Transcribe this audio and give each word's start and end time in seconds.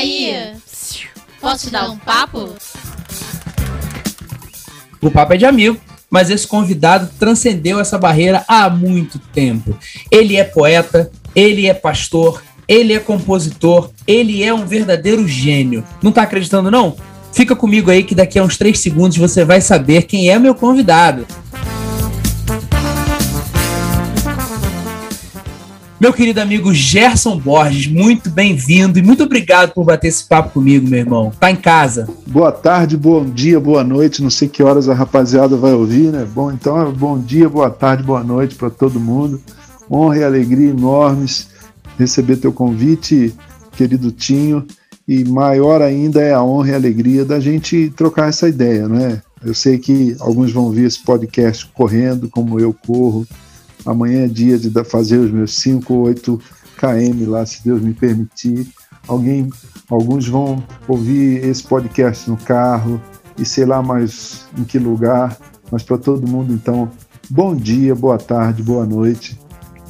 Aí, 0.00 0.34
posso 1.42 1.66
te 1.66 1.70
dar 1.70 1.90
um 1.90 1.98
papo? 1.98 2.54
O 4.98 5.10
papo 5.10 5.34
é 5.34 5.36
de 5.36 5.44
amigo, 5.44 5.78
mas 6.08 6.30
esse 6.30 6.46
convidado 6.46 7.10
transcendeu 7.18 7.78
essa 7.78 7.98
barreira 7.98 8.42
há 8.48 8.70
muito 8.70 9.18
tempo. 9.18 9.76
Ele 10.10 10.38
é 10.38 10.44
poeta, 10.44 11.10
ele 11.34 11.66
é 11.66 11.74
pastor, 11.74 12.42
ele 12.66 12.94
é 12.94 12.98
compositor, 12.98 13.90
ele 14.06 14.42
é 14.42 14.54
um 14.54 14.64
verdadeiro 14.64 15.28
gênio. 15.28 15.84
Não 16.02 16.12
tá 16.12 16.22
acreditando, 16.22 16.70
não? 16.70 16.96
Fica 17.30 17.54
comigo 17.54 17.90
aí 17.90 18.02
que 18.02 18.14
daqui 18.14 18.38
a 18.38 18.42
uns 18.42 18.56
três 18.56 18.78
segundos 18.78 19.18
você 19.18 19.44
vai 19.44 19.60
saber 19.60 20.04
quem 20.04 20.30
é 20.30 20.38
meu 20.38 20.54
convidado. 20.54 21.26
Meu 26.00 26.14
querido 26.14 26.40
amigo 26.40 26.72
Gerson 26.72 27.38
Borges, 27.38 27.86
muito 27.86 28.30
bem-vindo 28.30 28.98
e 28.98 29.02
muito 29.02 29.22
obrigado 29.22 29.74
por 29.74 29.84
bater 29.84 30.08
esse 30.08 30.24
papo 30.24 30.54
comigo, 30.54 30.88
meu 30.88 31.00
irmão. 31.00 31.30
Tá 31.38 31.50
em 31.50 31.56
casa. 31.56 32.08
Boa 32.26 32.50
tarde, 32.50 32.96
bom 32.96 33.22
dia, 33.22 33.60
boa 33.60 33.84
noite. 33.84 34.22
Não 34.22 34.30
sei 34.30 34.48
que 34.48 34.62
horas 34.62 34.88
a 34.88 34.94
rapaziada 34.94 35.58
vai 35.58 35.74
ouvir, 35.74 36.10
né? 36.10 36.26
Bom, 36.34 36.50
então, 36.50 36.90
bom 36.94 37.18
dia, 37.18 37.50
boa 37.50 37.68
tarde, 37.68 38.02
boa 38.02 38.24
noite 38.24 38.54
para 38.54 38.70
todo 38.70 38.98
mundo. 38.98 39.42
Honra 39.90 40.16
e 40.16 40.24
alegria 40.24 40.70
enormes 40.70 41.48
receber 41.98 42.36
teu 42.36 42.50
convite, 42.50 43.34
querido 43.76 44.10
Tinho. 44.10 44.66
E 45.06 45.22
maior 45.24 45.82
ainda 45.82 46.22
é 46.22 46.32
a 46.32 46.42
honra 46.42 46.70
e 46.70 46.74
alegria 46.76 47.26
da 47.26 47.38
gente 47.38 47.92
trocar 47.94 48.30
essa 48.30 48.48
ideia, 48.48 48.88
não 48.88 48.96
é? 48.96 49.20
Eu 49.44 49.52
sei 49.52 49.76
que 49.76 50.16
alguns 50.18 50.50
vão 50.50 50.70
ver 50.70 50.86
esse 50.86 51.04
podcast 51.04 51.66
correndo, 51.74 52.26
como 52.26 52.58
eu 52.58 52.74
corro, 52.86 53.26
Amanhã 53.86 54.24
é 54.24 54.28
dia 54.28 54.58
de 54.58 54.70
fazer 54.84 55.18
os 55.18 55.30
meus 55.30 55.54
5 55.58 55.92
ou 55.92 56.00
8 56.06 56.40
km 56.76 57.30
lá, 57.30 57.46
se 57.46 57.64
Deus 57.64 57.80
me 57.80 57.94
permitir. 57.94 58.68
Alguém, 59.08 59.48
alguns 59.88 60.28
vão 60.28 60.62
ouvir 60.86 61.44
esse 61.44 61.62
podcast 61.62 62.28
no 62.28 62.36
carro 62.36 63.00
e 63.38 63.44
sei 63.44 63.64
lá 63.64 63.82
mais 63.82 64.46
em 64.58 64.64
que 64.64 64.78
lugar, 64.78 65.36
mas 65.72 65.82
para 65.82 65.96
todo 65.96 66.28
mundo 66.28 66.52
então, 66.52 66.90
bom 67.28 67.56
dia, 67.56 67.94
boa 67.94 68.18
tarde, 68.18 68.62
boa 68.62 68.84
noite. 68.84 69.39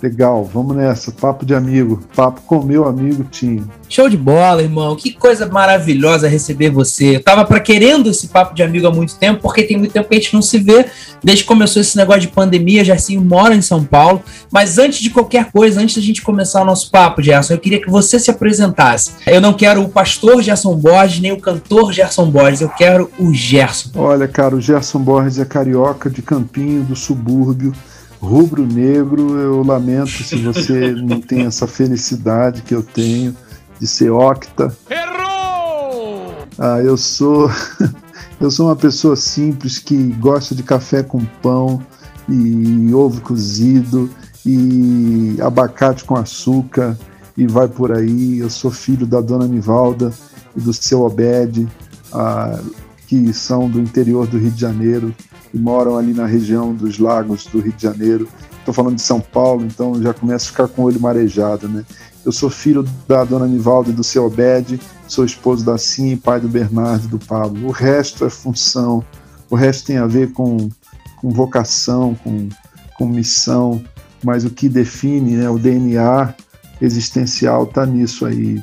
Legal, 0.02 0.42
vamos 0.44 0.74
nessa. 0.74 1.12
Papo 1.12 1.44
de 1.44 1.54
amigo, 1.54 2.02
papo 2.16 2.40
com 2.46 2.62
meu 2.62 2.88
amigo 2.88 3.22
Tim. 3.24 3.62
Show 3.86 4.08
de 4.08 4.16
bola, 4.16 4.62
irmão. 4.62 4.96
Que 4.96 5.12
coisa 5.12 5.46
maravilhosa 5.46 6.26
receber 6.26 6.70
você. 6.70 7.16
Eu 7.16 7.22
tava 7.22 7.44
para 7.44 7.60
querendo 7.60 8.08
esse 8.08 8.28
papo 8.28 8.54
de 8.54 8.62
amigo 8.62 8.86
há 8.86 8.90
muito 8.90 9.16
tempo, 9.16 9.42
porque 9.42 9.62
tem 9.62 9.76
muito 9.76 9.92
tempo 9.92 10.08
que 10.08 10.14
a 10.14 10.18
gente 10.18 10.32
não 10.32 10.40
se 10.40 10.58
vê. 10.58 10.86
Desde 11.22 11.44
que 11.44 11.48
começou 11.48 11.82
esse 11.82 11.98
negócio 11.98 12.22
de 12.22 12.28
pandemia, 12.28 12.82
Gersinho 12.82 13.20
mora 13.20 13.54
em 13.54 13.60
São 13.60 13.84
Paulo. 13.84 14.22
Mas 14.50 14.78
antes 14.78 15.00
de 15.00 15.10
qualquer 15.10 15.52
coisa, 15.52 15.80
antes 15.80 15.96
da 15.96 16.02
gente 16.02 16.22
começar 16.22 16.62
o 16.62 16.64
nosso 16.64 16.90
papo, 16.90 17.20
Gerson, 17.20 17.54
eu 17.54 17.58
queria 17.58 17.80
que 17.80 17.90
você 17.90 18.18
se 18.18 18.30
apresentasse. 18.30 19.10
Eu 19.26 19.40
não 19.40 19.52
quero 19.52 19.82
o 19.82 19.88
pastor 19.90 20.40
Gerson 20.40 20.74
Borges, 20.76 21.20
nem 21.20 21.32
o 21.32 21.40
cantor 21.40 21.92
Gerson 21.92 22.30
Borges, 22.30 22.62
eu 22.62 22.70
quero 22.70 23.10
o 23.18 23.34
Gerson. 23.34 23.90
Olha, 23.96 24.26
cara, 24.26 24.56
o 24.56 24.60
Gerson 24.62 25.00
Borges 25.00 25.38
é 25.38 25.44
carioca 25.44 26.08
de 26.08 26.22
Campinho, 26.22 26.84
do 26.84 26.96
subúrbio 26.96 27.74
rubro-negro, 28.20 29.36
eu 29.38 29.62
lamento 29.62 30.22
se 30.22 30.36
você 30.36 30.92
não 31.02 31.20
tem 31.20 31.46
essa 31.46 31.66
felicidade 31.66 32.62
que 32.62 32.74
eu 32.74 32.82
tenho 32.82 33.34
de 33.80 33.86
ser 33.86 34.10
octa. 34.10 34.76
Errou! 34.90 36.34
Ah, 36.58 36.80
eu 36.80 36.96
sou 36.96 37.50
eu 38.38 38.50
sou 38.50 38.66
uma 38.66 38.76
pessoa 38.76 39.16
simples 39.16 39.78
que 39.78 39.96
gosta 40.14 40.54
de 40.54 40.62
café 40.62 41.02
com 41.02 41.24
pão 41.42 41.82
e 42.28 42.92
ovo 42.94 43.20
cozido 43.22 44.10
e 44.44 45.36
abacate 45.40 46.04
com 46.04 46.14
açúcar 46.16 46.96
e 47.36 47.46
vai 47.46 47.68
por 47.68 47.90
aí. 47.90 48.38
Eu 48.38 48.50
sou 48.50 48.70
filho 48.70 49.06
da 49.06 49.20
dona 49.20 49.46
Nivalda 49.46 50.12
e 50.54 50.60
do 50.60 50.72
seu 50.72 51.02
Obed, 51.02 51.66
ah, 52.12 52.60
que 53.06 53.32
são 53.32 53.68
do 53.68 53.80
interior 53.80 54.26
do 54.26 54.38
Rio 54.38 54.50
de 54.50 54.60
Janeiro 54.60 55.14
que 55.50 55.58
moram 55.58 55.96
ali 55.96 56.12
na 56.12 56.26
região 56.26 56.74
dos 56.74 56.98
lagos 56.98 57.46
do 57.46 57.60
Rio 57.60 57.72
de 57.72 57.82
Janeiro. 57.82 58.28
Estou 58.58 58.72
falando 58.72 58.96
de 58.96 59.02
São 59.02 59.20
Paulo, 59.20 59.64
então 59.64 60.00
já 60.02 60.14
começo 60.14 60.46
a 60.46 60.50
ficar 60.50 60.68
com 60.68 60.82
o 60.82 60.84
olho 60.86 61.00
marejado, 61.00 61.68
né? 61.68 61.84
Eu 62.24 62.32
sou 62.32 62.50
filho 62.50 62.84
da 63.08 63.24
dona 63.24 63.46
Nivalda 63.46 63.90
e 63.90 63.94
do 63.94 64.04
seu 64.04 64.26
Obed, 64.26 64.78
sou 65.08 65.24
esposo 65.24 65.64
da 65.64 65.78
Sim, 65.78 66.16
pai 66.16 66.38
do 66.38 66.48
Bernardo 66.48 67.06
e 67.06 67.08
do 67.08 67.18
Pablo. 67.18 67.66
O 67.66 67.70
resto 67.70 68.24
é 68.24 68.30
função, 68.30 69.02
o 69.48 69.56
resto 69.56 69.86
tem 69.86 69.96
a 69.96 70.06
ver 70.06 70.32
com, 70.32 70.68
com 71.16 71.30
vocação, 71.30 72.14
com, 72.22 72.48
com 72.96 73.06
missão, 73.06 73.82
mas 74.22 74.44
o 74.44 74.50
que 74.50 74.68
define 74.68 75.36
né, 75.36 75.48
o 75.48 75.58
DNA 75.58 76.34
existencial 76.80 77.64
está 77.64 77.86
nisso 77.86 78.26
aí. 78.26 78.62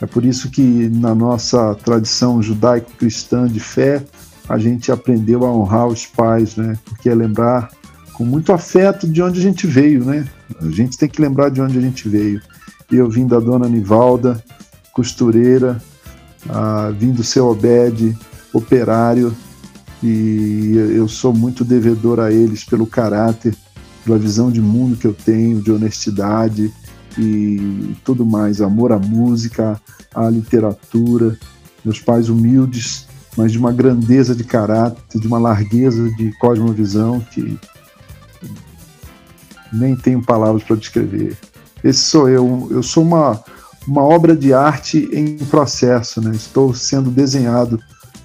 É 0.00 0.06
por 0.06 0.24
isso 0.24 0.50
que 0.50 0.88
na 0.88 1.14
nossa 1.14 1.74
tradição 1.74 2.42
judaico-cristã 2.42 3.46
de 3.46 3.60
fé, 3.60 4.04
a 4.52 4.58
gente 4.58 4.92
aprendeu 4.92 5.46
a 5.46 5.50
honrar 5.50 5.86
os 5.86 6.04
pais, 6.04 6.56
né? 6.56 6.76
Porque 6.84 7.08
é 7.08 7.14
lembrar 7.14 7.70
com 8.12 8.22
muito 8.22 8.52
afeto 8.52 9.08
de 9.08 9.22
onde 9.22 9.40
a 9.40 9.42
gente 9.42 9.66
veio, 9.66 10.04
né? 10.04 10.28
A 10.60 10.68
gente 10.68 10.98
tem 10.98 11.08
que 11.08 11.22
lembrar 11.22 11.48
de 11.48 11.62
onde 11.62 11.78
a 11.78 11.80
gente 11.80 12.06
veio. 12.06 12.38
Eu 12.90 13.08
vim 13.08 13.26
da 13.26 13.40
dona 13.40 13.66
Nivalda, 13.66 14.44
costureira, 14.92 15.82
ah, 16.50 16.92
vim 16.94 17.12
do 17.12 17.24
seu 17.24 17.46
Obed, 17.46 18.14
operário, 18.52 19.34
e 20.02 20.74
eu 20.76 21.08
sou 21.08 21.32
muito 21.32 21.64
devedor 21.64 22.20
a 22.20 22.30
eles 22.30 22.62
pelo 22.62 22.86
caráter, 22.86 23.56
pela 24.04 24.18
visão 24.18 24.52
de 24.52 24.60
mundo 24.60 24.98
que 24.98 25.06
eu 25.06 25.14
tenho, 25.14 25.62
de 25.62 25.72
honestidade 25.72 26.70
e 27.16 27.96
tudo 28.04 28.26
mais, 28.26 28.60
amor 28.60 28.92
à 28.92 28.98
música, 28.98 29.80
à 30.14 30.28
literatura. 30.28 31.38
Meus 31.82 32.00
pais 32.00 32.28
humildes, 32.28 33.06
mas 33.36 33.52
de 33.52 33.58
uma 33.58 33.72
grandeza 33.72 34.34
de 34.34 34.44
caráter, 34.44 35.20
de 35.20 35.26
uma 35.26 35.38
largueza 35.38 36.10
de 36.16 36.32
cosmovisão 36.38 37.20
que 37.20 37.58
nem 39.72 39.96
tenho 39.96 40.22
palavras 40.22 40.62
para 40.62 40.76
descrever. 40.76 41.36
Esse 41.82 42.00
sou 42.00 42.28
eu. 42.28 42.68
Eu 42.70 42.82
sou 42.82 43.02
uma, 43.02 43.42
uma 43.86 44.02
obra 44.02 44.36
de 44.36 44.52
arte 44.52 45.08
em 45.12 45.38
processo, 45.38 46.20
né? 46.20 46.32
Estou 46.34 46.74
sendo 46.74 47.10
desenhado, 47.10 47.82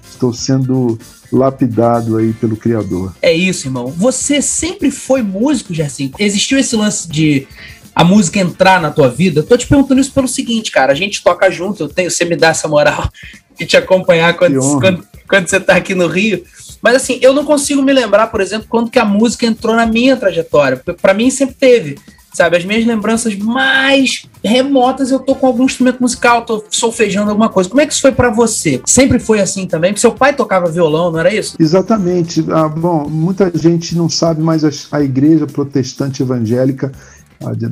estou 0.08 0.32
sendo 0.32 0.98
lapidado 1.32 2.16
aí 2.16 2.32
pelo 2.34 2.56
Criador. 2.56 3.14
É 3.20 3.32
isso, 3.32 3.66
irmão. 3.66 3.88
Você 3.88 4.40
sempre 4.42 4.90
foi 4.90 5.22
músico, 5.22 5.74
Gerson? 5.74 6.10
Existiu 6.18 6.58
esse 6.58 6.76
lance 6.76 7.08
de 7.08 7.46
a 7.94 8.04
música 8.04 8.38
entrar 8.38 8.80
na 8.80 8.90
tua 8.90 9.08
vida? 9.08 9.40
Eu 9.40 9.46
tô 9.46 9.56
te 9.56 9.66
perguntando 9.66 10.00
isso 10.00 10.12
pelo 10.12 10.28
seguinte, 10.28 10.70
cara. 10.70 10.92
A 10.92 10.94
gente 10.94 11.22
toca 11.22 11.50
junto, 11.50 11.82
eu 11.82 11.88
tenho, 11.88 12.10
você 12.10 12.24
me 12.24 12.36
dá 12.36 12.48
essa 12.48 12.68
moral 12.68 13.10
e 13.58 13.66
te 13.66 13.76
acompanhar 13.76 14.34
quando, 14.34 14.58
quando, 14.80 15.04
quando, 15.28 15.48
você 15.48 15.60
tá 15.60 15.76
aqui 15.76 15.94
no 15.94 16.06
Rio. 16.06 16.42
Mas 16.80 16.96
assim, 16.96 17.18
eu 17.20 17.32
não 17.32 17.44
consigo 17.44 17.82
me 17.82 17.92
lembrar, 17.92 18.28
por 18.28 18.40
exemplo, 18.40 18.66
quando 18.68 18.90
que 18.90 18.98
a 18.98 19.04
música 19.04 19.46
entrou 19.46 19.74
na 19.74 19.86
minha 19.86 20.16
trajetória. 20.16 20.80
Para 21.00 21.14
mim 21.14 21.30
sempre 21.30 21.54
teve. 21.54 21.98
Sabe, 22.32 22.56
as 22.56 22.64
minhas 22.64 22.86
lembranças 22.86 23.34
mais 23.36 24.26
remotas 24.44 25.10
eu 25.10 25.18
tô 25.18 25.34
com 25.34 25.46
algum 25.46 25.64
instrumento 25.64 26.00
musical, 26.00 26.44
tô 26.44 26.62
solfejando 26.70 27.30
alguma 27.30 27.48
coisa. 27.48 27.68
Como 27.68 27.80
é 27.80 27.86
que 27.86 27.92
isso 27.92 28.02
foi 28.02 28.12
para 28.12 28.30
você? 28.30 28.80
Sempre 28.86 29.18
foi 29.18 29.40
assim 29.40 29.66
também? 29.66 29.90
Porque 29.90 30.02
seu 30.02 30.12
pai 30.12 30.36
tocava 30.36 30.70
violão, 30.70 31.10
não 31.10 31.18
era 31.18 31.34
isso? 31.34 31.56
Exatamente. 31.58 32.44
Ah, 32.50 32.68
bom, 32.68 33.08
muita 33.08 33.50
gente 33.54 33.96
não 33.96 34.08
sabe, 34.08 34.42
mas 34.42 34.64
a, 34.64 34.70
a 34.98 35.02
igreja 35.02 35.46
protestante 35.46 36.22
evangélica 36.22 36.92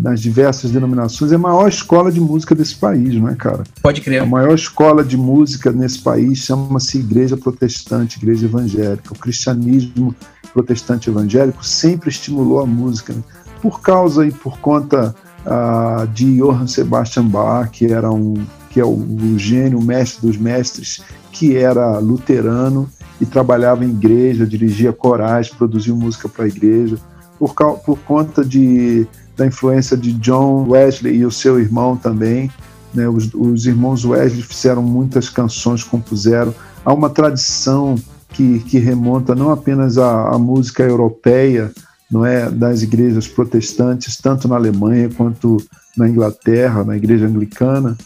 nas 0.00 0.20
diversas 0.20 0.70
denominações, 0.70 1.32
é 1.32 1.34
a 1.34 1.38
maior 1.38 1.68
escola 1.68 2.12
de 2.12 2.20
música 2.20 2.54
desse 2.54 2.76
país, 2.76 3.14
não 3.14 3.28
é, 3.28 3.34
cara? 3.34 3.64
Pode 3.82 4.00
crer. 4.00 4.22
A 4.22 4.26
maior 4.26 4.54
escola 4.54 5.02
de 5.02 5.16
música 5.16 5.72
nesse 5.72 5.98
país 5.98 6.38
chama-se 6.38 6.98
Igreja 6.98 7.36
Protestante, 7.36 8.18
Igreja 8.18 8.46
Evangélica. 8.46 9.12
O 9.12 9.18
cristianismo 9.18 10.14
protestante 10.52 11.10
evangélico 11.10 11.64
sempre 11.66 12.08
estimulou 12.08 12.60
a 12.60 12.66
música, 12.66 13.12
né? 13.12 13.22
por 13.60 13.80
causa 13.80 14.26
e 14.26 14.30
por 14.30 14.58
conta 14.58 15.14
uh, 15.44 16.06
de 16.08 16.38
Johann 16.38 16.66
Sebastian 16.66 17.26
Bach, 17.26 17.68
que 17.70 17.86
era 17.92 18.10
um 18.10 18.34
que 18.70 18.80
é 18.80 18.84
o, 18.84 18.90
o 18.90 19.38
gênio, 19.38 19.78
o 19.78 19.82
mestre 19.82 20.26
dos 20.26 20.36
mestres, 20.36 21.02
que 21.32 21.56
era 21.56 21.98
luterano 21.98 22.86
e 23.18 23.24
trabalhava 23.24 23.86
em 23.86 23.88
igreja, 23.88 24.46
dirigia 24.46 24.92
corais, 24.92 25.48
produziu 25.48 25.96
música 25.96 26.28
para 26.28 26.44
a 26.44 26.48
igreja. 26.48 26.98
Por, 27.38 27.54
por 27.54 27.98
conta 28.00 28.44
de 28.44 29.06
da 29.36 29.46
influência 29.46 29.96
de 29.96 30.12
John 30.14 30.68
Wesley 30.68 31.16
e 31.16 31.26
o 31.26 31.30
seu 31.30 31.60
irmão 31.60 31.96
também. 31.96 32.50
Né? 32.94 33.08
Os, 33.08 33.32
os 33.34 33.66
irmãos 33.66 34.04
Wesley 34.04 34.42
fizeram 34.42 34.82
muitas 34.82 35.28
canções, 35.28 35.84
compuseram. 35.84 36.54
Há 36.84 36.92
uma 36.92 37.10
tradição 37.10 37.96
que, 38.30 38.60
que 38.60 38.78
remonta 38.78 39.34
não 39.34 39.50
apenas 39.50 39.98
à, 39.98 40.38
música 40.38 40.82
europeia, 40.82 41.72
não 42.10 42.24
é, 42.24 42.50
das 42.50 42.82
igrejas 42.82 43.26
protestantes, 43.26 44.16
tanto 44.16 44.48
na 44.48 44.56
Alemanha 44.56 45.10
quanto 45.14 45.56
na 45.96 46.08
Inglaterra, 46.08 46.84
na 46.84 46.96
igreja 46.96 47.26
anglicana, 47.26 47.96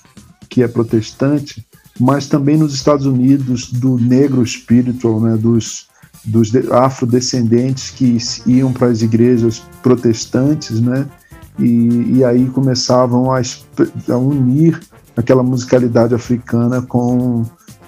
que 0.48 0.62
é 0.62 0.68
protestante, 0.68 1.66
mas 1.98 2.26
também 2.26 2.56
nos 2.56 2.72
Estados 2.72 3.06
Unidos, 3.06 3.70
do 3.70 3.98
negro 3.98 4.44
spiritual, 4.46 5.20
né, 5.20 5.36
dos, 5.36 5.89
dos 6.24 6.50
afrodescendentes 6.70 7.90
que 7.90 8.18
iam 8.46 8.72
para 8.72 8.88
as 8.88 9.02
igrejas 9.02 9.62
protestantes, 9.82 10.80
né, 10.80 11.06
e, 11.58 12.18
e 12.18 12.24
aí 12.24 12.46
começavam 12.46 13.32
a, 13.32 13.40
a, 13.40 14.16
unir 14.16 14.80
aquela 15.16 15.42
musicalidade 15.42 16.14
africana 16.14 16.80
com, 16.82 17.44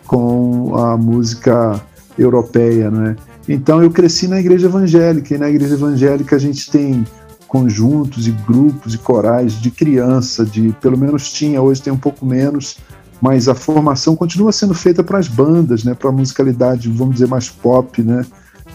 com 0.06 0.76
a 0.76 0.96
música 0.96 1.80
europeia, 2.18 2.90
né? 2.90 3.16
Então 3.48 3.82
eu 3.82 3.90
cresci 3.90 4.28
na 4.28 4.38
igreja 4.38 4.66
evangélica, 4.66 5.34
e 5.34 5.38
na 5.38 5.48
igreja 5.48 5.74
evangélica 5.74 6.36
a 6.36 6.38
gente 6.38 6.70
tem 6.70 7.04
conjuntos 7.48 8.26
e 8.26 8.30
grupos 8.30 8.94
e 8.94 8.98
corais 8.98 9.54
de 9.60 9.70
criança, 9.70 10.44
de 10.44 10.74
pelo 10.80 10.96
menos 10.96 11.32
tinha, 11.32 11.60
hoje 11.60 11.82
tem 11.82 11.92
um 11.92 11.98
pouco 11.98 12.24
menos, 12.24 12.78
mas 13.22 13.48
a 13.48 13.54
formação 13.54 14.16
continua 14.16 14.50
sendo 14.50 14.74
feita 14.74 15.04
para 15.04 15.16
as 15.16 15.28
bandas, 15.28 15.84
né, 15.84 15.94
para 15.94 16.08
a 16.08 16.12
musicalidade, 16.12 16.88
vamos 16.88 17.14
dizer, 17.14 17.28
mais 17.28 17.48
pop, 17.48 18.02
né, 18.02 18.26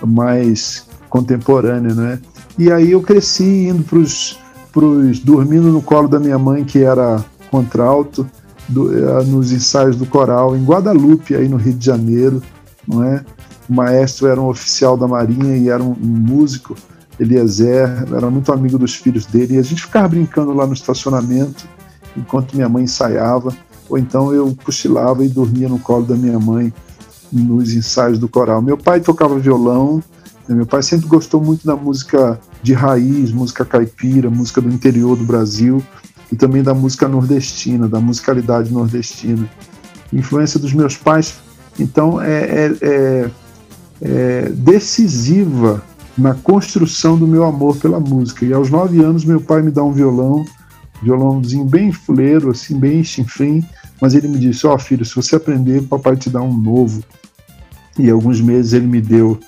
mais 0.06 0.88
contemporânea, 1.10 1.94
né? 1.94 2.20
E 2.58 2.72
aí 2.72 2.92
eu 2.92 3.02
cresci 3.02 3.68
indo 3.68 3.84
para 3.84 4.00
os 4.00 4.40
dormindo 5.24 5.72
no 5.72 5.82
colo 5.82 6.08
da 6.08 6.20
minha 6.20 6.38
mãe 6.38 6.64
que 6.64 6.80
era 6.84 7.24
contralto, 7.50 8.30
do, 8.70 8.96
eh, 8.96 9.24
nos 9.26 9.52
ensaios 9.52 9.96
do 9.96 10.06
coral 10.06 10.56
em 10.56 10.64
Guadalupe, 10.64 11.36
aí 11.36 11.50
no 11.50 11.58
Rio 11.58 11.74
de 11.74 11.86
Janeiro, 11.86 12.42
não 12.88 13.04
é? 13.04 13.26
O 13.68 13.74
maestro 13.74 14.28
era 14.28 14.40
um 14.40 14.48
oficial 14.48 14.96
da 14.96 15.08
Marinha 15.08 15.58
e 15.58 15.68
era 15.68 15.82
um, 15.82 15.92
um 15.92 16.08
músico, 16.08 16.76
Eliezer, 17.20 18.06
era 18.16 18.30
muito 18.30 18.52
amigo 18.52 18.78
dos 18.78 18.96
filhos 18.96 19.26
dele, 19.26 19.56
e 19.56 19.58
a 19.58 19.64
gente 19.64 19.82
ficava 19.82 20.08
brincando 20.08 20.54
lá 20.54 20.68
no 20.68 20.74
estacionamento 20.74 21.68
enquanto 22.16 22.56
minha 22.56 22.70
mãe 22.70 22.84
ensaiava, 22.84 23.52
ou 23.89 23.98
então 23.98 24.34
eu 24.34 24.56
cochilava 24.63 25.24
e 25.24 25.30
dormia 25.30 25.69
no 25.69 25.80
colo 25.80 26.06
da 26.06 26.16
minha 26.16 26.39
mãe 26.39 26.74
nos 27.31 27.74
ensaios 27.74 28.19
do 28.19 28.28
coral. 28.28 28.62
Meu 28.62 28.78
pai 28.78 29.00
tocava 29.00 29.38
violão, 29.38 30.01
né? 30.48 30.56
meu 30.56 30.66
pai 30.66 30.81
sempre 30.81 31.07
gostou 31.07 31.44
muito 31.44 31.66
da 31.66 31.75
música 31.75 32.39
de 32.62 32.74
raiz, 32.74 33.31
música 33.31 33.66
caipira, 33.66 34.30
música 34.30 34.62
do 34.62 34.69
interior 34.69 35.18
do 35.18 35.25
Brasil 35.25 35.84
e 36.31 36.36
também 36.36 36.63
da 36.63 36.74
música 36.74 37.07
nordestina, 37.07 37.88
da 37.88 38.00
musicalidade 38.00 38.72
nordestina. 38.72 39.48
Influência 40.12 40.60
dos 40.60 40.74
meus 40.74 40.95
pais, 40.95 41.36
então, 41.80 42.22
é, 42.22 42.44
é, 42.44 42.72
é, 42.81 43.30
é 44.01 44.50
decisiva 44.50 45.84
na 46.18 46.34
construção 46.34 47.18
do 47.18 47.28
meu 47.28 47.44
amor 47.44 47.78
pela 47.78 48.00
música. 48.00 48.45
E 48.45 48.51
aos 48.51 48.69
nove 48.69 49.04
anos, 49.04 49.24
meu 49.24 49.39
pai 49.39 49.62
me 49.62 49.69
dá 49.69 49.84
um 49.84 49.92
violão, 49.92 50.44
violãozinho 51.01 51.66
bem 51.66 51.92
fuleiro, 51.92 52.50
assim, 52.50 52.80
bem 52.80 53.04
chinfrim, 53.04 53.63
mas 54.02 54.14
ele 54.14 54.28
me 54.28 54.38
disse: 54.38 54.66
Ó, 54.68 54.76
oh, 54.76 54.80
filho, 54.80 55.06
se 55.06 55.16
você 55.16 55.36
aprender, 55.36 55.84
papai 55.84 56.16
te 56.16 56.30
dá 56.30 56.42
um 56.42 56.56
novo. 56.56 57.04
E 57.98 58.10
alguns 58.10 58.40
meses 58.40 58.74
ele 58.74 58.88
me 58.88 59.02
deu 59.02 59.40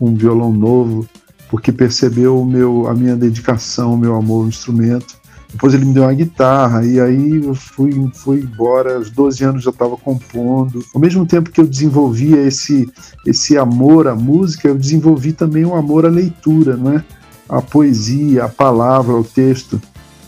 um 0.00 0.14
violão 0.14 0.52
novo, 0.52 1.06
porque 1.48 1.70
percebeu 1.70 2.40
o 2.40 2.44
meu, 2.44 2.88
a 2.88 2.94
minha 2.94 3.14
dedicação, 3.14 3.94
o 3.94 3.98
meu 3.98 4.16
amor 4.16 4.42
ao 4.42 4.48
instrumento. 4.48 5.20
Depois 5.50 5.74
ele 5.74 5.84
me 5.84 5.92
deu 5.92 6.04
uma 6.04 6.14
guitarra, 6.14 6.84
e 6.84 6.98
aí 6.98 7.44
eu 7.44 7.54
fui, 7.54 7.92
fui 8.14 8.40
embora. 8.40 8.96
Aos 8.96 9.10
12 9.10 9.44
anos 9.44 9.62
já 9.62 9.70
estava 9.70 9.96
compondo. 9.96 10.82
Ao 10.94 11.00
mesmo 11.00 11.26
tempo 11.26 11.50
que 11.50 11.60
eu 11.60 11.66
desenvolvia 11.66 12.40
esse, 12.42 12.90
esse 13.26 13.56
amor 13.56 14.08
à 14.08 14.14
música, 14.14 14.66
eu 14.66 14.74
desenvolvi 14.74 15.32
também 15.32 15.64
um 15.64 15.76
amor 15.76 16.06
à 16.06 16.08
leitura, 16.08 16.76
né? 16.76 17.04
a 17.52 17.60
poesia, 17.60 18.44
a 18.44 18.48
palavra, 18.48 19.14
o 19.14 19.22
texto. 19.22 19.80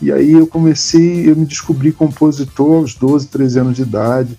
E 0.05 0.13
aí 0.13 0.33
eu 0.33 0.47
comecei, 0.47 1.31
eu 1.31 1.35
me 1.35 1.47
descobri 1.47 1.91
compositor 1.91 2.77
aos 2.77 2.95
12, 2.95 3.27
13 3.29 3.59
anos 3.59 3.77
de 3.77 3.83
idade. 3.83 4.37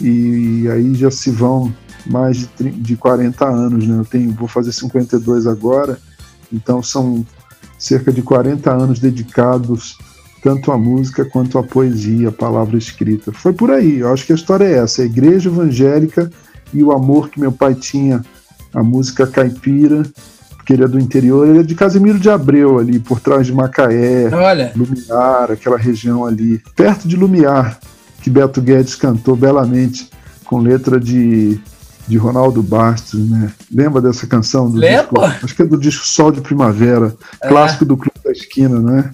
E 0.00 0.68
aí 0.70 0.94
já 0.94 1.10
se 1.10 1.28
vão 1.28 1.74
mais 2.06 2.36
de, 2.38 2.46
30, 2.46 2.78
de 2.78 2.96
40 2.96 3.44
anos, 3.44 3.84
né? 3.84 3.98
Eu 3.98 4.04
tenho, 4.04 4.30
vou 4.32 4.46
fazer 4.46 4.70
52 4.70 5.48
agora, 5.48 5.98
então 6.52 6.80
são 6.80 7.26
cerca 7.76 8.12
de 8.12 8.22
40 8.22 8.70
anos 8.70 9.00
dedicados 9.00 9.98
tanto 10.40 10.70
à 10.70 10.78
música 10.78 11.24
quanto 11.24 11.58
à 11.58 11.64
poesia, 11.64 12.28
a 12.28 12.32
palavra 12.32 12.78
escrita. 12.78 13.32
Foi 13.32 13.52
por 13.52 13.72
aí, 13.72 13.98
eu 13.98 14.12
acho 14.12 14.24
que 14.24 14.32
a 14.32 14.36
história 14.36 14.66
é 14.66 14.78
essa: 14.78 15.02
a 15.02 15.04
igreja 15.04 15.50
evangélica 15.50 16.30
e 16.72 16.80
o 16.80 16.92
amor 16.92 17.28
que 17.28 17.40
meu 17.40 17.50
pai 17.50 17.74
tinha 17.74 18.24
à 18.72 18.84
música 18.84 19.26
caipira, 19.26 20.04
porque 20.72 20.74
ele 20.74 20.84
é 20.84 20.88
do 20.88 20.98
interior, 20.98 21.46
ele 21.46 21.58
é 21.58 21.62
de 21.62 21.74
Casimiro 21.74 22.18
de 22.18 22.30
Abreu, 22.30 22.78
ali 22.78 22.98
por 22.98 23.20
trás 23.20 23.46
de 23.46 23.52
Macaé, 23.52 24.28
Olha. 24.32 24.72
Lumiar, 24.74 25.52
aquela 25.52 25.76
região 25.76 26.24
ali, 26.24 26.62
perto 26.74 27.06
de 27.06 27.16
Lumiar, 27.16 27.78
que 28.22 28.30
Beto 28.30 28.60
Guedes 28.60 28.94
cantou 28.94 29.36
belamente, 29.36 30.08
com 30.44 30.58
letra 30.58 30.98
de 30.98 31.60
de 32.08 32.18
Ronaldo 32.18 32.64
Bastos, 32.64 33.30
né? 33.30 33.52
Lembra 33.72 34.02
dessa 34.02 34.26
canção? 34.26 34.68
Do 34.68 34.76
Lembro. 34.76 35.20
Disco, 35.20 35.44
acho 35.44 35.54
que 35.54 35.62
é 35.62 35.64
do 35.64 35.78
disco 35.78 36.04
Sol 36.04 36.32
de 36.32 36.40
Primavera, 36.40 37.14
é. 37.40 37.48
clássico 37.48 37.84
do 37.84 37.96
Clube 37.96 38.18
da 38.24 38.32
Esquina, 38.32 38.80
né? 38.80 39.08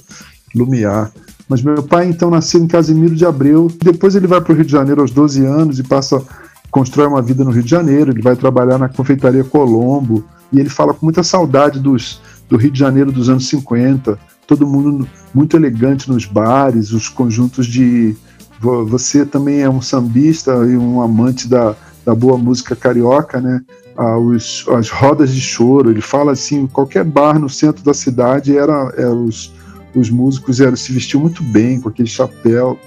Lumiar. 0.55 1.13
Mas 1.47 1.63
meu 1.63 1.83
pai 1.83 2.07
então 2.07 2.31
nasceu 2.31 2.61
em 2.61 2.67
Casimiro 2.67 3.15
de 3.15 3.27
Abreu, 3.27 3.71
depois 3.83 4.17
ele 4.17 4.27
vai 4.27 4.41
para 4.41 4.53
o 4.53 4.57
Rio 4.57 4.65
de 4.65 4.73
Janeiro 4.73 5.03
aos 5.03 5.11
12 5.11 5.45
anos 5.45 5.79
e 5.79 5.83
passa 5.83 6.23
constrói 6.71 7.07
uma 7.07 7.23
vida 7.23 7.45
no 7.45 7.51
Rio 7.51 7.63
de 7.63 7.71
Janeiro, 7.71 8.11
ele 8.11 8.23
vai 8.23 8.37
trabalhar 8.37 8.79
na 8.79 8.89
confeitaria 8.89 9.45
Colombo 9.45 10.25
e 10.53 10.61
ele 10.61 10.69
fala 10.69 10.95
com 10.95 11.07
muita 11.07 11.23
saudade 11.23 11.79
dos, 11.79 12.21
do 12.49 12.57
Rio 12.57 12.71
de 12.71 12.79
Janeiro 12.79 13.13
dos 13.13 13.29
anos 13.29 13.49
50, 13.49 14.19
todo 14.47 14.67
mundo 14.67 15.09
muito 15.35 15.57
elegante 15.57 16.11
nos 16.11 16.25
bares, 16.25 16.93
os 16.93 17.09
conjuntos 17.09 17.67
de 17.67 18.17
você 18.61 19.25
também 19.25 19.61
é 19.61 19.71
um 19.71 19.81
sambista 19.81 20.51
e 20.67 20.77
um 20.77 21.01
amante 21.01 21.49
da, 21.49 21.77
da 22.05 22.15
boa 22.15 22.37
música 22.37 22.75
carioca, 22.75 23.41
né? 23.41 23.61
Ah, 23.97 24.19
os, 24.19 24.65
as 24.69 24.91
rodas 24.91 25.33
de 25.33 25.41
choro. 25.41 25.91
Ele 25.91 26.01
fala 26.01 26.33
assim, 26.33 26.67
qualquer 26.67 27.05
bar 27.05 27.39
no 27.39 27.49
centro 27.49 27.85
da 27.85 27.95
cidade 27.95 28.57
era, 28.57 28.93
era 28.97 29.13
os, 29.13 29.53
os 29.95 30.11
músicos 30.11 30.61
eram, 30.61 30.77
se 30.77 30.93
vestiam 30.93 31.21
muito 31.21 31.43
bem 31.43 31.81
com 31.81 31.89
aquele 31.89 32.09
chapéu 32.09 32.79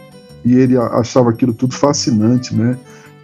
e 0.44 0.56
ele 0.56 0.78
achava 0.78 1.30
aquilo 1.30 1.54
tudo 1.54 1.74
fascinante, 1.74 2.54
né? 2.56 2.78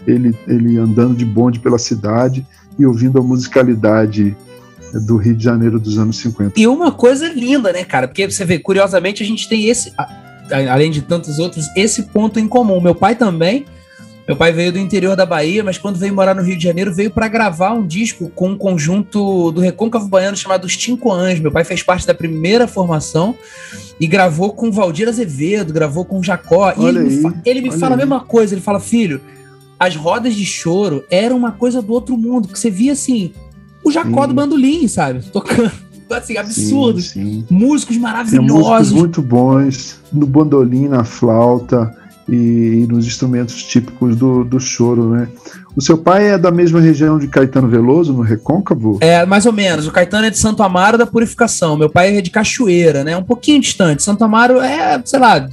Ele, 0.08 0.34
ele 0.48 0.78
andando 0.78 1.16
de 1.16 1.26
bonde 1.26 1.60
pela 1.60 1.78
cidade 1.78 2.46
e 2.80 2.86
ouvindo 2.86 3.20
a 3.20 3.22
musicalidade 3.22 4.36
do 4.94 5.18
Rio 5.18 5.36
de 5.36 5.44
Janeiro 5.44 5.80
dos 5.80 5.98
anos 5.98 6.18
50. 6.18 6.60
E 6.60 6.66
uma 6.66 6.92
coisa 6.92 7.28
linda, 7.28 7.74
né, 7.74 7.84
cara? 7.84 8.08
Porque 8.08 8.30
você 8.30 8.46
vê, 8.46 8.58
curiosamente, 8.58 9.22
a 9.22 9.26
gente 9.26 9.50
tem 9.50 9.68
esse, 9.68 9.94
além 10.72 10.90
de 10.90 11.02
tantos 11.02 11.40
outros, 11.40 11.68
esse 11.76 12.04
ponto 12.04 12.40
em 12.40 12.48
comum. 12.48 12.80
Meu 12.80 12.96
pai 12.96 13.16
também 13.16 13.66
meu 14.28 14.36
pai 14.36 14.52
veio 14.52 14.74
do 14.74 14.78
interior 14.78 15.16
da 15.16 15.26
Bahia, 15.26 15.64
mas 15.64 15.78
quando 15.78 15.96
veio 15.96 16.14
morar 16.14 16.36
no 16.36 16.42
Rio 16.42 16.58
de 16.58 16.64
Janeiro, 16.64 16.94
veio 16.94 17.10
para 17.10 17.30
gravar 17.30 17.72
um 17.72 17.88
disco 17.88 18.30
com 18.36 18.50
um 18.50 18.58
conjunto 18.58 19.54
do 19.54 19.62
Recôncavo 19.62 20.10
Baiano 20.10 20.36
chamado 20.36 20.66
Os 20.66 20.74
Cinco 20.76 21.14
Anjos. 21.14 21.40
Meu 21.40 21.52
pai 21.52 21.64
fez 21.64 21.82
parte 21.82 22.06
da 22.06 22.14
primeira 22.14 22.68
formação 22.68 23.34
e 23.98 24.06
gravou 24.06 24.52
com 24.52 24.70
Valdir 24.70 25.08
Azevedo, 25.08 25.72
gravou 25.72 26.04
com 26.04 26.22
Jacó. 26.22 26.74
e 26.78 26.86
ele 26.86 27.00
aí, 27.00 27.06
me, 27.06 27.34
ele 27.46 27.62
me 27.62 27.72
fala 27.72 27.94
aí. 27.96 28.02
a 28.02 28.06
mesma 28.06 28.20
coisa. 28.20 28.54
Ele 28.54 28.60
fala, 28.60 28.82
filho, 28.82 29.22
as 29.80 29.96
rodas 29.96 30.36
de 30.36 30.46
choro 30.46 31.04
eram 31.10 31.38
uma 31.38 31.52
coisa 31.52 31.82
do 31.82 31.94
outro 31.94 32.18
mundo, 32.18 32.48
que 32.48 32.60
você 32.60 32.70
via 32.70 32.94
assim, 32.94 33.32
o 33.84 33.92
Jacó 33.92 34.26
do 34.26 34.34
bandolim, 34.34 34.88
sabe? 34.88 35.24
Tocando 35.32 35.72
assim, 36.12 36.38
absurdo. 36.38 37.02
Sim, 37.02 37.46
sim. 37.46 37.46
Músicos 37.50 37.98
maravilhosos. 37.98 38.48
Tem 38.48 38.58
músicos 38.58 38.92
muito 38.92 39.22
bons, 39.22 40.00
no 40.12 40.26
bandolim, 40.26 40.88
na 40.88 41.04
flauta 41.04 41.96
e, 42.28 42.84
e 42.84 42.88
nos 42.88 43.06
instrumentos 43.06 43.64
típicos 43.64 44.16
do, 44.16 44.44
do 44.44 44.60
choro, 44.60 45.12
né? 45.12 45.28
O 45.76 45.82
seu 45.82 45.96
pai 45.96 46.32
é 46.32 46.38
da 46.40 46.50
mesma 46.50 46.82
região 46.82 47.20
de 47.20 47.28
Caetano 47.28 47.68
Veloso, 47.68 48.12
no 48.12 48.22
Recôncavo? 48.22 48.98
É, 49.00 49.24
mais 49.28 49.46
ou 49.46 49.54
menos. 49.54 49.86
O 49.86 49.92
Caetano 49.92 50.26
é 50.26 50.32
de 50.32 50.38
Santo 50.38 50.64
Amaro 50.64 50.98
da 50.98 51.06
Purificação. 51.06 51.78
Meu 51.78 51.88
pai 51.88 52.18
é 52.18 52.22
de 52.22 52.32
Cachoeira, 52.32 53.04
né? 53.04 53.16
Um 53.16 53.24
pouquinho 53.24 53.62
distante. 53.62 54.02
Santo 54.02 54.24
Amaro 54.24 54.60
é, 54.60 55.00
sei 55.06 55.20
lá, 55.20 55.48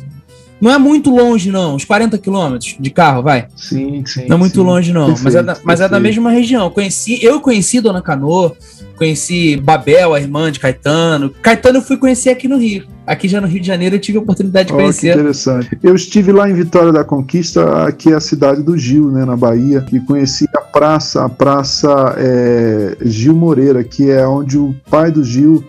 não 0.61 0.71
é 0.71 0.79
muito 0.79 1.11
longe, 1.11 1.51
não. 1.51 1.75
Uns 1.75 1.85
40 1.85 2.17
quilômetros 2.19 2.77
de 2.79 2.91
carro, 2.91 3.23
vai. 3.23 3.47
Sim, 3.57 4.05
sim. 4.07 4.27
Não 4.29 4.37
é 4.37 4.39
muito 4.39 4.61
sim. 4.61 4.67
longe, 4.67 4.93
não. 4.93 5.07
Perfeito, 5.07 5.25
mas, 5.25 5.35
é 5.35 5.43
da, 5.43 5.57
mas 5.63 5.81
é 5.81 5.89
da 5.89 6.01
mesma 6.01 6.31
região. 6.31 6.71
Conheci, 6.71 7.23
eu 7.23 7.41
conheci 7.41 7.81
Dona 7.81 8.01
Canoa, 8.01 8.57
conheci 8.97 9.57
Babel, 9.57 10.15
a 10.15 10.21
irmã 10.21 10.51
de 10.51 10.61
Caetano. 10.61 11.31
Caetano 11.43 11.79
eu 11.79 11.83
fui 11.83 11.97
conhecer 11.97 12.31
aqui 12.31 12.49
no 12.49 12.57
Rio. 12.57 12.85
Aqui 13.07 13.29
já 13.29 13.41
no 13.41 13.47
Rio 13.47 13.61
de 13.61 13.67
Janeiro 13.67 13.97
eu 13.97 14.01
tive 14.01 14.17
a 14.17 14.21
oportunidade 14.21 14.69
de 14.69 14.75
oh, 14.75 14.77
conhecer. 14.77 15.13
Que 15.13 15.21
interessante. 15.21 15.79
Eu 15.83 15.95
estive 15.95 16.33
lá 16.33 16.49
em 16.49 16.55
Vitória 16.55 16.93
da 16.93 17.05
Conquista, 17.05 17.93
que 17.93 18.11
é 18.11 18.15
a 18.15 18.21
cidade 18.21 18.63
do 18.63 18.79
Gil, 18.79 19.11
né, 19.11 19.25
na 19.25 19.37
Bahia, 19.37 19.85
e 19.93 20.01
conheci 20.01 20.49
a 20.57 20.61
praça, 20.61 21.25
a 21.25 21.29
praça 21.29 22.15
é, 22.17 22.97
Gil 23.03 23.35
Moreira, 23.35 23.85
que 23.85 24.11
é 24.11 24.27
onde 24.27 24.57
o 24.57 24.75
pai 24.91 25.11
do 25.11 25.23
Gil, 25.23 25.63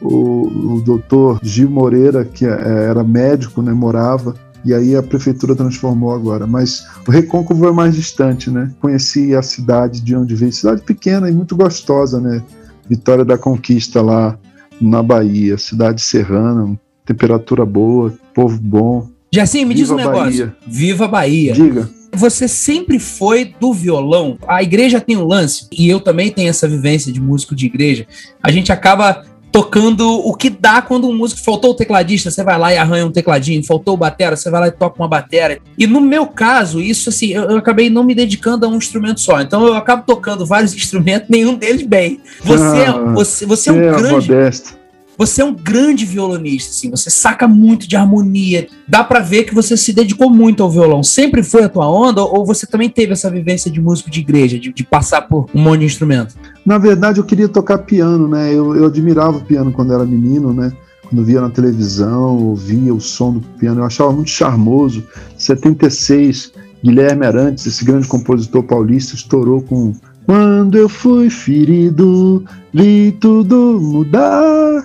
o, 0.00 0.76
o 0.76 0.82
doutor 0.82 1.40
Gil 1.42 1.70
Moreira, 1.70 2.24
que 2.24 2.44
é, 2.44 2.50
era 2.50 3.02
médico, 3.02 3.62
né, 3.62 3.72
morava. 3.72 4.34
E 4.64 4.74
aí 4.74 4.96
a 4.96 5.02
prefeitura 5.02 5.54
transformou 5.54 6.12
agora. 6.12 6.46
Mas 6.46 6.84
o 7.06 7.10
Recôncavo 7.10 7.68
é 7.68 7.72
mais 7.72 7.94
distante, 7.94 8.50
né? 8.50 8.72
Conheci 8.80 9.34
a 9.34 9.40
cidade 9.40 10.00
de 10.00 10.16
onde 10.16 10.34
veio, 10.34 10.52
cidade 10.52 10.82
pequena 10.82 11.30
e 11.30 11.32
muito 11.32 11.54
gostosa, 11.54 12.20
né? 12.20 12.42
Vitória 12.88 13.24
da 13.24 13.38
Conquista 13.38 14.02
lá 14.02 14.36
na 14.80 15.02
Bahia, 15.02 15.56
cidade 15.56 16.02
serrana, 16.02 16.78
temperatura 17.04 17.64
boa, 17.64 18.12
povo 18.34 18.58
bom. 18.60 19.08
Jacinho, 19.32 19.68
me 19.68 19.74
Viva 19.74 19.84
diz 19.84 19.90
um 19.90 19.96
negócio. 19.96 20.46
Bahia. 20.46 20.56
Viva 20.66 21.08
Bahia. 21.08 21.52
Diga. 21.52 21.88
Você 22.12 22.48
sempre 22.48 22.98
foi 22.98 23.54
do 23.60 23.72
violão. 23.72 24.38
A 24.48 24.62
igreja 24.62 25.00
tem 25.00 25.16
um 25.16 25.26
lance, 25.26 25.68
e 25.70 25.88
eu 25.88 26.00
também 26.00 26.30
tenho 26.30 26.48
essa 26.48 26.66
vivência 26.66 27.12
de 27.12 27.20
músico 27.20 27.54
de 27.54 27.66
igreja. 27.66 28.06
A 28.42 28.50
gente 28.50 28.72
acaba 28.72 29.22
tocando 29.56 30.06
o 30.06 30.34
que 30.34 30.50
dá 30.50 30.82
quando 30.82 31.08
um 31.08 31.16
músico 31.16 31.40
faltou 31.40 31.70
o 31.70 31.74
tecladista, 31.74 32.30
você 32.30 32.44
vai 32.44 32.58
lá 32.58 32.74
e 32.74 32.76
arranha 32.76 33.06
um 33.06 33.10
tecladinho, 33.10 33.64
faltou 33.64 33.94
o 33.94 33.96
batera, 33.96 34.36
você 34.36 34.50
vai 34.50 34.60
lá 34.60 34.68
e 34.68 34.70
toca 34.70 35.00
uma 35.00 35.08
batera. 35.08 35.58
E 35.78 35.86
no 35.86 35.98
meu 35.98 36.26
caso, 36.26 36.78
isso 36.78 37.08
assim, 37.08 37.28
eu, 37.28 37.44
eu 37.44 37.56
acabei 37.56 37.88
não 37.88 38.04
me 38.04 38.14
dedicando 38.14 38.66
a 38.66 38.68
um 38.68 38.76
instrumento 38.76 39.18
só. 39.18 39.40
Então 39.40 39.66
eu 39.66 39.72
acabo 39.72 40.02
tocando 40.06 40.44
vários 40.44 40.74
instrumentos, 40.76 41.30
nenhum 41.30 41.54
deles 41.54 41.86
bem. 41.86 42.20
Você, 42.44 42.78
é, 42.80 42.86
ah, 42.88 43.12
você, 43.14 43.46
você 43.46 43.70
é 43.70 43.72
um 43.72 43.82
é 43.82 43.88
grande 43.88 44.10
modesto. 44.10 44.76
Você 45.18 45.40
é 45.40 45.44
um 45.44 45.54
grande 45.54 46.04
violonista, 46.04 46.70
assim, 46.70 46.90
você 46.90 47.08
saca 47.08 47.48
muito 47.48 47.88
de 47.88 47.96
harmonia. 47.96 48.68
Dá 48.86 49.02
para 49.02 49.20
ver 49.20 49.44
que 49.44 49.54
você 49.54 49.76
se 49.76 49.92
dedicou 49.92 50.28
muito 50.28 50.62
ao 50.62 50.70
violão. 50.70 51.02
Sempre 51.02 51.42
foi 51.42 51.64
a 51.64 51.68
tua 51.68 51.90
onda 51.90 52.22
ou 52.22 52.44
você 52.44 52.66
também 52.66 52.90
teve 52.90 53.12
essa 53.12 53.30
vivência 53.30 53.70
de 53.70 53.80
músico 53.80 54.10
de 54.10 54.20
igreja, 54.20 54.58
de, 54.58 54.72
de 54.72 54.84
passar 54.84 55.22
por 55.22 55.48
um 55.54 55.60
monte 55.60 55.80
de 55.80 55.86
instrumento? 55.86 56.34
Na 56.64 56.76
verdade, 56.76 57.18
eu 57.18 57.24
queria 57.24 57.48
tocar 57.48 57.78
piano, 57.78 58.28
né? 58.28 58.52
Eu, 58.52 58.76
eu 58.76 58.86
admirava 58.86 59.38
o 59.38 59.44
piano 59.44 59.72
quando 59.72 59.94
era 59.94 60.04
menino, 60.04 60.52
né? 60.52 60.70
Quando 61.08 61.24
via 61.24 61.40
na 61.40 61.50
televisão, 61.50 62.36
ouvia 62.36 62.92
o 62.92 63.00
som 63.00 63.34
do 63.34 63.40
piano, 63.40 63.80
eu 63.80 63.84
achava 63.84 64.12
muito 64.12 64.30
charmoso. 64.30 65.06
76, 65.38 66.52
Guilherme 66.84 67.24
Arantes, 67.24 67.66
esse 67.66 67.84
grande 67.84 68.06
compositor 68.06 68.62
paulista, 68.64 69.14
estourou 69.14 69.62
com 69.62 69.94
Quando 70.26 70.76
eu 70.76 70.88
fui 70.88 71.30
ferido, 71.30 72.44
vi 72.74 73.16
tudo 73.20 73.78
mudar 73.80 74.84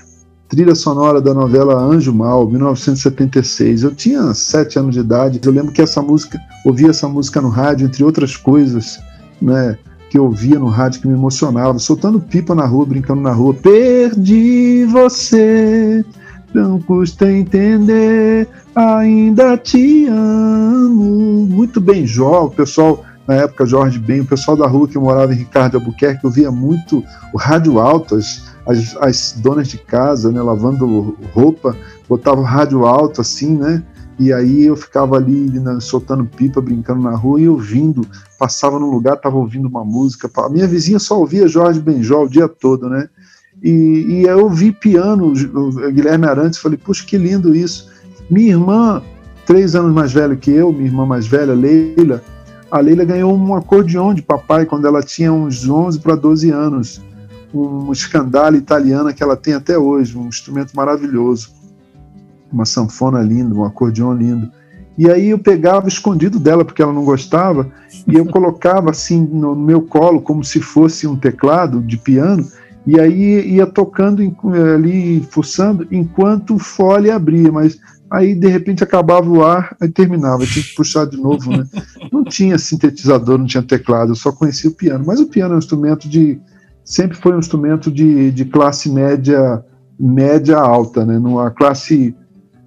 trilha 0.51 0.75
sonora 0.75 1.21
da 1.21 1.33
novela 1.33 1.81
Anjo 1.81 2.13
Mal, 2.13 2.45
1976. 2.45 3.83
Eu 3.83 3.95
tinha 3.95 4.33
sete 4.33 4.77
anos 4.77 4.93
de 4.93 4.99
idade. 4.99 5.39
Eu 5.45 5.51
lembro 5.51 5.71
que 5.71 5.81
essa 5.81 6.01
música, 6.01 6.37
ouvia 6.65 6.89
essa 6.89 7.07
música 7.07 7.39
no 7.39 7.47
rádio, 7.47 7.87
entre 7.87 8.03
outras 8.03 8.35
coisas, 8.35 8.99
né? 9.41 9.77
Que 10.09 10.17
eu 10.17 10.25
ouvia 10.25 10.59
no 10.59 10.67
rádio 10.67 10.99
que 10.99 11.07
me 11.07 11.13
emocionava, 11.13 11.79
soltando 11.79 12.19
pipa 12.19 12.53
na 12.53 12.65
rua, 12.65 12.85
brincando 12.85 13.21
na 13.21 13.31
rua. 13.31 13.53
Perdi 13.53 14.85
você, 14.91 16.03
não 16.53 16.81
custa 16.81 17.31
entender, 17.31 18.45
ainda 18.75 19.57
te 19.57 20.07
amo. 20.07 21.47
Muito 21.49 21.79
bem, 21.79 22.05
Jó, 22.05 22.47
o 22.47 22.51
pessoal 22.51 23.05
na 23.25 23.35
época 23.35 23.65
Jorge 23.65 23.99
Ben, 23.99 24.19
o 24.19 24.25
pessoal 24.25 24.57
da 24.57 24.67
rua 24.67 24.85
que 24.85 24.99
morava 24.99 25.33
em 25.33 25.37
Ricardo 25.37 25.77
Albuquerque, 25.77 26.25
eu 26.25 26.29
via 26.29 26.51
muito 26.51 27.01
o 27.33 27.37
rádio 27.37 27.79
altas 27.79 28.50
as, 28.65 28.95
as 28.97 29.31
donas 29.33 29.67
de 29.67 29.77
casa, 29.77 30.31
né, 30.31 30.41
lavando 30.41 31.17
roupa, 31.33 31.75
botavam 32.07 32.43
rádio 32.43 32.85
alto 32.85 33.21
assim, 33.21 33.55
né? 33.55 33.83
E 34.19 34.31
aí 34.31 34.65
eu 34.65 34.75
ficava 34.75 35.15
ali 35.15 35.49
né, 35.49 35.79
soltando 35.79 36.25
pipa, 36.25 36.61
brincando 36.61 37.01
na 37.01 37.15
rua 37.15 37.41
e 37.41 37.49
ouvindo. 37.49 38.05
Passava 38.37 38.79
num 38.79 38.91
lugar, 38.91 39.15
tava 39.17 39.37
ouvindo 39.37 39.67
uma 39.67 39.83
música. 39.83 40.29
A 40.37 40.49
minha 40.49 40.67
vizinha 40.67 40.99
só 40.99 41.19
ouvia 41.19 41.47
Jorge 41.47 41.79
Benjol 41.79 42.25
o 42.25 42.29
dia 42.29 42.47
todo, 42.47 42.87
né? 42.87 43.09
E, 43.63 43.69
e 43.69 44.23
eu 44.23 44.43
ouvi 44.43 44.71
piano, 44.71 45.33
Guilherme 45.91 46.27
Arantes, 46.27 46.59
falei, 46.59 46.77
puxa, 46.77 47.03
que 47.05 47.17
lindo 47.17 47.55
isso. 47.55 47.89
Minha 48.29 48.51
irmã, 48.51 49.01
três 49.45 49.75
anos 49.75 49.93
mais 49.93 50.11
velha 50.13 50.35
que 50.35 50.51
eu, 50.51 50.71
minha 50.71 50.85
irmã 50.85 51.05
mais 51.05 51.25
velha, 51.25 51.53
Leila, 51.53 52.21
a 52.69 52.79
Leila 52.79 53.03
ganhou 53.03 53.35
um 53.35 53.55
acordeão 53.55 54.13
de 54.13 54.21
papai 54.21 54.65
quando 54.65 54.85
ela 54.85 55.01
tinha 55.01 55.33
uns 55.33 55.67
11 55.67 55.99
para 55.99 56.15
12 56.15 56.51
anos 56.51 57.01
um 57.53 57.91
escandale 57.91 58.57
italiana 58.57 59.13
que 59.13 59.21
ela 59.21 59.35
tem 59.35 59.53
até 59.53 59.77
hoje, 59.77 60.17
um 60.17 60.27
instrumento 60.27 60.73
maravilhoso, 60.73 61.51
uma 62.51 62.65
sanfona 62.65 63.21
linda, 63.21 63.55
um 63.55 63.63
acordeão 63.63 64.13
lindo. 64.13 64.51
E 64.97 65.09
aí 65.09 65.29
eu 65.29 65.39
pegava 65.39 65.87
escondido 65.87 66.39
dela 66.39 66.65
porque 66.65 66.81
ela 66.81 66.93
não 66.93 67.03
gostava 67.03 67.71
e 68.07 68.15
eu 68.15 68.25
colocava 68.25 68.91
assim 68.91 69.21
no 69.21 69.55
meu 69.55 69.81
colo 69.81 70.21
como 70.21 70.43
se 70.43 70.61
fosse 70.61 71.07
um 71.07 71.15
teclado 71.15 71.81
de 71.81 71.97
piano 71.97 72.45
e 72.85 72.99
aí 72.99 73.53
ia 73.53 73.67
tocando 73.67 74.21
ali, 74.75 75.21
fuçando, 75.29 75.87
enquanto 75.91 76.55
o 76.55 76.59
fole 76.59 77.11
abria, 77.11 77.51
mas 77.51 77.79
aí 78.09 78.33
de 78.33 78.47
repente 78.47 78.83
acabava 78.83 79.29
o 79.29 79.43
ar, 79.43 79.75
aí 79.79 79.87
terminava, 79.89 80.45
tinha 80.45 80.65
que 80.65 80.75
puxar 80.75 81.05
de 81.05 81.15
novo, 81.15 81.51
né? 81.51 81.65
Não 82.11 82.23
tinha 82.23 82.57
sintetizador, 82.57 83.37
não 83.37 83.45
tinha 83.45 83.63
teclado, 83.63 84.11
eu 84.11 84.15
só 84.15 84.31
conhecia 84.31 84.69
o 84.69 84.73
piano. 84.73 85.05
Mas 85.05 85.19
o 85.19 85.27
piano 85.27 85.53
é 85.53 85.55
um 85.55 85.59
instrumento 85.59 86.09
de 86.09 86.39
sempre 86.83 87.17
foi 87.17 87.33
um 87.33 87.39
instrumento 87.39 87.91
de, 87.91 88.31
de 88.31 88.45
classe 88.45 88.89
média 88.89 89.63
média 89.99 90.57
alta, 90.57 91.05
né? 91.05 91.21
A 91.45 91.51
classe 91.51 92.15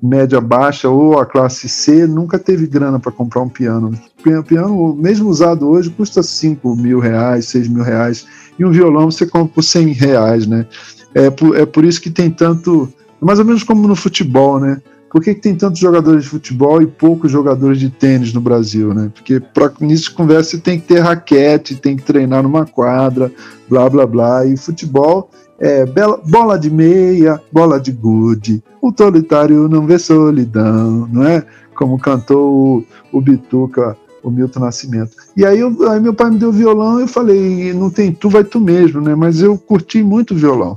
média 0.00 0.40
baixa 0.40 0.88
ou 0.88 1.18
a 1.18 1.24
classe 1.24 1.68
C 1.68 2.06
nunca 2.06 2.38
teve 2.38 2.66
grana 2.66 3.00
para 3.00 3.10
comprar 3.10 3.42
um 3.42 3.48
piano. 3.48 3.92
O 4.24 4.42
piano, 4.42 4.94
mesmo 4.94 5.28
usado 5.28 5.68
hoje, 5.68 5.90
custa 5.90 6.22
5 6.22 6.76
mil 6.76 7.00
reais, 7.00 7.46
6 7.46 7.68
mil 7.68 7.82
reais. 7.82 8.26
E 8.58 8.64
um 8.64 8.70
violão 8.70 9.10
você 9.10 9.26
compra 9.26 9.54
por 9.54 9.62
100 9.62 9.92
reais, 9.92 10.46
né? 10.46 10.66
É 11.14 11.30
por, 11.30 11.56
é 11.56 11.64
por 11.64 11.84
isso 11.84 12.00
que 12.00 12.10
tem 12.10 12.30
tanto. 12.30 12.92
Mais 13.20 13.38
ou 13.38 13.44
menos 13.44 13.62
como 13.62 13.88
no 13.88 13.96
futebol, 13.96 14.60
né? 14.60 14.80
Por 15.14 15.22
que, 15.22 15.32
que, 15.32 15.40
tem 15.40 15.54
tantos 15.54 15.78
jogadores 15.78 16.24
de 16.24 16.28
futebol 16.28 16.82
e 16.82 16.88
poucos 16.88 17.30
jogadores 17.30 17.78
de 17.78 17.88
tênis 17.88 18.32
no 18.32 18.40
Brasil, 18.40 18.92
né? 18.92 19.12
Porque 19.14 19.38
para 19.38 19.72
início 19.80 20.10
de 20.10 20.16
conversa 20.16 20.58
tem 20.58 20.80
que 20.80 20.88
ter 20.88 20.98
raquete, 20.98 21.76
tem 21.76 21.94
que 21.96 22.02
treinar 22.02 22.42
numa 22.42 22.66
quadra, 22.66 23.30
blá 23.68 23.88
blá 23.88 24.08
blá. 24.08 24.44
E 24.44 24.56
futebol 24.56 25.30
é 25.60 25.86
bela, 25.86 26.20
bola 26.26 26.58
de 26.58 26.68
meia, 26.68 27.40
bola 27.52 27.78
de 27.78 27.92
gude, 27.92 28.60
o 28.82 28.92
solitário 28.92 29.68
não 29.68 29.86
vê 29.86 30.00
solidão, 30.00 31.08
não 31.12 31.22
é? 31.22 31.46
Como 31.76 31.96
cantou 31.96 32.82
o, 33.12 33.16
o 33.16 33.20
Bituca, 33.20 33.96
o 34.20 34.32
Milton 34.32 34.58
Nascimento. 34.58 35.12
E 35.36 35.46
aí, 35.46 35.60
eu, 35.60 35.88
aí 35.92 36.00
meu 36.00 36.12
pai 36.12 36.28
me 36.30 36.40
deu 36.40 36.50
violão 36.50 36.98
e 36.98 37.02
eu 37.02 37.08
falei, 37.08 37.72
não 37.72 37.88
tem 37.88 38.10
tu, 38.10 38.28
vai 38.28 38.42
tu 38.42 38.58
mesmo, 38.58 39.00
né? 39.00 39.14
Mas 39.14 39.40
eu 39.40 39.56
curti 39.56 40.02
muito 40.02 40.34
violão. 40.34 40.76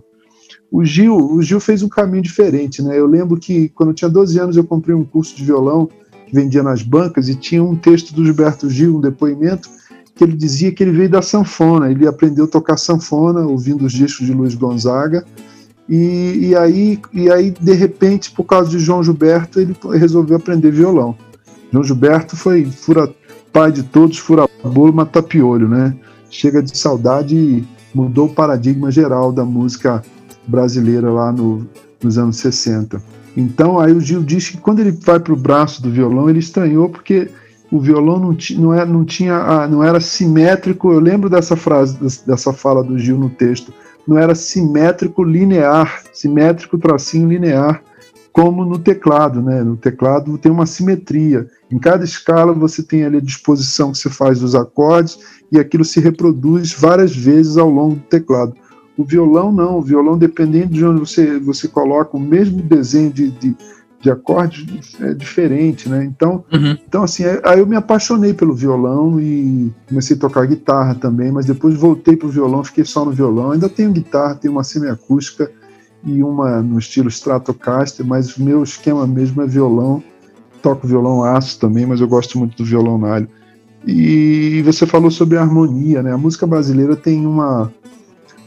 O 0.72 0.84
Gil, 0.84 1.16
o 1.16 1.42
Gil 1.42 1.60
fez 1.60 1.82
um 1.82 1.88
caminho 1.88 2.22
diferente, 2.22 2.82
né? 2.82 2.98
Eu 3.00 3.08
lembro 3.08 3.40
que 3.40 3.70
quando 3.70 3.90
eu 3.90 3.96
tinha 3.96 4.10
12 4.10 4.40
anos 4.40 4.58
eu 4.58 4.64
comprei 4.64 4.94
um 4.94 5.04
curso 5.04 5.36
de 5.36 5.44
violão 5.44 5.90
que 6.26 6.36
vendia 6.36 6.62
nas 6.62 6.82
bancas 6.82 7.30
e 7.30 7.36
tinha 7.36 7.64
um 7.64 7.76
texto 7.76 8.14
do 8.14 8.26
Gilberto 8.26 8.70
Gil, 8.70 8.98
um 8.98 9.02
depoimento, 9.02 9.70
que 10.14 10.24
ele 10.24 10.36
dizia 10.36 10.72
que 10.72 10.84
ele 10.84 10.92
veio 10.92 11.10
da 11.10 11.22
sanfona, 11.22 11.90
ele 11.90 12.08
aprendeu 12.08 12.46
a 12.46 12.48
tocar 12.48 12.76
sanfona 12.76 13.42
ouvindo 13.42 13.86
os 13.86 13.94
discos 13.94 14.26
de 14.26 14.34
Luiz 14.34 14.56
Gonzaga. 14.56 15.24
E, 15.88 16.50
e, 16.50 16.56
aí, 16.56 17.00
e 17.14 17.32
aí, 17.32 17.52
de 17.52 17.74
repente, 17.74 18.32
por 18.32 18.44
causa 18.44 18.70
de 18.70 18.78
João 18.78 19.02
Gilberto, 19.02 19.62
ele 19.62 19.74
resolveu 19.94 20.36
aprender 20.36 20.70
violão. 20.70 21.16
João 21.72 21.84
Gilberto 21.84 22.36
foi 22.36 22.66
fura, 22.66 23.10
pai 23.54 23.72
de 23.72 23.84
todos, 23.84 24.18
fura-bolo, 24.18 24.92
matapiolho, 24.92 25.70
né? 25.70 25.96
Chega 26.30 26.62
de 26.62 26.78
saudade 26.78 27.36
e 27.36 27.66
mudou 27.94 28.26
o 28.26 28.34
paradigma 28.34 28.92
geral 28.92 29.32
da 29.32 29.46
música 29.46 30.04
brasileira 30.48 31.12
lá 31.12 31.32
no, 31.32 31.68
nos 32.02 32.18
anos 32.18 32.38
60. 32.38 33.02
Então, 33.36 33.80
aí 33.80 33.94
o 33.94 34.02
Gil 34.02 34.24
diz 34.24 34.50
que 34.50 34.58
quando 34.58 34.80
ele 34.80 34.92
vai 34.92 35.20
para 35.20 35.34
o 35.34 35.38
braço 35.38 35.82
do 35.82 35.92
violão, 35.92 36.30
ele 36.30 36.40
estranhou 36.40 36.90
porque 36.90 37.30
o 37.72 37.80
violão 37.80 38.20
não, 38.20 38.38
não, 38.58 38.74
era, 38.74 38.84
é, 38.84 38.86
não, 38.92 39.06
tinha, 39.06 39.68
não 39.68 39.84
era 39.84 40.00
simétrico. 40.00 40.92
Eu 40.92 41.00
lembro 41.00 41.30
dessa 41.30 41.56
frase, 41.56 41.98
dessa 42.26 42.54
fala 42.54 42.84
do 42.84 42.98
Gil 42.98 43.18
no 43.18 43.30
texto. 43.30 43.74
Não 44.08 44.18
era 44.18 44.34
simétrico 44.34 45.24
linear, 45.24 46.02
simétrico 46.14 46.78
tracinho 46.78 47.28
linear, 47.28 47.84
como 48.32 48.64
no 48.64 48.80
teclado, 48.80 49.42
né? 49.42 49.64
No 49.64 49.76
teclado 49.76 50.38
tem 50.38 50.52
uma 50.52 50.66
simetria. 50.66 51.48
Em 51.70 51.78
cada 51.78 52.06
escala 52.06 52.54
você 52.54 52.82
tem 52.82 53.04
ali 53.04 53.18
a 53.18 53.22
disposição 53.22 53.92
que 53.92 53.98
você 53.98 54.10
faz 54.10 54.40
dos 54.40 54.56
acordes 54.56 55.20
e 55.52 55.60
aquilo 55.60 55.84
se 55.84 56.00
reproduz 56.00 56.72
várias 56.74 57.16
vezes 57.16 57.58
ao 57.58 57.70
longo 57.70 57.96
do 57.96 58.02
teclado. 58.02 58.54
O 58.98 59.04
violão 59.04 59.52
não, 59.52 59.78
o 59.78 59.82
violão, 59.82 60.18
dependendo 60.18 60.74
de 60.74 60.84
onde 60.84 61.00
você, 61.00 61.40
você 61.40 61.68
coloca 61.68 62.18
o 62.18 62.20
mesmo 62.20 62.62
desenho 62.64 63.12
de, 63.12 63.30
de, 63.30 63.56
de 64.02 64.10
acordes, 64.10 64.96
é 65.00 65.14
diferente, 65.14 65.88
né? 65.88 66.04
Então, 66.04 66.44
uhum. 66.52 66.76
então 66.88 67.04
assim, 67.04 67.24
é, 67.24 67.40
aí 67.44 67.60
eu 67.60 67.68
me 67.68 67.76
apaixonei 67.76 68.34
pelo 68.34 68.56
violão 68.56 69.20
e 69.20 69.72
comecei 69.88 70.16
a 70.16 70.20
tocar 70.20 70.48
guitarra 70.48 70.96
também, 70.96 71.32
mas 71.32 71.46
depois 71.46 71.76
voltei 71.76 72.16
para 72.16 72.28
o 72.28 72.32
violão, 72.32 72.64
fiquei 72.64 72.86
só 72.86 73.06
no 73.06 73.12
violão. 73.12 73.52
Ainda 73.52 73.70
tenho 73.70 73.92
guitarra, 73.92 74.36
tenho 74.36 74.54
uma 74.54 74.64
semiacústica 74.64 75.52
e 76.04 76.24
uma 76.24 76.62
no 76.62 76.80
estilo 76.80 77.10
Stratocaster, 77.10 78.06
mas 78.06 78.36
o 78.36 78.44
meu 78.44 78.64
esquema 78.64 79.06
mesmo 79.06 79.42
é 79.44 79.48
violão. 79.48 80.04
Toco 80.62 80.88
violão 80.88 81.24
aço 81.24 81.60
também, 81.60 81.86
mas 81.86 82.02
eu 82.02 82.08
gosto 82.08 82.40
muito 82.40 82.58
do 82.58 82.66
violão 82.66 82.98
nalho. 82.98 83.28
E 83.86 84.62
você 84.64 84.86
falou 84.86 85.12
sobre 85.12 85.38
a 85.38 85.42
harmonia, 85.42 86.02
né? 86.02 86.12
A 86.12 86.18
música 86.18 86.48
brasileira 86.48 86.96
tem 86.96 87.26
uma 87.26 87.72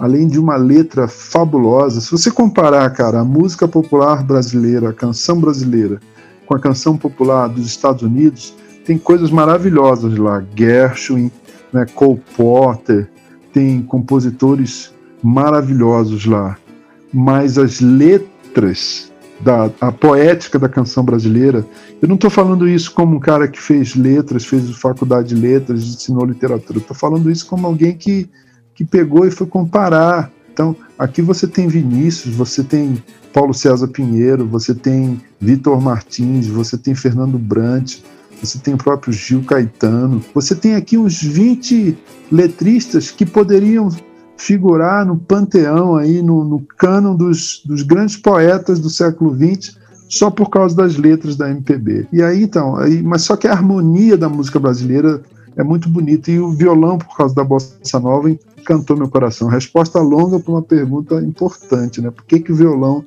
além 0.00 0.26
de 0.26 0.40
uma 0.40 0.56
letra 0.56 1.06
fabulosa. 1.06 2.00
Se 2.00 2.10
você 2.10 2.30
comparar, 2.30 2.88
cara, 2.90 3.20
a 3.20 3.24
música 3.24 3.68
popular 3.68 4.24
brasileira, 4.24 4.88
a 4.88 4.94
canção 4.94 5.38
brasileira, 5.38 6.00
com 6.46 6.54
a 6.54 6.58
canção 6.58 6.96
popular 6.96 7.48
dos 7.48 7.66
Estados 7.66 8.02
Unidos, 8.02 8.54
tem 8.84 8.96
coisas 8.96 9.30
maravilhosas 9.30 10.16
lá. 10.16 10.42
Gershwin, 10.56 11.30
né, 11.70 11.84
Cole 11.94 12.20
Porter, 12.34 13.10
tem 13.52 13.82
compositores 13.82 14.90
maravilhosos 15.22 16.24
lá. 16.24 16.56
Mas 17.12 17.58
as 17.58 17.80
letras, 17.80 19.12
da, 19.38 19.70
a 19.82 19.92
poética 19.92 20.58
da 20.58 20.68
canção 20.68 21.04
brasileira, 21.04 21.64
eu 22.00 22.08
não 22.08 22.14
estou 22.14 22.30
falando 22.30 22.66
isso 22.66 22.92
como 22.94 23.16
um 23.16 23.20
cara 23.20 23.46
que 23.46 23.60
fez 23.60 23.94
letras, 23.94 24.46
fez 24.46 24.70
faculdade 24.76 25.28
de 25.28 25.34
letras, 25.34 25.82
ensinou 25.82 26.24
literatura. 26.24 26.78
Estou 26.78 26.96
falando 26.96 27.30
isso 27.30 27.46
como 27.46 27.66
alguém 27.66 27.94
que 27.94 28.30
que 28.80 28.84
pegou 28.84 29.26
e 29.26 29.30
foi 29.30 29.46
comparar. 29.46 30.30
Então, 30.52 30.74
Aqui 31.00 31.22
você 31.22 31.46
tem 31.46 31.66
Vinícius, 31.66 32.34
você 32.34 32.62
tem 32.62 33.02
Paulo 33.32 33.54
César 33.54 33.88
Pinheiro, 33.88 34.46
você 34.46 34.74
tem 34.74 35.18
Vitor 35.40 35.80
Martins, 35.80 36.46
você 36.46 36.76
tem 36.76 36.94
Fernando 36.94 37.38
Brant, 37.38 38.00
você 38.38 38.58
tem 38.58 38.74
o 38.74 38.76
próprio 38.76 39.10
Gil 39.10 39.42
Caetano. 39.42 40.22
Você 40.34 40.54
tem 40.54 40.74
aqui 40.74 40.98
uns 40.98 41.22
20 41.22 41.96
letristas 42.30 43.10
que 43.10 43.24
poderiam 43.24 43.88
figurar 44.36 45.06
no 45.06 45.16
panteão 45.16 45.96
aí, 45.96 46.20
no, 46.20 46.44
no 46.44 46.60
cânon 46.76 47.16
dos, 47.16 47.62
dos 47.64 47.82
grandes 47.82 48.18
poetas 48.18 48.78
do 48.78 48.90
século 48.90 49.34
XX, 49.34 49.78
só 50.06 50.30
por 50.30 50.50
causa 50.50 50.76
das 50.76 50.98
letras 50.98 51.34
da 51.34 51.48
MPB. 51.48 52.08
E 52.12 52.22
aí, 52.22 52.42
então, 52.42 52.76
aí, 52.76 53.02
mas 53.02 53.22
só 53.22 53.36
que 53.36 53.48
a 53.48 53.52
harmonia 53.52 54.18
da 54.18 54.28
música 54.28 54.60
brasileira 54.60 55.22
é 55.60 55.64
muito 55.64 55.88
bonita 55.88 56.30
e 56.30 56.38
o 56.40 56.50
violão, 56.50 56.96
por 56.98 57.14
causa 57.16 57.34
da 57.34 57.44
bossa 57.44 58.00
nova, 58.00 58.30
encantou 58.30 58.96
meu 58.96 59.08
coração. 59.08 59.48
Resposta 59.48 60.00
longa 60.00 60.40
para 60.40 60.52
uma 60.52 60.62
pergunta 60.62 61.16
importante, 61.20 62.00
né? 62.00 62.10
Por 62.10 62.24
que, 62.24 62.40
que 62.40 62.50
o 62.50 62.54
violão 62.54 63.04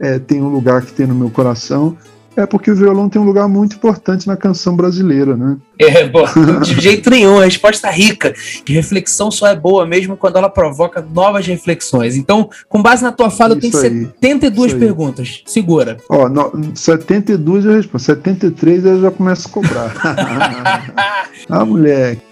é, 0.00 0.18
tem 0.18 0.42
um 0.42 0.48
lugar 0.48 0.82
que 0.82 0.92
tem 0.92 1.06
no 1.06 1.14
meu 1.14 1.30
coração? 1.30 1.96
É 2.36 2.46
porque 2.46 2.70
o 2.70 2.74
violão 2.74 3.08
tem 3.08 3.20
um 3.20 3.24
lugar 3.24 3.46
muito 3.46 3.76
importante 3.76 4.26
na 4.26 4.36
canção 4.36 4.74
brasileira, 4.74 5.36
né? 5.36 5.56
É, 5.78 6.08
bom, 6.08 6.24
de 6.64 6.80
jeito 6.80 7.10
nenhum, 7.10 7.38
a 7.38 7.44
resposta 7.44 7.90
rica. 7.90 8.34
Que 8.64 8.72
reflexão 8.72 9.30
só 9.30 9.46
é 9.48 9.54
boa 9.54 9.86
mesmo 9.86 10.16
quando 10.16 10.36
ela 10.36 10.48
provoca 10.48 11.04
novas 11.12 11.46
reflexões. 11.46 12.16
Então, 12.16 12.48
com 12.68 12.80
base 12.80 13.02
na 13.02 13.12
tua 13.12 13.30
fala, 13.30 13.56
Isso 13.58 13.76
eu 13.76 13.82
tenho 13.82 14.02
aí. 14.02 14.06
72 14.20 14.74
perguntas. 14.74 15.42
Segura. 15.46 15.98
Ó, 16.08 16.28
no, 16.28 16.72
72 16.74 17.64
eu 17.64 17.72
respondo, 17.72 18.02
73 18.02 18.84
eu 18.84 19.00
já 19.02 19.10
começo 19.10 19.48
a 19.48 19.50
cobrar. 19.50 19.92
ah, 21.48 21.64
moleque. 21.64 22.31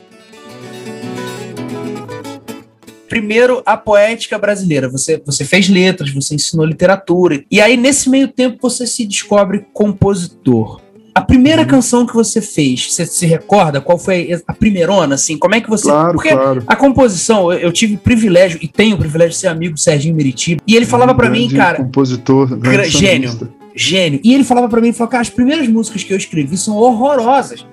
Primeiro 3.11 3.61
a 3.67 3.77
poética 3.77 4.39
brasileira. 4.39 4.89
Você, 4.89 5.21
você 5.27 5.45
fez 5.45 5.69
letras, 5.69 6.11
você 6.11 6.37
ensinou 6.37 6.65
literatura. 6.65 7.43
E 7.51 7.61
aí, 7.61 7.77
nesse 7.77 8.09
meio 8.09 8.29
tempo, 8.29 8.57
você 8.63 8.87
se 8.87 9.05
descobre 9.05 9.67
compositor. 9.75 10.81
A 11.13 11.21
primeira 11.21 11.63
uhum. 11.63 11.69
canção 11.69 12.07
que 12.07 12.15
você 12.15 12.41
fez, 12.41 12.93
você 12.93 13.05
se 13.05 13.27
recorda 13.27 13.81
qual 13.81 13.99
foi 13.99 14.41
a 14.47 14.55
primeirona, 14.55 15.17
assim? 15.17 15.37
Como 15.37 15.57
é 15.57 15.61
que 15.61 15.69
você. 15.69 15.89
Claro, 15.89 16.15
Porque 16.15 16.31
claro. 16.31 16.63
a 16.65 16.77
composição, 16.77 17.53
eu, 17.53 17.73
tive 17.73 17.97
o 17.97 17.99
privilégio, 17.99 18.61
e 18.63 18.69
tenho 18.69 18.95
o 18.95 18.99
privilégio 18.99 19.33
de 19.33 19.39
ser 19.39 19.49
amigo 19.49 19.75
do 19.75 19.81
Serginho 19.81 20.15
Meriti, 20.15 20.57
e 20.65 20.77
ele 20.77 20.87
falava 20.87 21.13
para 21.13 21.29
mim, 21.29 21.49
cara. 21.51 21.79
Compositor, 21.79 22.49
gênio. 22.85 23.51
Gênio. 23.75 24.21
E 24.23 24.33
ele 24.33 24.45
falava 24.45 24.69
para 24.69 24.81
mim, 24.81 24.93
falou, 24.93 25.11
cara, 25.11 25.23
as 25.23 25.31
primeiras 25.31 25.67
músicas 25.67 26.05
que 26.05 26.13
eu 26.13 26.17
escrevi 26.17 26.57
são 26.57 26.77
horrorosas. 26.77 27.67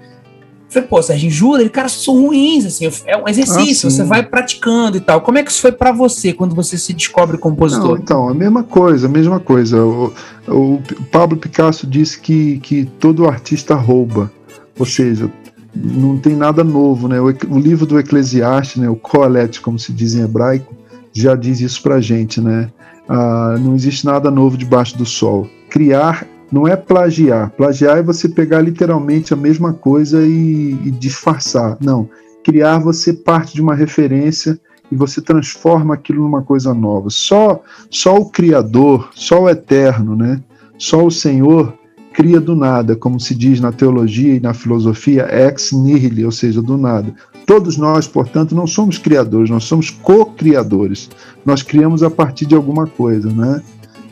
Falei, 0.69 0.87
pô, 0.87 1.01
Sérgio, 1.01 1.29
jura? 1.31 1.61
Ele, 1.61 1.69
cara, 1.69 1.87
são 1.87 2.25
ruins, 2.25 2.65
assim, 2.65 2.89
é 3.05 3.15
um 3.15 3.27
exercício, 3.27 3.87
ah, 3.87 3.91
você 3.91 4.03
vai 4.03 4.21
praticando 4.21 4.97
e 4.97 4.99
tal. 4.99 5.21
Como 5.21 5.37
é 5.37 5.43
que 5.43 5.49
isso 5.49 5.61
foi 5.61 5.71
para 5.71 5.93
você 5.93 6.33
quando 6.33 6.53
você 6.53 6.77
se 6.77 6.93
descobre 6.93 7.37
compositor? 7.37 7.95
Não, 7.95 7.97
então, 7.97 8.29
a 8.29 8.33
mesma 8.33 8.63
coisa, 8.63 9.07
a 9.07 9.09
mesma 9.09 9.39
coisa. 9.39 9.83
O, 9.83 10.13
o 10.47 10.81
Pablo 11.09 11.37
Picasso 11.37 11.87
disse 11.87 12.19
que, 12.19 12.59
que 12.59 12.85
todo 12.99 13.27
artista 13.27 13.75
rouba, 13.75 14.29
ou 14.77 14.85
seja, 14.85 15.31
não 15.73 16.17
tem 16.17 16.35
nada 16.35 16.63
novo, 16.63 17.07
né? 17.07 17.19
O, 17.21 17.27
o 17.49 17.59
livro 17.59 17.85
do 17.85 17.97
Eclesiastes, 17.97 18.81
né, 18.81 18.89
o 18.89 18.95
Coelete, 18.95 19.61
como 19.61 19.79
se 19.79 19.93
diz 19.93 20.15
em 20.15 20.21
hebraico, 20.21 20.75
já 21.13 21.33
diz 21.35 21.61
isso 21.61 21.81
pra 21.81 22.01
gente, 22.01 22.41
né? 22.41 22.69
Ah, 23.07 23.55
não 23.59 23.73
existe 23.73 24.05
nada 24.05 24.29
novo 24.29 24.57
debaixo 24.57 24.97
do 24.97 25.05
sol. 25.05 25.47
Criar 25.69 26.27
não 26.51 26.67
é 26.67 26.75
plagiar. 26.75 27.51
Plagiar 27.51 27.97
é 27.97 28.03
você 28.03 28.29
pegar 28.29 28.61
literalmente 28.61 29.33
a 29.33 29.37
mesma 29.37 29.73
coisa 29.73 30.25
e, 30.25 30.77
e 30.85 30.91
disfarçar. 30.91 31.77
Não. 31.81 32.09
Criar 32.43 32.79
você 32.79 33.13
parte 33.13 33.53
de 33.53 33.61
uma 33.61 33.75
referência 33.75 34.59
e 34.91 34.95
você 34.95 35.21
transforma 35.21 35.93
aquilo 35.93 36.23
numa 36.23 36.41
coisa 36.41 36.73
nova. 36.73 37.09
Só, 37.09 37.61
só 37.89 38.15
o 38.15 38.29
Criador, 38.29 39.09
só 39.13 39.43
o 39.43 39.49
Eterno, 39.49 40.15
né? 40.15 40.41
Só 40.77 41.05
o 41.05 41.11
Senhor 41.11 41.73
cria 42.13 42.39
do 42.39 42.55
nada, 42.55 42.95
como 42.95 43.19
se 43.19 43.35
diz 43.35 43.59
na 43.59 43.71
teologia 43.71 44.33
e 44.33 44.39
na 44.39 44.53
filosofia, 44.53 45.27
ex 45.31 45.71
nihilo, 45.71 46.25
ou 46.25 46.31
seja, 46.31 46.61
do 46.61 46.77
nada. 46.77 47.13
Todos 47.45 47.77
nós, 47.77 48.07
portanto, 48.07 48.55
não 48.55 48.65
somos 48.65 48.97
criadores, 48.97 49.49
nós 49.49 49.65
somos 49.65 49.89
co-criadores. 49.89 51.09
Nós 51.45 51.61
criamos 51.61 52.01
a 52.01 52.09
partir 52.09 52.45
de 52.45 52.55
alguma 52.55 52.87
coisa, 52.87 53.31
né? 53.31 53.61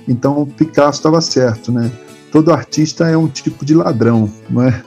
Então, 0.07 0.41
o 0.41 0.45
Picasso 0.45 0.99
estava 0.99 1.19
certo, 1.19 1.71
né? 1.71 1.91
Todo 2.35 2.51
artista 2.51 3.07
é 3.07 3.15
um 3.15 3.29
tipo 3.29 3.63
de 3.63 3.73
ladrão, 3.73 4.29
não 4.49 4.63
é? 4.63 4.83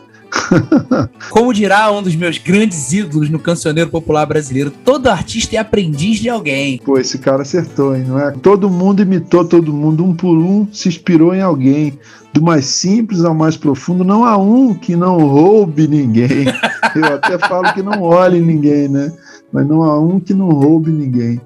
Como 1.31 1.55
dirá 1.55 1.91
um 1.91 2.03
dos 2.03 2.15
meus 2.15 2.37
grandes 2.37 2.93
ídolos 2.93 3.31
no 3.31 3.39
cancioneiro 3.39 3.89
popular 3.89 4.27
brasileiro, 4.27 4.71
todo 4.71 5.07
artista 5.07 5.57
é 5.57 5.59
aprendiz 5.59 6.19
de 6.19 6.29
alguém. 6.29 6.77
Pô, 6.85 6.99
esse 6.99 7.17
cara 7.17 7.41
acertou, 7.41 7.97
hein, 7.97 8.05
não 8.07 8.19
é? 8.21 8.33
Todo 8.33 8.69
mundo 8.69 9.01
imitou 9.01 9.47
todo 9.47 9.73
mundo, 9.73 10.05
um 10.05 10.15
por 10.15 10.37
um 10.37 10.69
se 10.71 10.91
inspirou 10.91 11.35
em 11.35 11.41
alguém. 11.41 11.99
Do 12.35 12.43
mais 12.43 12.67
simples 12.67 13.25
ao 13.25 13.35
mais 13.35 13.57
profundo, 13.57 14.05
não 14.05 14.27
há 14.27 14.37
um 14.37 14.75
que 14.75 14.95
não 14.95 15.17
roube 15.17 15.89
ninguém. 15.89 16.45
Eu 16.95 17.15
até 17.15 17.39
falo 17.39 17.73
que 17.73 17.83
não 17.83 18.03
olhe 18.03 18.43
ninguém, 18.43 18.89
né? 18.89 19.11
Mas 19.51 19.67
não 19.67 19.83
há 19.83 19.99
um 19.99 20.21
que 20.21 20.35
não 20.35 20.51
roube 20.51 20.91
ninguém. 20.91 21.41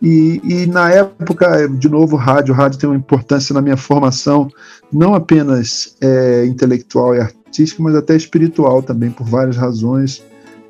E, 0.00 0.40
e, 0.44 0.66
na 0.66 0.90
época, 0.90 1.68
de 1.68 1.88
novo, 1.88 2.16
rádio, 2.16 2.54
rádio 2.54 2.78
tem 2.78 2.88
uma 2.88 2.96
importância 2.96 3.52
na 3.52 3.60
minha 3.60 3.76
formação, 3.76 4.48
não 4.92 5.14
apenas 5.14 5.96
é, 6.00 6.46
intelectual 6.46 7.16
e 7.16 7.20
artística, 7.20 7.82
mas 7.82 7.96
até 7.96 8.14
espiritual 8.14 8.82
também, 8.82 9.10
por 9.10 9.26
várias 9.26 9.56
razões. 9.56 10.22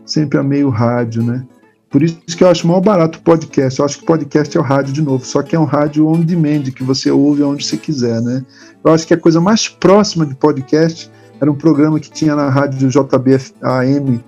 Sempre 0.06 0.38
amei 0.38 0.64
o 0.64 0.70
rádio, 0.70 1.22
né? 1.22 1.44
Por 1.90 2.02
isso 2.02 2.18
que 2.36 2.44
eu 2.44 2.48
acho 2.48 2.66
mal 2.66 2.80
barato 2.80 3.18
o 3.18 3.22
podcast. 3.22 3.78
Eu 3.78 3.84
acho 3.84 3.98
que 3.98 4.06
podcast 4.06 4.56
é 4.56 4.60
o 4.60 4.62
rádio 4.62 4.92
de 4.92 5.02
novo, 5.02 5.24
só 5.24 5.42
que 5.42 5.56
é 5.56 5.58
um 5.58 5.64
rádio 5.64 6.06
on 6.06 6.20
demand, 6.20 6.64
que 6.64 6.82
você 6.82 7.10
ouve 7.10 7.42
onde 7.42 7.64
você 7.64 7.76
quiser, 7.76 8.20
né? 8.22 8.44
Eu 8.84 8.92
acho 8.92 9.06
que 9.06 9.14
a 9.14 9.18
coisa 9.18 9.40
mais 9.40 9.68
próxima 9.68 10.24
de 10.24 10.34
podcast 10.34 11.10
era 11.40 11.50
um 11.50 11.54
programa 11.54 12.00
que 12.00 12.10
tinha 12.10 12.34
na 12.34 12.48
rádio 12.48 12.88
JBF 12.88 13.54
AM 13.62 14.22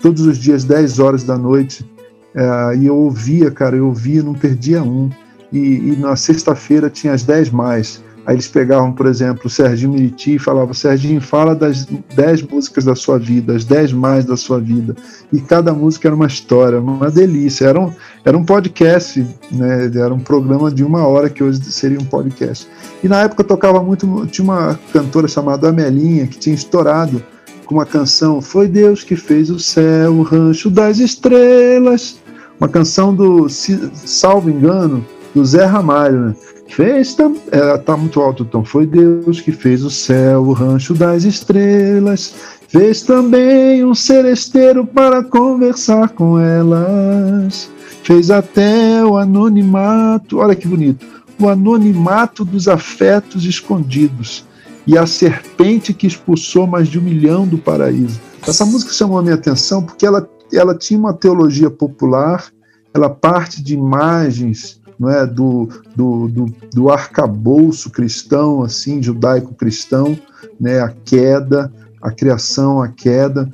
todos 0.00 0.26
os 0.26 0.38
dias, 0.38 0.64
10 0.64 0.98
horas 0.98 1.24
da 1.24 1.38
noite, 1.38 1.88
é, 2.34 2.76
e 2.76 2.86
eu 2.86 2.96
ouvia, 2.96 3.50
cara, 3.50 3.76
eu 3.76 3.86
ouvia, 3.86 4.22
não 4.22 4.34
perdia 4.34 4.82
um. 4.82 5.10
E, 5.52 5.58
e 5.58 5.96
na 5.96 6.16
sexta-feira 6.16 6.90
tinha 6.90 7.12
as 7.12 7.22
10 7.22 7.50
mais. 7.50 8.02
Aí 8.26 8.34
eles 8.34 8.48
pegavam, 8.48 8.90
por 8.90 9.06
exemplo, 9.06 9.42
o 9.44 9.50
Serginho 9.50 9.92
Miriti 9.92 10.36
e 10.36 10.38
falavam: 10.38 10.72
Serginho, 10.72 11.20
fala 11.20 11.54
das 11.54 11.84
10 11.84 12.42
músicas 12.42 12.84
da 12.84 12.94
sua 12.94 13.18
vida, 13.18 13.54
as 13.54 13.64
10 13.64 13.92
mais 13.92 14.24
da 14.24 14.36
sua 14.36 14.58
vida. 14.58 14.96
E 15.32 15.40
cada 15.40 15.74
música 15.74 16.08
era 16.08 16.14
uma 16.14 16.26
história, 16.26 16.80
uma 16.80 17.10
delícia. 17.10 17.66
Era 17.66 17.78
um, 17.78 17.92
era 18.24 18.36
um 18.36 18.44
podcast, 18.44 19.24
né? 19.52 19.90
era 19.94 20.12
um 20.12 20.18
programa 20.18 20.70
de 20.70 20.82
uma 20.82 21.06
hora 21.06 21.28
que 21.28 21.44
hoje 21.44 21.62
seria 21.64 22.00
um 22.00 22.04
podcast. 22.04 22.66
E 23.02 23.08
na 23.08 23.22
época 23.22 23.42
eu 23.42 23.46
tocava 23.46 23.82
muito, 23.82 24.26
tinha 24.26 24.44
uma 24.44 24.80
cantora 24.92 25.28
chamada 25.28 25.68
Amelinha 25.68 26.26
que 26.26 26.38
tinha 26.38 26.54
estourado 26.54 27.22
com 27.66 27.74
uma 27.74 27.86
canção 27.86 28.40
Foi 28.40 28.68
Deus 28.68 29.02
que 29.02 29.16
fez 29.16 29.50
o 29.50 29.58
céu, 29.58 30.12
o 30.12 30.22
rancho 30.22 30.70
das 30.70 30.98
estrelas 30.98 32.23
uma 32.58 32.68
canção 32.68 33.14
do, 33.14 33.48
salvo 33.48 34.50
engano, 34.50 35.04
do 35.34 35.44
Zé 35.44 35.64
Ramalho, 35.64 36.20
né? 36.20 36.34
Fez 36.68 37.14
tam, 37.14 37.36
é, 37.52 37.76
tá 37.78 37.96
muito 37.96 38.20
alto 38.20 38.42
então. 38.42 38.64
Foi 38.64 38.86
Deus 38.86 39.40
que 39.40 39.52
fez 39.52 39.84
o 39.84 39.90
céu, 39.90 40.42
o 40.42 40.52
rancho 40.52 40.94
das 40.94 41.24
estrelas. 41.24 42.34
Fez 42.68 43.02
também 43.02 43.84
um 43.84 43.94
seresteiro 43.94 44.84
para 44.84 45.22
conversar 45.22 46.08
com 46.08 46.38
elas. 46.38 47.70
Fez 48.02 48.30
até 48.30 49.04
o 49.04 49.16
anonimato, 49.16 50.38
olha 50.38 50.54
que 50.54 50.66
bonito, 50.66 51.06
o 51.38 51.48
anonimato 51.48 52.44
dos 52.44 52.66
afetos 52.66 53.44
escondidos 53.44 54.44
e 54.86 54.98
a 54.98 55.06
serpente 55.06 55.94
que 55.94 56.06
expulsou 56.06 56.66
mais 56.66 56.88
de 56.88 56.98
um 56.98 57.02
milhão 57.02 57.46
do 57.46 57.56
paraíso. 57.56 58.20
Essa 58.46 58.66
música 58.66 58.92
chamou 58.92 59.18
a 59.18 59.22
minha 59.22 59.34
atenção 59.36 59.82
porque 59.82 60.04
ela 60.04 60.28
ela 60.56 60.74
tinha 60.74 60.98
uma 60.98 61.12
teologia 61.12 61.70
popular, 61.70 62.44
ela 62.92 63.10
parte 63.10 63.62
de 63.62 63.74
imagens 63.74 64.80
não 64.98 65.10
é, 65.10 65.26
do, 65.26 65.68
do, 65.96 66.28
do, 66.28 66.54
do 66.72 66.90
arcabouço 66.90 67.90
cristão, 67.90 68.62
assim, 68.62 69.02
judaico-cristão, 69.02 70.16
né, 70.60 70.80
a 70.80 70.88
queda, 71.04 71.72
a 72.00 72.10
criação, 72.12 72.80
a 72.80 72.88
queda, 72.88 73.52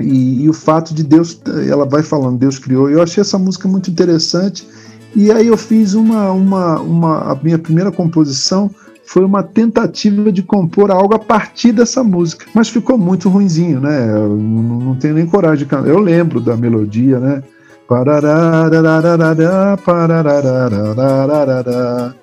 e, 0.00 0.44
e, 0.44 0.48
o 0.48 0.52
fato 0.52 0.94
de 0.94 1.02
Deus, 1.02 1.40
ela 1.68 1.84
vai 1.84 2.02
falando, 2.02 2.38
Deus 2.38 2.58
criou. 2.58 2.88
Eu 2.88 3.02
achei 3.02 3.20
essa 3.20 3.36
música 3.38 3.66
muito 3.66 3.90
interessante. 3.90 4.66
E 5.14 5.32
aí 5.32 5.48
eu 5.48 5.56
fiz 5.56 5.94
uma, 5.94 6.30
uma, 6.30 6.80
uma 6.80 7.32
a 7.32 7.34
minha 7.42 7.58
primeira 7.58 7.90
composição 7.90 8.70
foi 9.08 9.24
uma 9.24 9.42
tentativa 9.42 10.30
de 10.30 10.42
compor 10.42 10.90
algo 10.90 11.14
a 11.14 11.18
partir 11.18 11.72
dessa 11.72 12.04
música, 12.04 12.44
mas 12.52 12.68
ficou 12.68 12.98
muito 12.98 13.30
ruinzinho, 13.30 13.80
né? 13.80 14.12
Eu 14.12 14.36
não, 14.36 14.94
tenho 14.96 15.14
nem 15.14 15.24
coragem 15.24 15.60
de 15.60 15.64
cantar. 15.64 15.88
Eu 15.88 15.98
lembro 15.98 16.42
da 16.42 16.54
melodia, 16.54 17.18
né? 17.18 17.42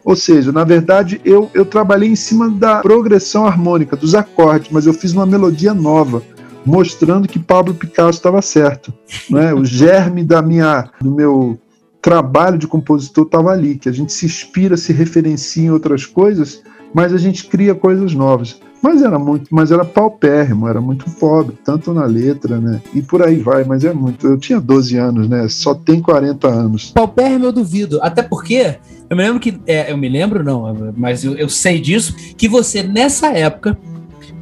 Ou 0.04 0.16
seja, 0.16 0.52
na 0.52 0.64
verdade, 0.64 1.20
eu, 1.26 1.50
eu 1.56 1.66
trabalhei 1.66 2.08
em 2.08 2.16
cima 2.16 2.52
da 2.52 2.82
progressão 2.82 3.48
harmônica, 3.48 3.96
dos 3.96 4.14
acordes, 4.14 4.70
mas 4.72 4.86
eu 4.86 4.94
fiz 4.94 5.12
uma 5.12 5.26
melodia 5.26 5.74
nova, 5.74 6.22
mostrando 6.64 7.28
que 7.28 7.40
Pablo 7.40 7.74
Picasso 7.74 8.20
estava 8.20 8.44
certo. 8.44 8.94
Né? 9.28 9.56
O 9.56 9.66
germe 9.66 10.24
da 10.24 10.40
minha, 10.40 10.88
do 11.02 11.10
meu 11.10 11.58
trabalho 12.00 12.60
de 12.60 12.68
compositor 12.68 13.26
estava 13.26 13.50
ali, 13.50 13.74
que 13.74 13.90
a 13.90 13.92
gente 13.92 14.14
se 14.14 14.28
inspira, 14.28 14.78
se 14.78 14.94
referencia 14.94 15.64
em 15.64 15.72
outras 15.72 16.06
coisas, 16.06 16.62
mas 16.96 17.14
a 17.14 17.18
gente 17.18 17.46
cria 17.48 17.76
coisas 17.76 18.14
novas. 18.14 18.58
Mas 18.82 19.02
era 19.02 19.20
muito, 19.20 19.48
mas 19.52 19.70
era 19.70 19.84
paupérrimo, 19.84 20.68
era 20.68 20.80
muito 20.80 21.10
pobre, 21.20 21.58
tanto 21.62 21.94
na 21.94 22.06
letra, 22.06 22.58
né? 22.58 22.82
E 22.94 23.02
por 23.02 23.22
aí 23.22 23.36
vai, 23.36 23.66
mas 23.66 23.84
é 23.84 23.92
muito. 23.92 24.26
Eu 24.26 24.38
tinha 24.38 24.62
12 24.62 24.96
anos, 24.96 25.28
né? 25.28 25.46
Só 25.50 25.74
tem 25.74 26.02
40 26.02 26.48
anos. 26.48 26.92
Paupérrimo 26.92 27.46
eu 27.46 27.52
duvido, 27.52 28.00
até 28.02 28.24
porque 28.24 28.78
eu 29.10 29.18
me 29.18 29.24
lembro 29.24 29.40
que. 29.42 29.60
É, 29.68 29.92
eu 29.92 29.98
me 29.98 30.08
lembro, 30.08 30.42
não, 30.42 30.94
mas 30.96 31.26
eu, 31.26 31.36
eu 31.36 31.50
sei 31.50 31.82
disso, 31.82 32.16
que 32.38 32.48
você, 32.48 32.82
nessa 32.82 33.28
época, 33.28 33.78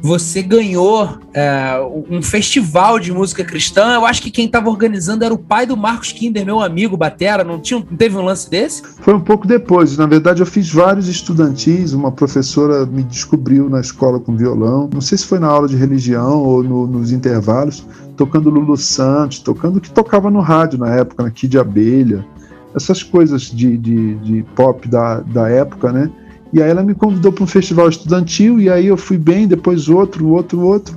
você 0.04 0.42
ganhou 0.42 1.16
é, 1.32 1.80
um 2.10 2.20
festival 2.20 2.98
de 2.98 3.10
música 3.10 3.42
cristã. 3.42 3.94
Eu 3.94 4.04
acho 4.04 4.20
que 4.20 4.30
quem 4.30 4.44
estava 4.44 4.68
organizando 4.68 5.24
era 5.24 5.32
o 5.32 5.38
pai 5.38 5.64
do 5.64 5.78
Marcos 5.78 6.12
Kinder, 6.12 6.44
meu 6.44 6.60
amigo 6.60 6.94
Batera. 6.94 7.42
Não, 7.42 7.58
tinha, 7.58 7.80
não 7.80 7.96
teve 7.96 8.14
um 8.14 8.22
lance 8.22 8.50
desse? 8.50 8.82
Foi 9.00 9.14
um 9.14 9.20
pouco 9.20 9.46
depois. 9.46 9.96
Na 9.96 10.04
verdade, 10.04 10.42
eu 10.42 10.46
fiz 10.46 10.70
vários 10.70 11.08
estudantis. 11.08 11.94
Uma 11.94 12.12
professora 12.12 12.84
me 12.84 13.02
descobriu 13.02 13.70
na 13.70 13.80
escola 13.80 14.20
com 14.20 14.36
violão. 14.36 14.90
Não 14.92 15.00
sei 15.00 15.16
se 15.16 15.24
foi 15.24 15.38
na 15.38 15.46
aula 15.46 15.66
de 15.66 15.74
religião 15.74 16.42
ou 16.42 16.62
no, 16.62 16.86
nos 16.86 17.10
intervalos, 17.10 17.86
tocando 18.14 18.50
Lulu 18.50 18.76
Santos, 18.76 19.38
tocando 19.38 19.78
o 19.78 19.80
que 19.80 19.90
tocava 19.90 20.30
no 20.30 20.40
rádio 20.40 20.78
na 20.78 20.94
época, 20.94 21.22
na 21.22 21.30
Kid 21.30 21.58
Abelha. 21.58 22.26
Essas 22.74 23.02
coisas 23.02 23.44
de, 23.44 23.78
de, 23.78 24.16
de 24.16 24.42
pop 24.54 24.86
da, 24.86 25.20
da 25.20 25.48
época, 25.48 25.90
né? 25.90 26.10
E 26.54 26.62
aí 26.62 26.70
ela 26.70 26.84
me 26.84 26.94
convidou 26.94 27.32
para 27.32 27.42
um 27.42 27.48
festival 27.48 27.88
estudantil, 27.88 28.60
e 28.60 28.70
aí 28.70 28.86
eu 28.86 28.96
fui 28.96 29.18
bem, 29.18 29.48
depois 29.48 29.88
outro, 29.88 30.28
outro, 30.28 30.60
outro. 30.60 30.96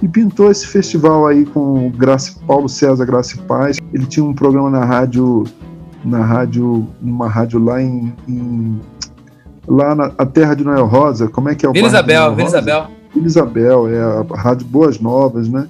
E 0.00 0.06
pintou 0.06 0.48
esse 0.48 0.64
festival 0.64 1.26
aí 1.26 1.44
com 1.44 1.88
o 1.88 1.90
Graça, 1.90 2.36
Paulo 2.46 2.68
César 2.68 3.04
Graça 3.04 3.34
e 3.34 3.38
Paz. 3.40 3.78
Ele 3.92 4.06
tinha 4.06 4.24
um 4.24 4.32
programa 4.32 4.70
na 4.70 4.84
rádio, 4.84 5.42
na 6.04 6.24
rádio, 6.24 6.86
numa 7.00 7.28
rádio 7.28 7.58
lá 7.58 7.82
em, 7.82 8.14
em 8.28 8.80
lá 9.66 9.92
na 9.92 10.12
a 10.16 10.24
terra 10.24 10.54
de 10.54 10.62
Noel 10.62 10.86
Rosa. 10.86 11.26
Como 11.26 11.48
é 11.48 11.56
que 11.56 11.66
é 11.66 11.68
o 11.68 11.72
Vila 11.72 11.88
Isabel, 11.88 12.36
Vila 12.36 12.48
Isabel. 12.48 12.86
Vila 13.12 13.26
Isabel, 13.26 13.88
é 13.88 14.00
a 14.00 14.36
rádio 14.36 14.66
Boas 14.68 15.00
Novas, 15.00 15.48
né? 15.48 15.68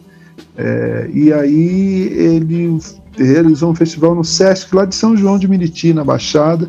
É, 0.59 1.09
e 1.11 1.33
aí 1.33 2.13
ele 2.15 2.79
realizou 3.17 3.71
um 3.71 3.75
festival 3.75 4.15
no 4.15 4.25
Sesc 4.25 4.75
lá 4.75 4.85
de 4.85 4.95
São 4.95 5.17
João 5.17 5.39
de 5.39 5.49
Meriti, 5.49 5.95
na 5.95 6.05
Baixada. 6.05 6.69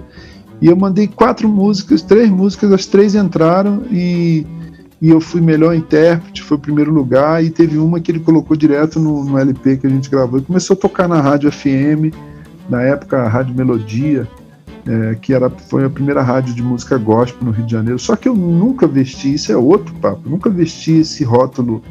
E 0.63 0.67
eu 0.67 0.77
mandei 0.77 1.09
quatro 1.09 1.49
músicas, 1.49 2.01
três 2.01 2.29
músicas, 2.29 2.71
as 2.71 2.85
três 2.85 3.15
entraram 3.15 3.83
e, 3.91 4.47
e 5.01 5.09
eu 5.09 5.19
fui 5.19 5.41
melhor 5.41 5.75
intérprete, 5.75 6.41
foi 6.41 6.55
o 6.55 6.59
primeiro 6.59 6.89
lugar. 6.89 7.43
E 7.43 7.49
teve 7.49 7.77
uma 7.77 7.99
que 7.99 8.09
ele 8.09 8.21
colocou 8.21 8.55
direto 8.55 8.97
no, 8.97 9.25
no 9.25 9.37
LP 9.37 9.75
que 9.75 9.87
a 9.87 9.89
gente 9.89 10.09
gravou. 10.09 10.39
E 10.39 10.41
começou 10.41 10.73
a 10.73 10.79
tocar 10.79 11.05
na 11.05 11.19
Rádio 11.19 11.51
FM, 11.51 12.15
na 12.69 12.81
época 12.81 13.23
a 13.23 13.27
Rádio 13.27 13.53
Melodia, 13.53 14.25
é, 14.87 15.15
que 15.15 15.33
era, 15.33 15.49
foi 15.49 15.83
a 15.83 15.89
primeira 15.89 16.21
rádio 16.21 16.53
de 16.53 16.63
música 16.63 16.97
gospel 16.97 17.45
no 17.45 17.51
Rio 17.51 17.65
de 17.65 17.71
Janeiro. 17.73 17.99
Só 17.99 18.15
que 18.15 18.29
eu 18.29 18.33
nunca 18.33 18.87
vesti, 18.87 19.33
isso 19.33 19.51
é 19.51 19.57
outro 19.57 19.93
papo, 19.95 20.29
nunca 20.29 20.49
vesti 20.49 20.99
esse 20.99 21.25
rótulo 21.25 21.83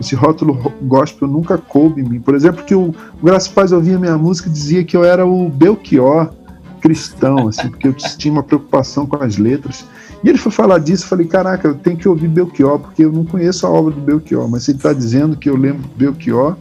esse 0.00 0.14
rótulo 0.14 0.72
gospel 0.82 1.28
nunca 1.28 1.58
coube 1.58 2.00
em 2.00 2.04
mim. 2.08 2.20
Por 2.20 2.34
exemplo, 2.34 2.64
que 2.64 2.74
o, 2.74 2.94
o 3.20 3.24
Graça 3.24 3.50
Paz 3.50 3.70
ouvia 3.70 3.98
minha 3.98 4.16
música 4.16 4.48
e 4.48 4.52
dizia 4.52 4.82
que 4.82 4.96
eu 4.96 5.04
era 5.04 5.26
o 5.26 5.50
Belchior 5.50 6.32
cristão, 6.80 7.48
assim, 7.48 7.68
porque 7.68 7.88
eu 7.88 7.94
tinha 7.94 8.32
uma 8.32 8.42
preocupação 8.42 9.06
com 9.06 9.16
as 9.22 9.36
letras. 9.36 9.86
E 10.22 10.28
ele 10.28 10.38
foi 10.38 10.52
falar 10.52 10.78
disso, 10.78 11.04
eu 11.04 11.08
falei, 11.08 11.26
caraca, 11.26 11.68
eu 11.68 11.74
tenho 11.74 11.96
que 11.96 12.08
ouvir 12.08 12.28
Belchior, 12.28 12.78
porque 12.78 13.04
eu 13.04 13.12
não 13.12 13.24
conheço 13.24 13.66
a 13.66 13.70
obra 13.70 13.92
do 13.92 14.00
Belchior, 14.00 14.48
mas 14.48 14.68
ele 14.68 14.78
está 14.78 14.92
dizendo 14.92 15.36
que 15.36 15.48
eu 15.48 15.56
lembro 15.56 15.88
Belchior, 15.96 16.56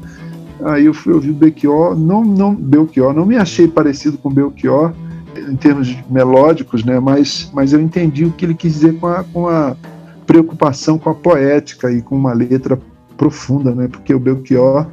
aí 0.63 0.85
eu 0.85 0.93
fui 0.93 1.13
ouvir 1.13 1.33
Belchior, 1.33 1.95
não, 1.95 2.23
não, 2.23 2.55
Belchior, 2.55 3.13
não 3.13 3.25
me 3.25 3.35
achei 3.35 3.67
parecido 3.67 4.17
com 4.17 4.29
Belchior, 4.29 4.93
em 5.35 5.55
termos 5.55 5.95
melódicos, 6.09 6.83
né, 6.83 6.99
mas, 6.99 7.49
mas 7.53 7.73
eu 7.73 7.81
entendi 7.81 8.25
o 8.25 8.31
que 8.31 8.45
ele 8.45 8.53
quis 8.53 8.73
dizer 8.73 8.99
com 8.99 9.07
a, 9.07 9.23
com 9.23 9.47
a 9.47 9.75
preocupação 10.25 10.97
com 10.97 11.09
a 11.09 11.15
poética 11.15 11.91
e 11.91 12.01
com 12.01 12.15
uma 12.15 12.33
letra 12.33 12.79
profunda, 13.17 13.73
né, 13.73 13.87
porque 13.87 14.13
o 14.13 14.19
Belchior 14.19 14.87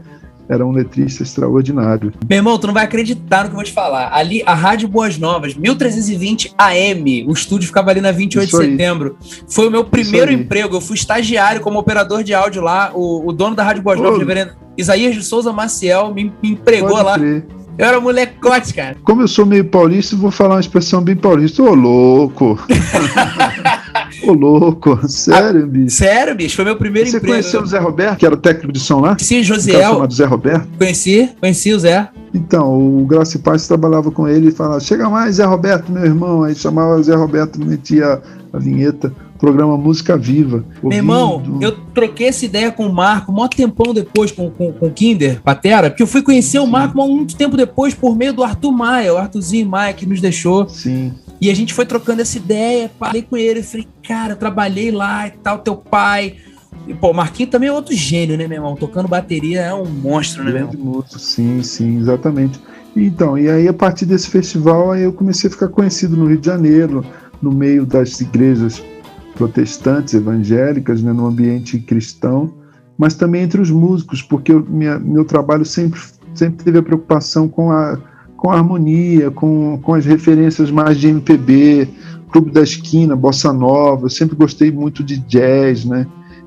era 0.48 0.64
um 0.64 0.70
letrista 0.72 1.22
extraordinário. 1.22 2.12
Meu 2.28 2.38
irmão, 2.38 2.58
tu 2.58 2.66
não 2.66 2.74
vai 2.74 2.84
acreditar 2.84 3.44
no 3.44 3.50
que 3.50 3.52
eu 3.52 3.56
vou 3.56 3.64
te 3.64 3.72
falar. 3.72 4.12
Ali, 4.12 4.42
a 4.46 4.54
Rádio 4.54 4.88
Boas 4.88 5.18
Novas, 5.18 5.54
1320 5.54 6.54
AM, 6.56 7.26
o 7.28 7.32
estúdio 7.32 7.66
ficava 7.66 7.90
ali 7.90 8.00
na 8.00 8.12
28 8.12 8.50
de 8.50 8.56
setembro. 8.56 9.16
Foi 9.48 9.68
o 9.68 9.70
meu 9.70 9.84
primeiro 9.84 10.32
emprego. 10.32 10.76
Eu 10.76 10.80
fui 10.80 10.96
estagiário 10.96 11.60
como 11.60 11.78
operador 11.78 12.22
de 12.22 12.34
áudio 12.34 12.62
lá. 12.62 12.90
O, 12.94 13.28
o 13.28 13.32
dono 13.32 13.56
da 13.56 13.64
Rádio 13.64 13.82
Boas 13.82 14.00
Novas, 14.00 14.18
reverendo 14.18 14.52
Isaías 14.76 15.14
de 15.14 15.22
Souza 15.22 15.52
Maciel, 15.52 16.12
me, 16.12 16.32
me 16.42 16.50
empregou 16.50 16.90
Pode 16.90 17.04
lá. 17.04 17.18
Crer. 17.18 17.46
Eu 17.78 17.86
era 17.86 18.00
molecote, 18.00 18.72
cara. 18.72 18.96
Como 19.04 19.20
eu 19.20 19.28
sou 19.28 19.44
meio 19.44 19.64
paulista, 19.64 20.16
vou 20.16 20.30
falar 20.30 20.54
uma 20.54 20.60
expressão 20.60 21.02
bem 21.02 21.14
paulista. 21.14 21.62
Ô, 21.62 21.74
louco! 21.74 22.58
Ô, 24.22 24.32
louco, 24.32 24.98
sério, 25.08 25.64
ah, 25.64 25.66
bicho. 25.66 25.96
Sério, 25.96 26.34
bicho, 26.34 26.56
foi 26.56 26.64
meu 26.64 26.76
primeiro 26.76 27.08
Você 27.08 27.16
emprego. 27.16 27.34
Você 27.34 27.42
conheceu 27.42 27.62
o 27.62 27.66
Zé 27.66 27.78
Roberto, 27.78 28.18
que 28.18 28.26
era 28.26 28.34
o 28.34 28.38
técnico 28.38 28.72
de 28.72 28.80
som 28.80 29.00
lá? 29.00 29.16
Sim, 29.18 29.42
Josiel. 29.42 29.94
chamado 29.94 30.14
Zé 30.14 30.24
Roberto? 30.24 30.68
Conheci, 30.78 31.30
conheci 31.40 31.72
o 31.72 31.78
Zé. 31.78 32.08
Então, 32.34 33.00
o 33.00 33.06
Graça 33.06 33.36
e 33.36 33.40
Paz 33.40 33.66
trabalhava 33.66 34.10
com 34.10 34.28
ele 34.28 34.48
e 34.48 34.52
falava: 34.52 34.80
chega 34.80 35.08
mais, 35.08 35.36
Zé 35.36 35.44
Roberto, 35.44 35.90
meu 35.90 36.04
irmão. 36.04 36.42
Aí 36.42 36.54
chamava 36.54 37.02
Zé 37.02 37.14
Roberto, 37.14 37.58
metia 37.64 38.20
a 38.52 38.58
vinheta 38.58 39.12
programa 39.36 39.76
Música 39.76 40.16
Viva. 40.16 40.64
Meu 40.82 40.92
irmão, 40.92 41.58
eu 41.60 41.72
troquei 41.94 42.28
essa 42.28 42.44
ideia 42.44 42.72
com 42.72 42.86
o 42.86 42.92
Marco, 42.92 43.32
um 43.32 43.48
tempão 43.48 43.94
depois 43.94 44.32
com, 44.32 44.50
com, 44.50 44.72
com 44.72 44.86
o 44.86 44.90
Kinder, 44.90 45.40
Patera, 45.42 45.90
porque 45.90 46.02
eu 46.02 46.06
fui 46.06 46.22
conhecer 46.22 46.58
Sim. 46.58 46.64
o 46.64 46.66
Marco 46.66 46.96
muito 47.06 47.36
tempo 47.36 47.56
depois 47.56 47.94
por 47.94 48.16
meio 48.16 48.32
do 48.32 48.42
Arthur 48.42 48.72
Maia, 48.72 49.14
o 49.14 49.16
Arthurzinho 49.16 49.68
Maia 49.68 49.92
que 49.92 50.06
nos 50.06 50.20
deixou. 50.20 50.68
Sim. 50.68 51.12
E 51.40 51.50
a 51.50 51.54
gente 51.54 51.74
foi 51.74 51.84
trocando 51.84 52.22
essa 52.22 52.38
ideia, 52.38 52.90
falei 52.98 53.22
com 53.22 53.36
ele, 53.36 53.62
falei, 53.62 53.86
cara, 54.02 54.32
eu 54.32 54.36
trabalhei 54.36 54.90
lá 54.90 55.26
e 55.26 55.32
tal, 55.32 55.58
teu 55.58 55.76
pai. 55.76 56.36
E, 56.86 56.94
pô, 56.94 57.10
o 57.10 57.14
Marquinhos 57.14 57.50
também 57.50 57.68
é 57.68 57.72
outro 57.72 57.94
gênio, 57.94 58.36
né, 58.36 58.46
meu 58.46 58.58
irmão? 58.58 58.76
Tocando 58.76 59.08
bateria 59.08 59.60
é 59.62 59.74
um 59.74 59.84
monstro, 59.84 60.44
né, 60.44 60.52
meu 60.52 60.60
irmão? 60.60 60.74
Monstro, 60.94 61.18
sim, 61.18 61.62
sim, 61.62 61.98
exatamente. 61.98 62.60
Então, 62.94 63.36
e 63.36 63.50
aí 63.50 63.68
a 63.68 63.74
partir 63.74 64.06
desse 64.06 64.30
festival 64.30 64.92
aí 64.92 65.02
eu 65.02 65.12
comecei 65.12 65.48
a 65.48 65.52
ficar 65.52 65.68
conhecido 65.68 66.16
no 66.16 66.26
Rio 66.26 66.38
de 66.38 66.46
Janeiro, 66.46 67.04
no 67.42 67.52
meio 67.52 67.84
das 67.84 68.20
igrejas 68.20 68.82
protestantes, 69.34 70.14
evangélicas, 70.14 71.02
né, 71.02 71.12
no 71.12 71.26
ambiente 71.26 71.78
cristão, 71.78 72.54
mas 72.96 73.14
também 73.14 73.42
entre 73.42 73.60
os 73.60 73.70
músicos, 73.70 74.22
porque 74.22 74.52
eu, 74.52 74.64
minha, 74.66 74.98
meu 74.98 75.24
trabalho 75.26 75.64
sempre, 75.64 76.00
sempre 76.34 76.64
teve 76.64 76.78
a 76.78 76.82
preocupação 76.82 77.46
com 77.46 77.70
a, 77.70 77.98
com 78.46 78.52
harmonia, 78.52 79.28
com, 79.28 79.76
com 79.82 79.94
as 79.94 80.06
referências 80.06 80.70
mais 80.70 80.98
de 80.98 81.08
MPB, 81.08 81.88
Clube 82.30 82.52
da 82.52 82.62
Esquina, 82.62 83.16
Bossa 83.16 83.52
Nova, 83.52 84.06
eu 84.06 84.08
sempre 84.08 84.36
gostei 84.36 84.70
muito 84.70 85.02
de 85.02 85.18
jazz, 85.18 85.84
né? 85.84 86.06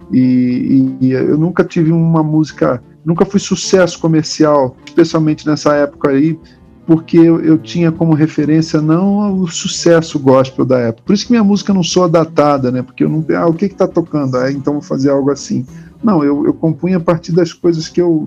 E, 0.10 0.96
e, 1.02 1.12
eu 1.12 1.38
nunca 1.38 1.62
tive 1.62 1.92
uma 1.92 2.24
música, 2.24 2.82
nunca 3.04 3.26
fui 3.26 3.38
sucesso 3.42 4.00
comercial, 4.00 4.78
especialmente 4.86 5.46
nessa 5.46 5.74
época 5.74 6.12
aí, 6.12 6.40
porque 6.88 7.18
eu, 7.18 7.42
eu, 7.42 7.58
tinha 7.58 7.92
como 7.92 8.14
referência 8.14 8.80
não 8.80 9.42
o 9.42 9.48
sucesso 9.50 10.18
gospel 10.18 10.64
da 10.64 10.80
época. 10.80 11.04
Por 11.06 11.14
isso 11.14 11.26
que 11.26 11.34
minha 11.34 11.44
música 11.44 11.74
não 11.74 11.84
soa 11.84 12.08
datada, 12.08 12.72
né? 12.72 12.82
Porque 12.82 13.04
eu 13.04 13.10
não. 13.10 13.26
Ah, 13.36 13.46
o 13.46 13.54
que 13.54 13.66
está 13.66 13.86
tocando? 13.86 14.38
Ah, 14.38 14.50
então 14.50 14.72
vou 14.72 14.82
fazer 14.82 15.10
algo 15.10 15.30
assim. 15.32 15.66
Não, 16.02 16.24
eu, 16.24 16.46
eu 16.46 16.54
compunha 16.54 16.96
a 16.96 17.02
partir 17.02 17.34
das 17.34 17.52
coisas 17.52 17.90
que 17.90 18.02
eu, 18.02 18.26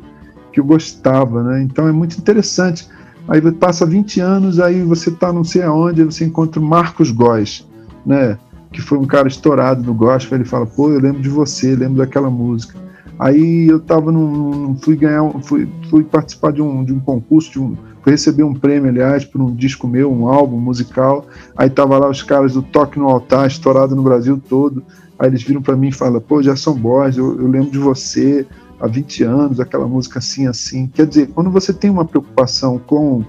que 0.53 0.61
eu 0.61 0.65
gostava, 0.65 1.43
né? 1.43 1.63
Então 1.63 1.89
é 1.89 1.93
muito 1.93 2.19
interessante. 2.19 2.87
Aí 3.29 3.41
passa 3.53 3.87
20 3.87 4.21
anos, 4.21 4.61
aí 4.61 4.83
você 4.83 5.11
está 5.11 5.33
não 5.33 5.45
sei 5.45 5.63
aonde, 5.63 6.03
você 6.05 6.25
encontra 6.25 6.61
o 6.61 6.65
Marcos 6.65 7.11
Góes, 7.11 7.67
né? 8.05 8.39
Que 8.73 8.81
foi 8.81 8.99
um 8.99 9.07
cara 9.07 9.29
estourado 9.29 9.83
no 9.83 9.95
gospel. 9.95 10.39
Ele 10.39 10.45
fala: 10.45 10.67
pô, 10.67 10.91
eu 10.91 11.01
lembro 11.01 11.23
de 11.23 11.29
você, 11.29 11.75
lembro 11.75 11.99
daquela 11.99 12.31
música. 12.31 12.81
Aí 13.19 13.69
eu 13.69 13.79
tava 13.79 14.11
num, 14.11 14.77
fui 14.77 14.97
ganhar, 14.97 15.23
fui, 15.43 15.69
fui 15.89 16.03
participar 16.03 16.53
de 16.53 16.61
um, 16.61 16.85
de 16.85 16.93
um 16.93 16.99
concurso, 16.99 17.53
de 17.53 17.61
um, 17.61 17.77
Fui 18.03 18.11
receber 18.11 18.43
um 18.43 18.53
prêmio, 18.53 18.91
aliás, 18.91 19.25
por 19.25 19.41
um 19.41 19.55
disco 19.55 19.87
meu, 19.87 20.13
um 20.13 20.27
álbum 20.27 20.59
musical. 20.59 21.25
Aí 21.57 21.71
tava 21.71 21.97
lá 21.99 22.11
os 22.11 22.23
caras 22.23 22.55
do 22.55 22.63
Toque 22.63 22.99
no 22.99 23.09
Altar, 23.09 23.47
estourado 23.47 23.95
no 23.95 24.03
Brasil 24.03 24.41
todo. 24.49 24.83
Aí 25.19 25.29
eles 25.29 25.43
viram 25.43 25.63
para 25.63 25.77
mim 25.77 25.89
e 25.89 25.93
falaram: 25.93 26.21
pô, 26.21 26.43
são 26.57 26.75
bons, 26.75 27.17
eu, 27.17 27.41
eu 27.41 27.47
lembro 27.47 27.71
de 27.71 27.79
você 27.79 28.45
há 28.83 28.89
20 28.89 29.23
anos, 29.23 29.61
aquela 29.61 29.87
música 29.87 30.19
assim, 30.19 30.49
assim. 30.49 30.89
Quer 30.89 31.07
dizer, 31.07 31.29
quando 31.29 31.51
você 31.51 31.73
tem 31.73 31.89
uma 31.89 32.05
preocupação 32.05 32.79
com 32.79 33.25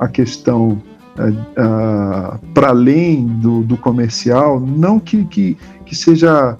a 0.00 0.08
questão 0.08 0.80
uh, 1.18 2.38
para 2.54 2.68
além 2.68 3.26
do, 3.26 3.62
do, 3.62 3.76
comercial, 3.76 4.58
não 4.58 4.98
que, 4.98 5.24
que, 5.26 5.58
que 5.84 5.94
seja 5.94 6.56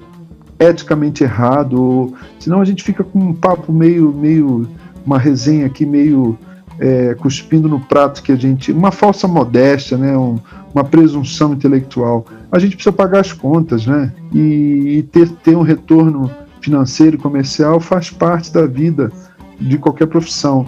eticamente 0.59 1.25
errado, 1.25 1.83
ou, 1.83 2.15
senão 2.39 2.61
a 2.61 2.65
gente 2.67 2.85
fica 2.85 3.03
com 3.03 3.19
um 3.19 3.33
papo 3.33 3.73
meio, 3.73 4.13
meio 4.13 4.69
uma 5.07 5.19
resenha 5.19 5.67
aqui 5.67 5.87
meio 5.87 6.39
é, 6.79 7.15
cuspindo 7.15 7.69
no 7.69 7.81
prato 7.81 8.23
que 8.23 8.33
a 8.33 8.37
gente. 8.37 8.73
Uma 8.73 8.91
falsa 8.91 9.27
modéstia, 9.27 9.97
né? 9.97 10.17
Um, 10.17 10.39
uma 10.75 10.85
presunção 10.85 11.55
intelectual. 11.55 12.27
A 12.51 12.59
gente 12.59 12.77
precisa 12.77 12.93
pagar 12.93 13.21
as 13.21 13.33
contas, 13.33 13.87
né? 13.87 14.13
E, 14.33 14.99
e 14.99 15.03
ter, 15.05 15.29
ter 15.31 15.57
um 15.57 15.63
retorno 15.63 16.31
financeiro 16.65 17.19
comercial 17.19 17.79
faz 17.79 18.11
parte 18.11 18.53
da 18.53 18.67
vida 18.67 19.13
de 19.61 19.79
qualquer 19.79 20.07
profissão. 20.07 20.67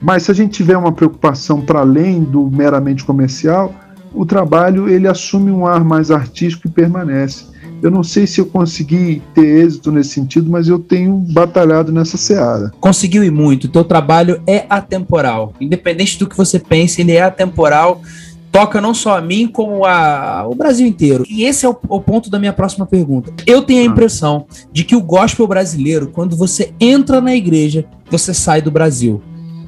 Mas 0.00 0.24
se 0.24 0.30
a 0.30 0.34
gente 0.34 0.52
tiver 0.52 0.76
uma 0.76 0.92
preocupação 0.92 1.60
para 1.60 1.80
além 1.80 2.22
do 2.22 2.50
meramente 2.50 3.04
comercial, 3.04 3.74
o 4.12 4.24
trabalho 4.24 4.88
ele 4.88 5.08
assume 5.08 5.50
um 5.50 5.66
ar 5.66 5.84
mais 5.84 6.10
artístico 6.10 6.68
e 6.68 6.70
permanece. 6.70 7.46
Eu 7.82 7.90
não 7.90 8.02
sei 8.02 8.26
se 8.26 8.40
eu 8.40 8.46
consegui 8.46 9.22
ter 9.34 9.44
êxito 9.44 9.92
nesse 9.92 10.10
sentido, 10.10 10.50
mas 10.50 10.68
eu 10.68 10.78
tenho 10.78 11.16
batalhado 11.16 11.92
nessa 11.92 12.16
seara. 12.16 12.72
Conseguiu 12.80 13.22
e 13.22 13.30
muito. 13.30 13.64
O 13.64 13.68
teu 13.68 13.84
trabalho 13.84 14.40
é 14.46 14.64
atemporal. 14.70 15.52
Independente 15.60 16.18
do 16.18 16.26
que 16.26 16.36
você 16.36 16.58
pense, 16.58 17.02
ele 17.02 17.12
é 17.12 17.22
atemporal. 17.22 18.00
Toca 18.54 18.80
não 18.80 18.94
só 18.94 19.18
a 19.18 19.20
mim, 19.20 19.48
como 19.48 19.84
a, 19.84 20.46
o 20.46 20.54
Brasil 20.54 20.86
inteiro. 20.86 21.24
E 21.28 21.42
esse 21.42 21.66
é 21.66 21.68
o, 21.68 21.76
o 21.88 22.00
ponto 22.00 22.30
da 22.30 22.38
minha 22.38 22.52
próxima 22.52 22.86
pergunta. 22.86 23.34
Eu 23.44 23.62
tenho 23.62 23.80
a 23.80 23.82
ah. 23.82 23.86
impressão 23.86 24.46
de 24.72 24.84
que 24.84 24.94
o 24.94 25.02
gospel 25.02 25.44
brasileiro, 25.48 26.06
quando 26.06 26.36
você 26.36 26.72
entra 26.78 27.20
na 27.20 27.34
igreja, 27.34 27.84
você 28.08 28.32
sai 28.32 28.62
do 28.62 28.70
Brasil 28.70 29.20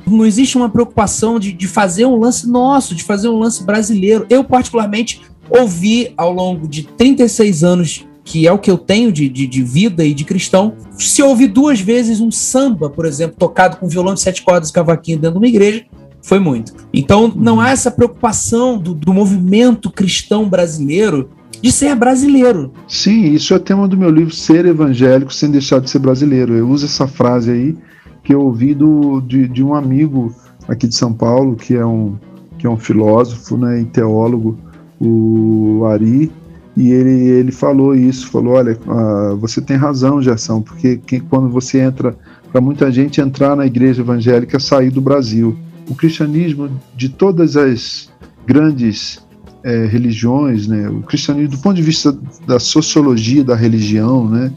não 0.08 0.24
existe 0.24 0.56
uma 0.56 0.70
preocupação 0.70 1.36
de, 1.36 1.52
de 1.52 1.66
fazer 1.66 2.06
um 2.06 2.14
lance 2.14 2.48
nosso, 2.48 2.94
de 2.94 3.02
fazer 3.02 3.28
um 3.28 3.40
lance 3.40 3.64
brasileiro. 3.64 4.24
Eu, 4.30 4.44
particularmente, 4.44 5.20
ouvi 5.50 6.14
ao 6.16 6.32
longo 6.32 6.68
de 6.68 6.84
36 6.84 7.64
anos, 7.64 8.06
que 8.22 8.46
é 8.46 8.52
o 8.52 8.58
que 8.60 8.70
eu 8.70 8.78
tenho 8.78 9.10
de, 9.10 9.28
de, 9.28 9.48
de 9.48 9.62
vida 9.64 10.04
e 10.04 10.14
de 10.14 10.24
cristão, 10.24 10.74
se 10.96 11.20
ouvir 11.20 11.48
duas 11.48 11.80
vezes 11.80 12.20
um 12.20 12.30
samba, 12.30 12.88
por 12.88 13.04
exemplo, 13.04 13.34
tocado 13.36 13.78
com 13.78 13.88
violão 13.88 14.14
de 14.14 14.20
sete 14.20 14.42
cordas 14.42 14.70
e 14.70 14.72
cavaquinho 14.72 15.18
dentro 15.18 15.40
de 15.40 15.44
uma 15.44 15.48
igreja, 15.48 15.84
foi 16.26 16.40
muito. 16.40 16.72
Então, 16.92 17.32
não 17.36 17.60
há 17.60 17.70
essa 17.70 17.88
preocupação 17.88 18.76
do, 18.76 18.92
do 18.92 19.14
movimento 19.14 19.88
cristão 19.88 20.48
brasileiro 20.48 21.30
de 21.62 21.70
ser 21.70 21.94
brasileiro. 21.94 22.72
Sim, 22.88 23.32
isso 23.32 23.54
é 23.54 23.60
tema 23.60 23.86
do 23.86 23.96
meu 23.96 24.10
livro 24.10 24.34
Ser 24.34 24.66
Evangélico 24.66 25.32
Sem 25.32 25.52
Deixar 25.52 25.80
de 25.80 25.88
Ser 25.88 26.00
Brasileiro. 26.00 26.52
Eu 26.52 26.68
uso 26.68 26.84
essa 26.84 27.06
frase 27.06 27.52
aí 27.52 27.76
que 28.24 28.34
eu 28.34 28.40
ouvi 28.40 28.74
do, 28.74 29.20
de, 29.20 29.46
de 29.46 29.62
um 29.62 29.72
amigo 29.72 30.34
aqui 30.66 30.88
de 30.88 30.96
São 30.96 31.12
Paulo, 31.12 31.54
que 31.54 31.76
é 31.76 31.86
um, 31.86 32.16
que 32.58 32.66
é 32.66 32.70
um 32.70 32.76
filósofo 32.76 33.56
né, 33.56 33.82
e 33.82 33.84
teólogo, 33.84 34.58
o 35.00 35.84
Ari, 35.86 36.32
e 36.76 36.90
ele, 36.90 37.28
ele 37.28 37.52
falou 37.52 37.94
isso, 37.94 38.28
falou, 38.32 38.54
olha, 38.54 38.76
uh, 38.84 39.36
você 39.36 39.60
tem 39.60 39.76
razão, 39.76 40.20
Gerson, 40.20 40.60
porque 40.60 40.96
que, 40.96 41.20
quando 41.20 41.48
você 41.48 41.78
entra, 41.78 42.16
para 42.50 42.60
muita 42.60 42.90
gente 42.90 43.20
entrar 43.20 43.54
na 43.54 43.64
igreja 43.64 44.02
evangélica 44.02 44.56
é 44.56 44.60
sair 44.60 44.90
do 44.90 45.00
Brasil. 45.00 45.56
O 45.88 45.94
cristianismo, 45.94 46.80
de 46.96 47.08
todas 47.08 47.56
as 47.56 48.10
grandes 48.46 49.24
é, 49.62 49.86
religiões, 49.86 50.66
né, 50.66 50.88
o 50.88 51.02
cristianismo, 51.02 51.56
do 51.56 51.58
ponto 51.58 51.76
de 51.76 51.82
vista 51.82 52.16
da 52.46 52.58
sociologia 52.58 53.42
da 53.42 53.54
religião, 53.54 54.28
né, 54.28 54.52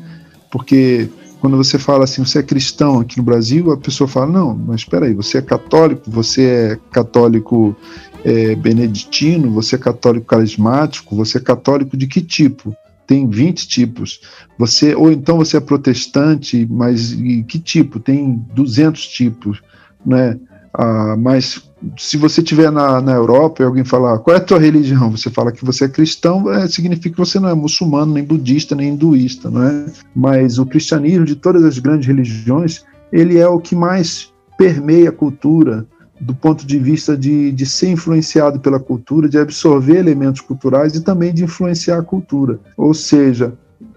porque 0.52 1.10
quando 1.40 1.56
você 1.56 1.80
fala 1.80 2.04
assim, 2.04 2.24
você 2.24 2.40
é 2.40 2.44
cristão 2.44 3.00
aqui 3.00 3.18
no 3.18 3.24
Brasil, 3.24 3.72
a 3.72 3.78
pessoa 3.78 4.08
fala, 4.08 4.28
não, 4.28 4.56
mas 4.56 4.82
espera 4.82 5.06
aí, 5.06 5.14
você 5.14 5.38
é 5.38 5.42
católico, 5.42 6.12
você 6.12 6.44
é 6.44 6.80
católico 6.92 7.76
é, 8.24 8.56
beneditino, 8.56 9.50
você 9.52 9.76
é 9.76 9.80
católico 9.80 10.26
carismático, 10.26 11.16
você 11.16 11.38
é 11.38 11.42
católico 11.42 11.96
de 11.96 12.08
que 12.08 12.22
tipo? 12.22 12.76
Tem 13.08 13.28
20 13.28 13.68
tipos. 13.68 14.22
Você 14.58 14.94
ou 14.94 15.12
então 15.12 15.38
você 15.38 15.58
é 15.58 15.60
protestante, 15.60 16.68
mas 16.70 17.14
que 17.48 17.58
tipo? 17.58 18.00
Tem 18.00 18.46
200 18.54 19.08
tipos, 19.08 19.62
né? 20.06 20.38
Ah, 20.74 21.16
mas 21.18 21.70
se 21.98 22.18
você 22.18 22.42
estiver 22.42 22.72
na, 22.72 23.02
na 23.02 23.14
Europa 23.14 23.62
e 23.62 23.66
alguém 23.66 23.84
falar 23.84 24.20
qual 24.20 24.36
é 24.36 24.40
a 24.40 24.44
tua 24.44 24.60
religião, 24.60 25.12
você 25.12 25.30
fala 25.30 25.52
que 25.52 25.66
você 25.66 25.86
é 25.86 25.90
cristão, 25.90 26.52
é, 26.52 26.68
significa 26.68 27.12
que 27.12 27.18
você 27.18 27.40
não 27.40 27.50
é 27.50 27.54
muçulmano, 27.54 28.14
nem 28.14 28.24
budista, 28.24 28.76
nem 28.76 28.90
hinduísta, 28.90 29.50
não 29.50 29.64
é? 29.64 29.86
Mas 30.16 30.60
o 30.60 30.66
cristianismo 30.66 31.26
de 31.26 31.36
todas 31.36 31.64
as 31.64 31.80
grandes 31.80 32.08
religiões, 32.08 32.84
ele 33.12 33.38
é 33.38 33.48
o 33.48 33.60
que 33.60 33.76
mais 33.76 34.32
permeia 34.58 35.10
a 35.10 35.14
cultura 35.14 35.86
do 36.20 36.36
ponto 36.36 36.68
de 36.68 36.78
vista 36.78 37.16
de, 37.16 37.52
de 37.54 37.66
ser 37.66 37.92
influenciado 37.92 38.60
pela 38.60 38.80
cultura, 38.80 39.30
de 39.30 39.38
absorver 39.38 39.98
elementos 39.98 40.42
culturais 40.42 40.94
e 40.96 41.02
também 41.02 41.34
de 41.34 41.46
influenciar 41.46 42.00
a 42.00 42.04
cultura. 42.04 42.60
Ou 42.76 42.94
seja, 42.94 43.54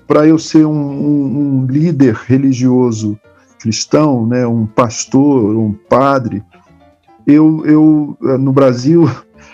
para 0.06 0.26
eu 0.26 0.38
ser 0.38 0.64
um, 0.64 0.72
um, 0.72 1.62
um 1.62 1.66
líder 1.66 2.14
religioso 2.14 3.18
cristão, 3.62 4.26
né, 4.26 4.44
um 4.46 4.66
pastor, 4.66 5.56
um 5.56 5.72
padre, 5.72 6.42
eu, 7.26 7.64
eu 7.66 8.16
eh, 8.22 8.38
no 8.38 8.52
Brasil 8.52 9.08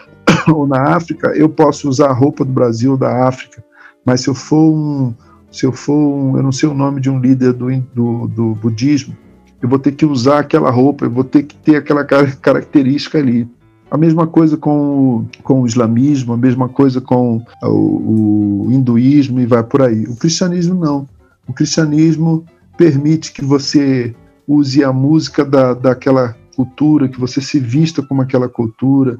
ou 0.52 0.66
na 0.66 0.94
África, 0.94 1.28
eu 1.36 1.48
posso 1.48 1.88
usar 1.88 2.08
a 2.08 2.12
roupa 2.12 2.44
do 2.44 2.52
Brasil 2.52 2.92
ou 2.92 2.96
da 2.96 3.26
África, 3.26 3.64
mas 4.04 4.22
se 4.22 4.28
eu 4.28 4.34
for 4.34 4.72
um, 4.72 5.14
se 5.50 5.64
eu 5.64 5.72
for 5.72 5.94
um, 5.94 6.36
eu 6.36 6.42
não 6.42 6.52
sei 6.52 6.68
o 6.68 6.74
nome 6.74 7.00
de 7.00 7.10
um 7.10 7.20
líder 7.20 7.52
do, 7.52 7.68
do, 7.94 8.28
do 8.28 8.54
budismo, 8.54 9.16
eu 9.60 9.68
vou 9.68 9.78
ter 9.78 9.92
que 9.92 10.06
usar 10.06 10.40
aquela 10.40 10.70
roupa, 10.70 11.04
eu 11.04 11.10
vou 11.10 11.24
ter 11.24 11.42
que 11.42 11.56
ter 11.56 11.76
aquela 11.76 12.04
característica 12.04 13.18
ali. 13.18 13.48
A 13.90 13.96
mesma 13.96 14.26
coisa 14.26 14.56
com 14.56 14.78
o, 15.18 15.26
com 15.42 15.62
o 15.62 15.66
islamismo, 15.66 16.32
a 16.34 16.36
mesma 16.36 16.68
coisa 16.68 17.00
com 17.00 17.42
o, 17.62 18.66
o 18.66 18.68
hinduísmo 18.70 19.40
e 19.40 19.46
vai 19.46 19.62
por 19.62 19.82
aí. 19.82 20.04
O 20.04 20.14
cristianismo 20.14 20.74
não. 20.74 21.08
O 21.46 21.52
cristianismo 21.52 22.44
permite 22.76 23.32
que 23.32 23.44
você 23.44 24.14
use 24.46 24.84
a 24.84 24.92
música 24.92 25.44
da, 25.44 25.74
daquela 25.74 26.36
cultura, 26.58 27.08
que 27.08 27.20
você 27.20 27.40
se 27.40 27.60
vista 27.60 28.02
como 28.02 28.20
aquela 28.20 28.48
cultura, 28.48 29.16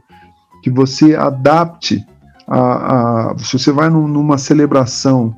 que 0.61 0.69
você 0.69 1.15
adapte 1.15 2.05
a, 2.49 3.31
a 3.31 3.39
se 3.39 3.57
você 3.57 3.71
vai 3.71 3.89
num, 3.89 4.09
numa 4.09 4.37
celebração 4.37 5.33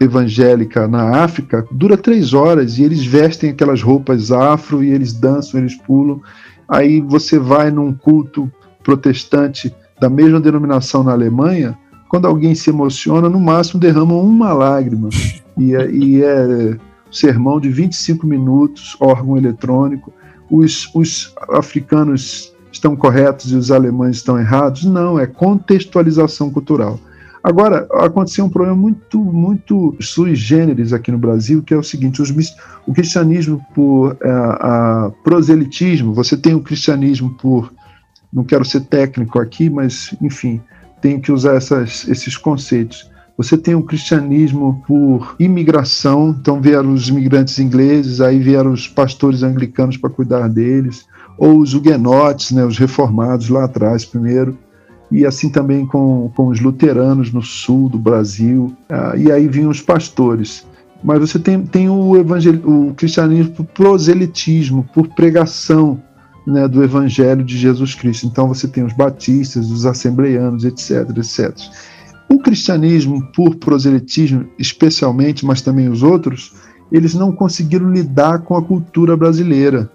evangélica 0.00 0.86
na 0.86 1.24
África, 1.24 1.66
dura 1.72 1.96
três 1.96 2.32
horas 2.32 2.78
e 2.78 2.84
eles 2.84 3.04
vestem 3.04 3.50
aquelas 3.50 3.82
roupas 3.82 4.30
afro 4.30 4.84
e 4.84 4.90
eles 4.90 5.12
dançam, 5.12 5.58
eles 5.58 5.74
pulam. 5.74 6.20
Aí 6.68 7.00
você 7.00 7.40
vai 7.40 7.72
num 7.72 7.92
culto 7.92 8.48
protestante 8.84 9.74
da 10.00 10.08
mesma 10.08 10.38
denominação 10.38 11.02
na 11.02 11.10
Alemanha, 11.10 11.76
quando 12.08 12.28
alguém 12.28 12.54
se 12.54 12.70
emociona, 12.70 13.28
no 13.28 13.40
máximo 13.40 13.80
derramam 13.80 14.20
uma 14.20 14.52
lágrima. 14.52 15.08
E 15.58 15.74
é, 15.74 15.90
e 15.90 16.22
é 16.22 16.76
sermão 17.10 17.58
de 17.58 17.68
25 17.68 18.24
minutos, 18.26 18.96
órgão 19.00 19.36
eletrônico 19.36 20.12
os, 20.50 20.90
os 20.94 21.34
africanos 21.50 22.54
estão 22.70 22.94
corretos 22.94 23.50
e 23.52 23.56
os 23.56 23.70
alemães 23.70 24.16
estão 24.16 24.38
errados. 24.38 24.84
Não, 24.84 25.18
é 25.18 25.26
contextualização 25.26 26.50
cultural. 26.50 26.98
Agora, 27.42 27.86
aconteceu 27.92 28.44
um 28.44 28.48
problema 28.48 28.76
muito, 28.76 29.20
muito 29.20 29.96
sui 30.00 30.34
generis 30.34 30.92
aqui 30.92 31.12
no 31.12 31.18
Brasil, 31.18 31.62
que 31.62 31.72
é 31.72 31.76
o 31.76 31.82
seguinte: 31.82 32.20
os, 32.20 32.32
o 32.84 32.92
cristianismo 32.92 33.64
por 33.72 34.16
a, 34.20 34.26
é, 34.26 34.30
a 34.30 35.12
proselitismo, 35.22 36.12
você 36.12 36.36
tem 36.36 36.54
o 36.54 36.60
cristianismo 36.60 37.34
por. 37.34 37.72
Não 38.32 38.42
quero 38.42 38.64
ser 38.64 38.80
técnico 38.80 39.38
aqui, 39.38 39.70
mas, 39.70 40.12
enfim, 40.20 40.60
tenho 41.00 41.20
que 41.20 41.30
usar 41.30 41.54
essas, 41.54 42.06
esses 42.08 42.36
conceitos. 42.36 43.08
Você 43.36 43.58
tem 43.58 43.74
o 43.74 43.82
cristianismo 43.82 44.82
por 44.86 45.36
imigração, 45.38 46.30
então 46.30 46.60
vieram 46.60 46.92
os 46.92 47.08
imigrantes 47.08 47.58
ingleses, 47.58 48.20
aí 48.20 48.38
vieram 48.38 48.72
os 48.72 48.88
pastores 48.88 49.42
anglicanos 49.42 49.98
para 49.98 50.08
cuidar 50.08 50.48
deles, 50.48 51.04
ou 51.36 51.58
os 51.58 51.74
huguenotes, 51.74 52.52
né, 52.52 52.64
os 52.64 52.78
reformados 52.78 53.50
lá 53.50 53.64
atrás 53.64 54.06
primeiro, 54.06 54.56
e 55.12 55.26
assim 55.26 55.50
também 55.50 55.84
com, 55.84 56.30
com 56.34 56.48
os 56.48 56.60
luteranos 56.60 57.30
no 57.30 57.42
sul 57.42 57.90
do 57.90 57.98
Brasil, 57.98 58.74
ah, 58.88 59.12
e 59.16 59.30
aí 59.30 59.46
vinham 59.46 59.70
os 59.70 59.82
pastores. 59.82 60.66
Mas 61.04 61.20
você 61.20 61.38
tem, 61.38 61.62
tem 61.62 61.90
o, 61.90 62.16
evangel... 62.16 62.54
o 62.64 62.94
cristianismo 62.94 63.52
por 63.52 63.66
proselitismo, 63.66 64.88
por 64.94 65.08
pregação 65.08 66.02
né, 66.46 66.66
do 66.66 66.82
evangelho 66.82 67.44
de 67.44 67.56
Jesus 67.58 67.94
Cristo. 67.94 68.26
Então 68.26 68.48
você 68.48 68.66
tem 68.66 68.82
os 68.82 68.92
batistas, 68.92 69.70
os 69.70 69.84
assembleianos, 69.84 70.64
etc, 70.64 71.08
etc. 71.16 71.54
O 72.28 72.38
cristianismo, 72.38 73.26
por 73.32 73.56
proselitismo 73.56 74.46
especialmente, 74.58 75.46
mas 75.46 75.62
também 75.62 75.88
os 75.88 76.02
outros, 76.02 76.54
eles 76.90 77.14
não 77.14 77.32
conseguiram 77.32 77.90
lidar 77.90 78.40
com 78.40 78.56
a 78.56 78.62
cultura 78.62 79.16
brasileira, 79.16 79.90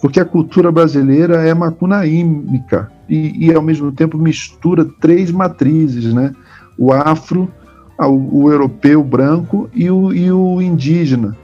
porque 0.00 0.20
a 0.20 0.24
cultura 0.24 0.70
brasileira 0.70 1.36
é 1.46 1.54
macunaímica 1.54 2.90
e, 3.08 3.46
e 3.46 3.54
ao 3.54 3.62
mesmo 3.62 3.90
tempo 3.92 4.18
mistura 4.18 4.84
três 5.00 5.30
matrizes, 5.30 6.12
né? 6.12 6.32
O 6.78 6.92
afro, 6.92 7.50
o, 7.98 8.42
o 8.42 8.52
europeu 8.52 9.02
branco 9.02 9.70
e 9.74 9.90
o, 9.90 10.12
e 10.12 10.30
o 10.30 10.60
indígena. 10.60 11.36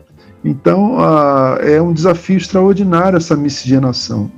Então 0.44 0.96
uh, 0.96 1.56
é 1.60 1.80
um 1.80 1.92
desafio 1.92 2.36
extraordinário 2.36 3.16
essa 3.16 3.36
miscigenação. 3.36 4.30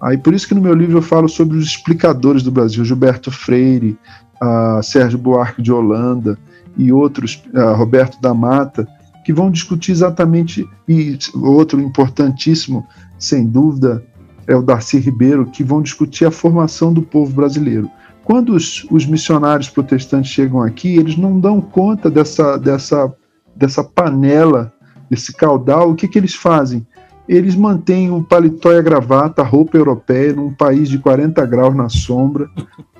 Aí 0.00 0.16
por 0.16 0.32
isso 0.32 0.46
que 0.46 0.54
no 0.54 0.60
meu 0.60 0.74
livro 0.74 0.98
eu 0.98 1.02
falo 1.02 1.28
sobre 1.28 1.58
os 1.58 1.66
explicadores 1.66 2.42
do 2.42 2.52
Brasil, 2.52 2.84
Gilberto 2.84 3.30
Freire, 3.30 3.98
a 4.40 4.80
Sérgio 4.82 5.18
Buarque 5.18 5.62
de 5.62 5.72
Holanda 5.72 6.38
e 6.76 6.92
outros, 6.92 7.42
Roberto 7.76 8.20
da 8.20 8.32
Mata, 8.32 8.86
que 9.24 9.32
vão 9.32 9.50
discutir 9.50 9.92
exatamente, 9.92 10.66
e 10.88 11.18
outro 11.34 11.80
importantíssimo, 11.80 12.86
sem 13.18 13.46
dúvida, 13.46 14.04
é 14.46 14.56
o 14.56 14.62
Darcy 14.62 14.98
Ribeiro, 14.98 15.46
que 15.46 15.62
vão 15.62 15.82
discutir 15.82 16.24
a 16.24 16.30
formação 16.30 16.92
do 16.92 17.02
povo 17.02 17.34
brasileiro. 17.34 17.90
Quando 18.24 18.54
os, 18.54 18.86
os 18.90 19.06
missionários 19.06 19.68
protestantes 19.68 20.30
chegam 20.30 20.62
aqui, 20.62 20.96
eles 20.96 21.16
não 21.16 21.38
dão 21.38 21.60
conta 21.60 22.10
dessa, 22.10 22.56
dessa, 22.56 23.12
dessa 23.54 23.82
panela, 23.82 24.72
desse 25.10 25.34
caudal, 25.34 25.90
o 25.90 25.94
que, 25.94 26.08
que 26.08 26.18
eles 26.18 26.34
fazem? 26.34 26.86
eles 27.28 27.54
mantêm 27.54 28.10
o 28.10 28.24
paletó 28.24 28.72
e 28.72 28.78
a 28.78 28.82
gravata, 28.82 29.42
a 29.42 29.44
roupa 29.44 29.76
europeia, 29.76 30.32
num 30.32 30.52
país 30.52 30.88
de 30.88 30.98
40 30.98 31.44
graus 31.44 31.76
na 31.76 31.88
sombra, 31.88 32.48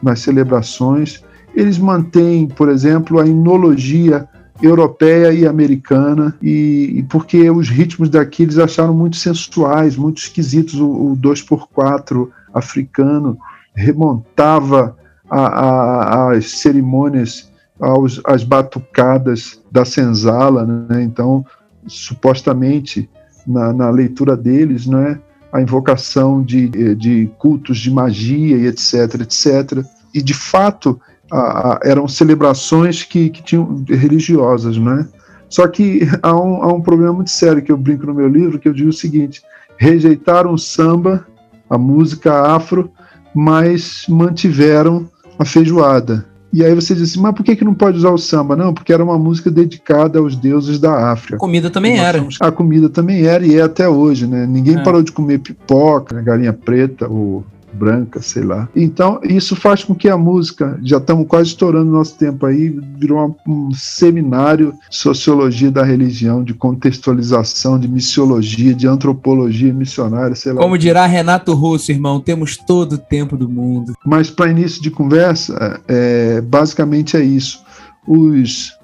nas 0.03 0.21
celebrações. 0.21 1.25
Eles 1.55 1.79
mantêm, 1.79 2.47
por 2.47 2.69
exemplo, 2.69 3.19
a 3.19 3.27
inologia 3.27 4.29
europeia 4.61 5.33
e 5.33 5.47
americana, 5.47 6.35
e, 6.43 6.95
e, 6.97 7.03
porque 7.05 7.49
os 7.51 7.69
ritmos 7.69 8.09
daqui 8.09 8.43
eles 8.43 8.59
acharam 8.59 8.95
muito 8.95 9.17
sensuais, 9.17 9.97
muito 9.97 10.19
esquisitos. 10.19 10.75
O, 10.75 11.13
o 11.13 11.17
2x4 11.17 12.29
africano 12.53 13.39
remontava 13.75 14.97
as 15.31 16.53
cerimônias, 16.53 17.51
aos, 17.79 18.21
as 18.25 18.43
batucadas 18.43 19.61
da 19.71 19.85
senzala, 19.85 20.65
né? 20.65 21.03
então 21.03 21.45
supostamente 21.87 23.09
na, 23.47 23.73
na 23.73 23.91
leitura 23.91 24.37
deles, 24.37 24.87
né, 24.87 25.21
a 25.53 25.63
invocação 25.63 26.43
de, 26.43 26.95
de 26.95 27.31
cultos 27.39 27.79
de 27.79 27.91
magia 27.91 28.57
e 28.57 28.67
etc, 28.67 29.21
etc. 29.21 29.85
E 30.13 30.21
de 30.21 30.35
fato 30.35 31.01
a, 31.31 31.39
a, 31.39 31.81
eram 31.85 32.09
celebrações 32.09 33.03
que, 33.03 33.31
que 33.31 33.43
tinham 33.43 33.85
religiosas, 33.89 34.79
né? 34.79 35.07
Só 35.49 35.67
que 35.67 36.07
há 36.23 36.35
um, 36.35 36.63
há 36.63 36.73
um 36.73 36.81
problema 36.81 37.13
muito 37.13 37.31
sério 37.31 37.63
que 37.63 37.73
eu 37.73 37.77
brinco 37.77 38.07
no 38.07 38.15
meu 38.15 38.29
livro, 38.29 38.59
que 38.59 38.69
eu 38.69 38.75
digo 38.75 38.91
o 38.91 38.93
seguinte: 38.93 39.43
rejeitaram 39.77 40.53
o 40.53 40.59
samba, 40.59 41.27
a 41.69 41.79
música 41.79 42.55
afro, 42.55 42.91
mas 43.35 44.05
mantiveram 44.09 45.09
a 45.39 45.45
feijoada. 45.45 46.27
E 46.51 46.65
aí 46.65 46.75
você 46.75 46.95
disse, 46.95 47.19
mas 47.19 47.35
por 47.35 47.45
que, 47.45 47.55
que 47.55 47.65
não 47.65 47.75
pode 47.75 47.99
usar 47.99 48.11
o 48.11 48.17
samba? 48.17 48.57
Não, 48.57 48.73
porque 48.73 48.93
era 48.93 49.05
uma 49.05 49.19
música 49.19 49.51
dedicada 49.51 50.19
aos 50.19 50.35
deuses 50.35 50.79
da 50.79 51.13
África. 51.13 51.37
A 51.37 51.39
comida 51.39 51.69
também 51.69 51.99
era. 51.99 52.19
Somos... 52.19 52.39
A 52.41 52.51
comida 52.51 52.89
também 52.89 53.27
era 53.27 53.47
e 53.47 53.57
é 53.57 53.63
até 53.63 53.87
hoje, 53.87 54.27
né? 54.27 54.47
Ninguém 54.47 54.77
é. 54.77 54.83
parou 54.83 55.03
de 55.03 55.13
comer 55.13 55.41
pipoca, 55.41 56.23
galinha 56.23 56.55
preta, 56.55 57.07
ou 57.07 57.45
branca, 57.73 58.21
sei 58.21 58.43
lá. 58.43 58.69
Então, 58.75 59.21
isso 59.23 59.55
faz 59.55 59.85
com 59.85 59.95
que 59.95 60.09
a 60.09 60.17
música, 60.17 60.79
já 60.83 60.99
estamos 60.99 61.27
quase 61.27 61.51
estourando 61.51 61.91
nosso 61.91 62.17
tempo 62.17 62.47
aí, 62.47 62.69
virou 62.97 63.37
um 63.47 63.71
seminário 63.73 64.75
de 64.91 64.97
sociologia 64.97 65.71
da 65.71 65.85
religião, 65.85 66.43
de 66.43 66.55
contextualização, 66.55 67.79
de 67.79 67.89
missiologia, 67.89 68.75
de 68.75 68.87
antropologia 68.87 69.73
missionária, 69.73 70.35
sei 70.35 70.53
lá. 70.53 70.61
Como 70.61 70.79
dirá 70.79 71.07
Renato 71.07 71.55
Russo, 71.55 71.93
irmão, 71.93 72.21
temos 72.21 72.57
todo 72.57 72.95
o 72.95 72.99
tempo 72.99 73.37
do 73.37 73.49
mundo. 73.49 73.95
Mas 74.05 74.31
para 74.31 74.51
início 74.51 74.83
de 74.83 74.91
conversa, 74.91 75.81
é, 75.87 76.41
basicamente 76.41 77.17
é 77.17 77.23
isso. 77.23 77.63
Os 78.07 78.77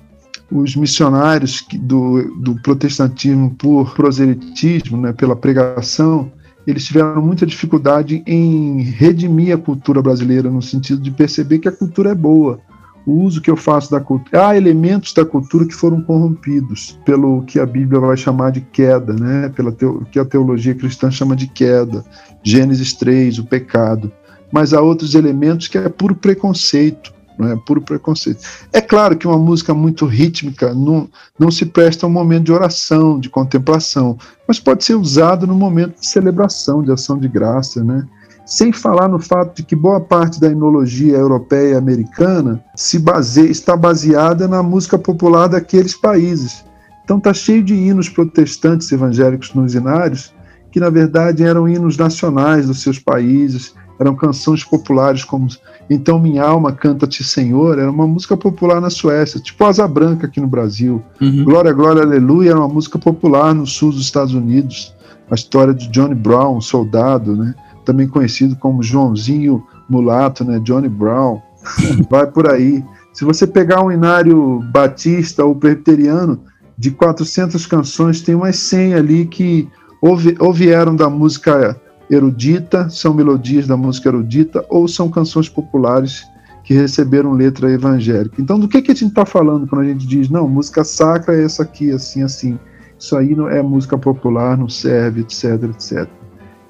os 0.53 0.77
missionários 0.77 1.64
do, 1.81 2.23
do 2.37 2.55
protestantismo 2.57 3.51
por 3.59 3.94
proselitismo, 3.94 4.97
né, 4.97 5.12
pela 5.12 5.35
pregação, 5.35 6.31
eles 6.66 6.85
tiveram 6.85 7.20
muita 7.20 7.44
dificuldade 7.44 8.22
em 8.27 8.81
redimir 8.83 9.55
a 9.55 9.59
cultura 9.59 10.00
brasileira, 10.00 10.50
no 10.50 10.62
sentido 10.62 11.00
de 11.00 11.11
perceber 11.11 11.59
que 11.59 11.68
a 11.68 11.72
cultura 11.72 12.11
é 12.11 12.14
boa. 12.14 12.61
O 13.07 13.22
uso 13.22 13.42
que 13.42 13.50
eu 13.50 13.57
faço 13.57 13.90
da 13.90 14.00
cultura. 14.00 14.48
Há 14.48 14.57
elementos 14.57 15.12
da 15.12 15.27
cultura 15.27 15.66
que 15.66 15.74
foram 15.74 16.00
corrompidos 16.03 16.98
pelo 17.05 17.42
que 17.42 17.61
a 17.61 17.66
Bíblia 17.66 18.00
vai 18.00 18.16
chamar 18.16 18.50
de 18.50 18.62
queda, 18.62 19.12
né? 19.12 19.50
pela 19.55 19.70
teo, 19.70 20.07
que 20.11 20.18
a 20.18 20.24
teologia 20.24 20.74
cristã 20.74 21.11
chama 21.11 21.37
de 21.37 21.46
queda. 21.46 22.03
Gênesis 22.42 22.94
3, 22.94 23.40
o 23.40 23.44
pecado. 23.44 24.11
Mas 24.50 24.72
há 24.72 24.81
outros 24.81 25.14
elementos 25.14 25.68
que 25.68 25.77
é 25.77 25.88
puro 25.88 26.14
preconceito 26.14 27.12
é 27.40 27.57
puro 27.57 27.81
preconceito. 27.81 28.40
É 28.73 28.81
claro 28.81 29.16
que 29.16 29.27
uma 29.27 29.38
música 29.38 29.75
muito 29.75 30.07
rítmica 30.07 30.73
não, 30.73 31.09
não 31.38 31.51
se 31.51 31.66
presta 31.66 32.07
a 32.07 32.09
um 32.09 32.12
momento 32.12 32.44
de 32.44 32.53
oração, 32.53 33.18
de 33.18 33.29
contemplação, 33.29 34.16
mas 34.47 34.61
pode 34.61 34.85
ser 34.85 34.94
usado 34.94 35.47
no 35.47 35.55
momento 35.55 36.01
de 36.01 36.07
celebração, 36.07 36.83
de 36.83 36.92
ação 36.92 37.18
de 37.18 37.29
graça, 37.29 37.83
né? 37.83 38.07
Sem 38.47 38.73
falar 38.73 39.09
no 39.09 39.18
fato 39.18 39.57
de 39.57 39.62
que 39.62 39.75
boa 39.75 40.01
parte 40.01 40.38
da 40.38 40.51
enologia 40.51 41.16
europeia 41.16 41.73
e 41.73 41.77
americana 41.77 42.62
se 42.77 42.99
base, 42.99 43.51
está 43.51 43.75
baseada 43.75 44.47
na 44.47 44.62
música 44.62 44.99
popular 44.99 45.49
daqueles 45.49 45.94
países. 45.94 46.64
Então 47.03 47.18
está 47.18 47.33
cheio 47.33 47.62
de 47.62 47.75
hinos 47.75 48.09
protestantes 48.09 48.92
evangélicos 48.92 49.55
nos 49.55 49.75
inários, 49.75 50.33
que 50.70 50.79
na 50.79 50.90
verdade 50.90 51.42
eram 51.42 51.68
hinos 51.68 51.97
nacionais 51.97 52.66
dos 52.66 52.83
seus 52.83 52.99
países, 52.99 53.75
eram 53.98 54.14
canções 54.14 54.64
populares 54.64 55.24
como 55.24 55.48
então 55.88 56.18
Minha 56.18 56.44
Alma 56.44 56.72
Canta-te 56.72 57.22
Senhor 57.22 57.78
era 57.78 57.90
uma 57.90 58.07
música 58.07 58.37
popular 58.37 58.80
na 58.80 58.90
Suécia, 58.90 59.40
tipo 59.40 59.64
Asa 59.64 59.87
Branca 59.87 60.26
aqui 60.26 60.40
no 60.40 60.46
Brasil. 60.46 61.02
Uhum. 61.20 61.44
Glória, 61.44 61.72
Glória, 61.72 62.02
Aleluia 62.02 62.50
era 62.50 62.59
uma 62.59 62.68
música 62.68 62.98
popular 62.98 63.54
no 63.54 63.66
sul 63.66 63.90
dos 63.90 64.00
Estados 64.00 64.35
Unidos. 64.35 64.94
A 65.30 65.35
história 65.35 65.74
de 65.74 65.88
Johnny 65.88 66.14
Brown, 66.14 66.57
um 66.57 66.61
soldado, 66.61 67.37
né? 67.37 67.54
também 67.85 68.09
conhecido 68.09 68.57
como 68.57 68.83
Joãozinho 68.83 69.64
Mulato, 69.88 70.44
né? 70.44 70.59
Johnny 70.61 70.88
Brown. 70.88 71.40
Vai 72.11 72.26
por 72.26 72.50
aí. 72.50 72.85
Se 73.12 73.24
você 73.24 73.46
pegar 73.46 73.83
um 73.83 73.92
inário 73.92 74.61
batista 74.72 75.44
ou 75.44 75.54
presbiteriano, 75.54 76.40
de 76.76 76.90
400 76.90 77.66
canções, 77.66 78.20
tem 78.20 78.35
umas 78.35 78.57
100 78.57 78.94
ali 78.94 79.26
que 79.26 79.68
ou, 80.02 80.18
ou 80.40 80.52
vieram 80.52 80.96
da 80.96 81.09
música 81.09 81.80
erudita, 82.10 82.88
são 82.90 83.14
melodias 83.14 83.66
da 83.66 83.76
música 83.76 84.08
erudita 84.08 84.64
ou 84.68 84.86
são 84.86 85.10
canções 85.10 85.48
populares 85.48 86.24
que 86.62 86.74
receberam 86.74 87.32
letra 87.32 87.70
evangélica. 87.70 88.40
Então, 88.40 88.58
do 88.58 88.66
que, 88.66 88.80
que 88.80 88.90
a 88.90 88.94
gente 88.94 89.10
está 89.10 89.26
falando 89.26 89.66
quando 89.66 89.82
a 89.82 89.84
gente 89.86 90.06
diz, 90.06 90.30
não, 90.30 90.48
música 90.48 90.82
sacra 90.82 91.36
é 91.36 91.44
essa 91.44 91.62
aqui, 91.62 91.90
assim, 91.90 92.22
assim. 92.22 92.58
Isso 92.98 93.16
aí 93.16 93.34
não 93.34 93.48
é 93.48 93.60
música 93.62 93.98
popular, 93.98 94.56
não 94.56 94.68
serve, 94.68 95.20
etc, 95.20 95.62
etc. 95.64 96.08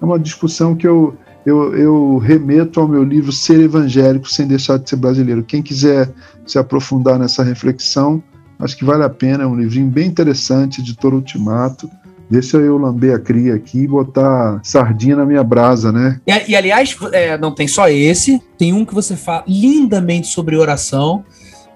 É 0.01 0.05
uma 0.05 0.19
discussão 0.19 0.75
que 0.75 0.87
eu, 0.87 1.17
eu, 1.47 1.75
eu 1.77 2.19
remeto 2.19 2.81
ao 2.81 2.89
meu 2.89 3.05
livro 3.05 3.31
Ser 3.31 3.61
Evangélico 3.61 4.29
Sem 4.29 4.49
Deixar 4.49 4.79
de 4.79 4.91
Ser 4.91 4.97
Brasileiro. 4.97 5.45
Quem 5.45 5.63
quiser 5.63 6.13
se 6.45 6.59
aprofundar 6.59 7.19
nessa 7.19 7.45
reflexão, 7.45 8.21
acho 8.59 8.77
que 8.77 8.85
vale 8.85 9.05
a 9.05 9.11
pena. 9.11 9.45
É 9.45 9.47
um 9.47 9.57
livrinho 9.57 9.89
bem 9.89 10.09
interessante, 10.09 10.81
editor 10.81 11.15
Ultimato 11.15 11.89
Deixa 12.35 12.57
eu 12.57 12.77
lamber 12.77 13.15
a 13.15 13.19
cria 13.21 13.55
aqui 13.55 13.85
e 13.85 13.87
botar 13.87 14.59
sardinha 14.65 15.15
na 15.15 15.25
minha 15.25 15.45
brasa, 15.45 15.93
né? 15.93 16.21
E, 16.27 16.51
e 16.51 16.57
aliás, 16.57 16.97
é, 17.13 17.39
não 17.39 17.55
tem 17.55 17.69
só 17.69 17.89
esse, 17.89 18.43
tem 18.59 18.73
um 18.73 18.85
que 18.85 18.93
você 18.93 19.15
fala 19.15 19.45
lindamente 19.47 20.27
sobre 20.27 20.57
oração. 20.57 21.25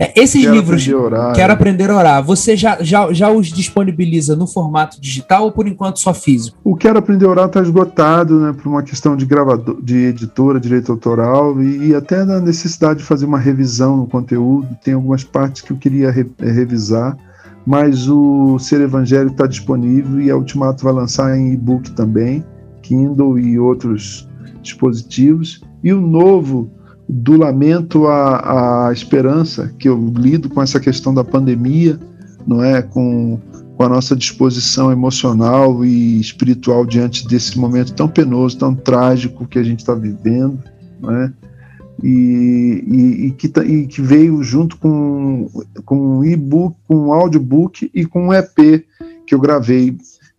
É, 0.01 0.21
esses 0.21 0.43
quero 0.43 0.55
livros, 0.55 0.83
aprender 0.83 0.97
orar, 0.97 1.35
Quero 1.35 1.53
é. 1.53 1.55
aprender 1.55 1.91
a 1.91 1.97
orar, 1.97 2.25
você 2.25 2.57
já, 2.57 2.79
já, 2.81 3.13
já 3.13 3.31
os 3.31 3.47
disponibiliza 3.53 4.35
no 4.35 4.49
formato 4.49 5.01
digital 5.01 5.45
ou 5.45 5.53
por 5.53 5.69
enquanto 5.69 6.01
só 6.01 6.13
físico? 6.13 6.59
O 6.65 6.75
Quero 6.75 6.99
Aprender 6.99 7.27
a 7.27 7.29
Orar 7.29 7.47
está 7.47 7.61
esgotado, 7.61 8.41
né, 8.41 8.53
por 8.53 8.69
uma 8.69 8.83
questão 8.83 9.17
de 9.17 9.27
gravador, 9.27 9.81
de 9.81 10.07
editora, 10.07 10.59
direito 10.59 10.91
autoral 10.91 11.61
e, 11.63 11.89
e, 11.89 11.95
até 11.95 12.25
na 12.25 12.41
necessidade 12.41 12.99
de 12.99 13.05
fazer 13.05 13.27
uma 13.27 13.39
revisão 13.39 13.97
no 13.97 14.09
conteúdo. 14.09 14.69
Tem 14.83 14.95
algumas 14.95 15.23
partes 15.23 15.63
que 15.63 15.73
eu 15.73 15.77
queria 15.77 16.11
re, 16.11 16.27
revisar 16.41 17.17
mas 17.69 18.09
o 18.09 18.59
Ser 18.59 18.81
Evangelho 18.81 19.29
está 19.29 19.47
disponível 19.47 20.19
e 20.23 20.31
a 20.31 20.37
Ultimato 20.39 20.83
vai 20.85 20.93
lançar 20.95 21.37
em 21.37 21.53
e-book 21.53 21.91
também, 21.91 22.43
Kindle 22.81 23.39
e 23.39 23.59
outros 23.59 24.27
dispositivos. 24.63 25.61
E 25.85 25.93
o 25.93 26.01
novo, 26.01 26.71
do 27.07 27.37
Lamento 27.37 28.07
à, 28.07 28.87
à 28.87 28.91
Esperança, 28.91 29.71
que 29.79 29.87
eu 29.87 30.03
lido 30.17 30.49
com 30.49 30.63
essa 30.63 30.81
questão 30.81 31.13
da 31.13 31.23
pandemia, 31.23 32.01
não 32.47 32.65
é, 32.65 32.81
com, 32.81 33.39
com 33.77 33.85
a 33.85 33.89
nossa 33.91 34.17
disposição 34.17 34.91
emocional 34.91 35.85
e 35.85 36.19
espiritual 36.19 36.87
diante 36.87 37.29
desse 37.29 37.59
momento 37.59 37.93
tão 37.93 38.09
penoso, 38.09 38.57
tão 38.57 38.75
trágico 38.75 39.47
que 39.47 39.59
a 39.59 39.63
gente 39.63 39.81
está 39.81 39.95
vivendo, 39.95 40.59
não 41.03 41.11
é? 41.15 41.31
E, 42.03 42.85
e, 42.87 43.27
e, 43.27 43.31
que, 43.33 43.49
tá, 43.49 43.65
e 43.65 43.87
que 43.87 44.01
veio 44.01 44.43
junto 44.43 44.77
com, 44.77 45.51
com 45.85 46.19
um 46.19 46.25
e-book, 46.25 46.77
com 46.87 46.97
um 46.97 47.13
audiobook 47.13 47.91
e 47.93 48.05
com 48.05 48.29
um 48.29 48.33
EP 48.33 48.85
que 49.27 49.35
eu 49.35 49.41
gravei 49.41 49.97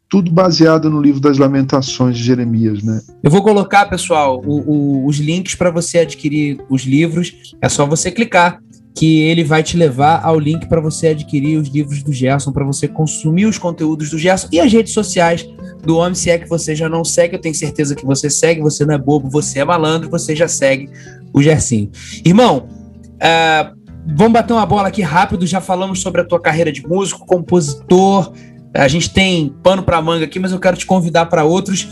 tudo 0.09 0.31
baseado 0.31 0.89
no 0.89 0.99
livro 0.99 1.19
das 1.19 1.37
Lamentações 1.37 2.17
de 2.17 2.23
Jeremias, 2.23 2.81
né? 2.81 2.99
Eu 3.21 3.29
vou 3.29 3.43
colocar, 3.43 3.85
pessoal, 3.85 4.41
o, 4.43 4.59
o, 4.59 5.05
os 5.05 5.17
links 5.17 5.53
para 5.53 5.69
você 5.69 5.99
adquirir 5.99 6.59
os 6.67 6.81
livros. 6.81 7.53
É 7.61 7.69
só 7.69 7.85
você 7.85 8.09
clicar 8.09 8.59
que 8.95 9.21
ele 9.21 9.43
vai 9.43 9.61
te 9.61 9.77
levar 9.77 10.21
ao 10.25 10.39
link 10.39 10.67
para 10.67 10.81
você 10.81 11.09
adquirir 11.09 11.57
os 11.57 11.69
livros 11.69 12.01
do 12.01 12.11
Gerson, 12.11 12.51
para 12.51 12.65
você 12.65 12.87
consumir 12.87 13.45
os 13.45 13.57
conteúdos 13.57 14.09
do 14.09 14.17
Gerson 14.17 14.49
e 14.51 14.59
as 14.59 14.73
redes 14.73 14.93
sociais 14.93 15.47
do 15.83 15.95
homem, 15.95 16.15
se 16.15 16.29
é 16.29 16.37
que 16.37 16.49
você 16.49 16.75
já 16.75 16.89
não 16.89 17.05
segue, 17.05 17.35
eu 17.35 17.39
tenho 17.39 17.55
certeza 17.55 17.95
que 17.95 18.05
você 18.05 18.29
segue, 18.29 18.61
você 18.61 18.85
não 18.85 18.93
é 18.93 18.97
bobo, 18.97 19.29
você 19.29 19.59
é 19.59 19.65
malandro, 19.65 20.09
você 20.09 20.35
já 20.35 20.47
segue 20.47 20.89
o 21.33 21.41
Gersinho. 21.41 21.91
Irmão, 22.25 22.67
uh, 23.15 23.75
vamos 24.15 24.33
bater 24.33 24.53
uma 24.53 24.65
bola 24.65 24.87
aqui 24.87 25.01
rápido. 25.01 25.45
Já 25.45 25.61
falamos 25.61 26.01
sobre 26.01 26.21
a 26.21 26.25
tua 26.25 26.39
carreira 26.39 26.71
de 26.71 26.85
músico, 26.87 27.25
compositor. 27.25 28.33
A 28.73 28.87
gente 28.87 29.11
tem 29.11 29.55
pano 29.63 29.83
para 29.83 30.01
manga 30.01 30.25
aqui, 30.25 30.39
mas 30.39 30.51
eu 30.51 30.59
quero 30.59 30.77
te 30.77 30.85
convidar 30.85 31.25
para 31.25 31.43
outros. 31.43 31.87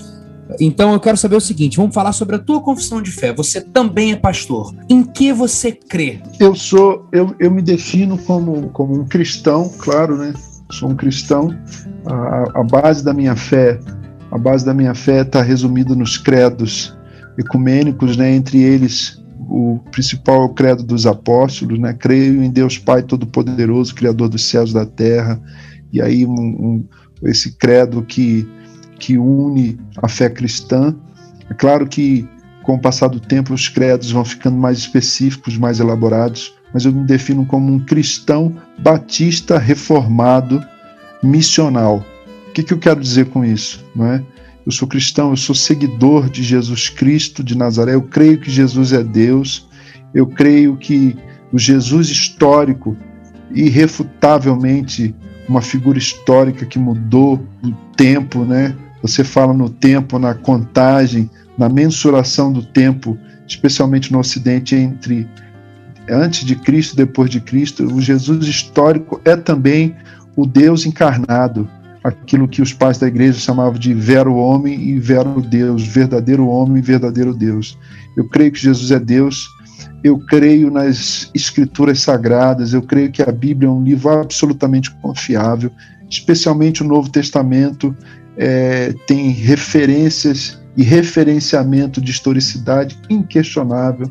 Então 0.59 0.93
eu 0.93 0.99
quero 0.99 1.17
saber 1.17 1.35
o 1.35 1.41
seguinte: 1.41 1.77
vamos 1.77 1.93
falar 1.93 2.13
sobre 2.13 2.35
a 2.35 2.39
tua 2.39 2.61
confissão 2.61 3.01
de 3.01 3.11
fé. 3.11 3.33
Você 3.33 3.61
também 3.61 4.11
é 4.11 4.15
pastor. 4.15 4.73
Em 4.89 5.03
que 5.03 5.33
você 5.33 5.71
crê? 5.71 6.21
Eu 6.39 6.55
sou, 6.55 7.07
eu, 7.11 7.35
eu 7.39 7.51
me 7.51 7.61
defino 7.61 8.17
como, 8.17 8.69
como 8.69 8.99
um 8.99 9.05
cristão, 9.05 9.69
claro, 9.77 10.17
né? 10.17 10.33
Sou 10.71 10.89
um 10.89 10.95
cristão. 10.95 11.49
A, 12.05 12.61
a 12.61 12.63
base 12.63 13.03
da 13.03 13.13
minha 13.13 13.35
fé 13.35 13.79
A 14.31 14.37
base 14.37 14.65
da 14.65 14.73
minha 14.73 14.93
fé 14.93 15.21
está 15.21 15.41
resumida 15.41 15.93
nos 15.95 16.17
credos 16.17 16.95
ecumênicos, 17.37 18.17
né? 18.17 18.31
entre 18.33 18.61
eles 18.61 19.21
o 19.39 19.79
principal 19.91 20.49
credo 20.49 20.83
dos 20.83 21.05
apóstolos, 21.05 21.79
né? 21.79 21.93
Creio 21.93 22.43
em 22.43 22.49
Deus 22.49 22.77
Pai 22.77 23.03
Todo-Poderoso, 23.03 23.95
Criador 23.95 24.29
dos 24.29 24.49
céus 24.49 24.71
e 24.71 24.73
da 24.73 24.85
terra. 24.85 25.39
E 25.91 26.01
aí 26.01 26.25
um, 26.25 26.31
um, 26.31 26.85
esse 27.23 27.53
credo 27.53 28.01
que, 28.01 28.47
que 28.99 29.17
une 29.17 29.79
a 30.01 30.07
fé 30.07 30.29
cristã. 30.29 30.95
É 31.49 31.53
claro 31.53 31.87
que 31.87 32.27
com 32.63 32.75
o 32.75 32.79
passar 32.79 33.07
do 33.07 33.19
tempo 33.19 33.53
os 33.53 33.69
credos 33.69 34.11
vão 34.11 34.25
ficando 34.25 34.57
mais 34.57 34.77
específicos, 34.79 35.57
mais 35.57 35.79
elaborados, 35.79 36.53
mas 36.73 36.83
eu 36.83 36.91
me 36.91 37.05
defino 37.05 37.45
como 37.45 37.71
um 37.71 37.79
cristão 37.79 38.53
batista 38.79 39.57
reformado 39.57 40.61
missional. 41.23 42.05
O 42.49 42.51
que, 42.51 42.63
que 42.63 42.73
eu 42.73 42.77
quero 42.77 42.99
dizer 42.99 43.27
com 43.27 43.45
isso? 43.45 43.85
Não 43.95 44.07
é? 44.07 44.23
Eu 44.67 44.71
sou 44.73 44.85
cristão, 44.85 45.29
eu 45.29 45.37
sou 45.37 45.55
seguidor 45.55 46.29
de 46.29 46.43
Jesus 46.43 46.89
Cristo 46.89 47.41
de 47.41 47.57
Nazaré, 47.57 47.95
eu 47.95 48.01
creio 48.01 48.37
que 48.37 48.51
Jesus 48.51 48.91
é 48.91 49.01
Deus, 49.01 49.65
eu 50.13 50.27
creio 50.27 50.75
que 50.75 51.15
o 51.53 51.57
Jesus 51.57 52.09
histórico, 52.09 52.97
irrefutavelmente 53.55 55.15
uma 55.47 55.61
figura 55.61 55.97
histórica 55.97 56.65
que 56.65 56.77
mudou 56.77 57.35
o 57.63 57.71
tempo, 57.95 58.43
né? 58.43 58.75
Você 59.01 59.23
fala 59.23 59.53
no 59.53 59.69
tempo, 59.69 60.19
na 60.19 60.33
contagem, 60.33 61.29
na 61.57 61.69
mensuração 61.69 62.51
do 62.51 62.61
tempo, 62.61 63.17
especialmente 63.47 64.11
no 64.11 64.19
Ocidente, 64.19 64.75
entre 64.75 65.25
antes 66.09 66.43
de 66.43 66.57
Cristo 66.57 66.91
e 66.91 66.97
depois 66.97 67.29
de 67.29 67.39
Cristo. 67.39 67.85
O 67.85 68.01
Jesus 68.01 68.45
histórico 68.45 69.21
é 69.23 69.37
também 69.37 69.95
o 70.35 70.45
Deus 70.45 70.85
encarnado, 70.85 71.69
aquilo 72.07 72.47
que 72.47 72.61
os 72.61 72.73
pais 72.73 72.97
da 72.97 73.07
igreja 73.07 73.39
chamavam 73.39 73.77
de 73.77 73.93
vero 73.93 74.35
homem 74.35 74.79
e 74.81 74.99
vero 74.99 75.41
Deus, 75.41 75.83
verdadeiro 75.85 76.47
homem 76.47 76.77
e 76.77 76.81
verdadeiro 76.81 77.33
Deus. 77.33 77.77
Eu 78.15 78.27
creio 78.29 78.51
que 78.51 78.59
Jesus 78.59 78.91
é 78.91 78.99
Deus, 78.99 79.47
eu 80.03 80.17
creio 80.19 80.71
nas 80.71 81.29
escrituras 81.33 81.99
sagradas, 81.99 82.73
eu 82.73 82.81
creio 82.81 83.11
que 83.11 83.21
a 83.21 83.31
Bíblia 83.31 83.67
é 83.67 83.71
um 83.71 83.83
livro 83.83 84.09
absolutamente 84.09 84.89
confiável, 85.01 85.69
especialmente 86.09 86.81
o 86.81 86.87
Novo 86.87 87.09
Testamento 87.09 87.95
é, 88.37 88.93
tem 89.05 89.29
referências 89.31 90.57
e 90.77 90.83
referenciamento 90.83 91.99
de 91.99 92.11
historicidade 92.11 92.97
inquestionável. 93.09 94.09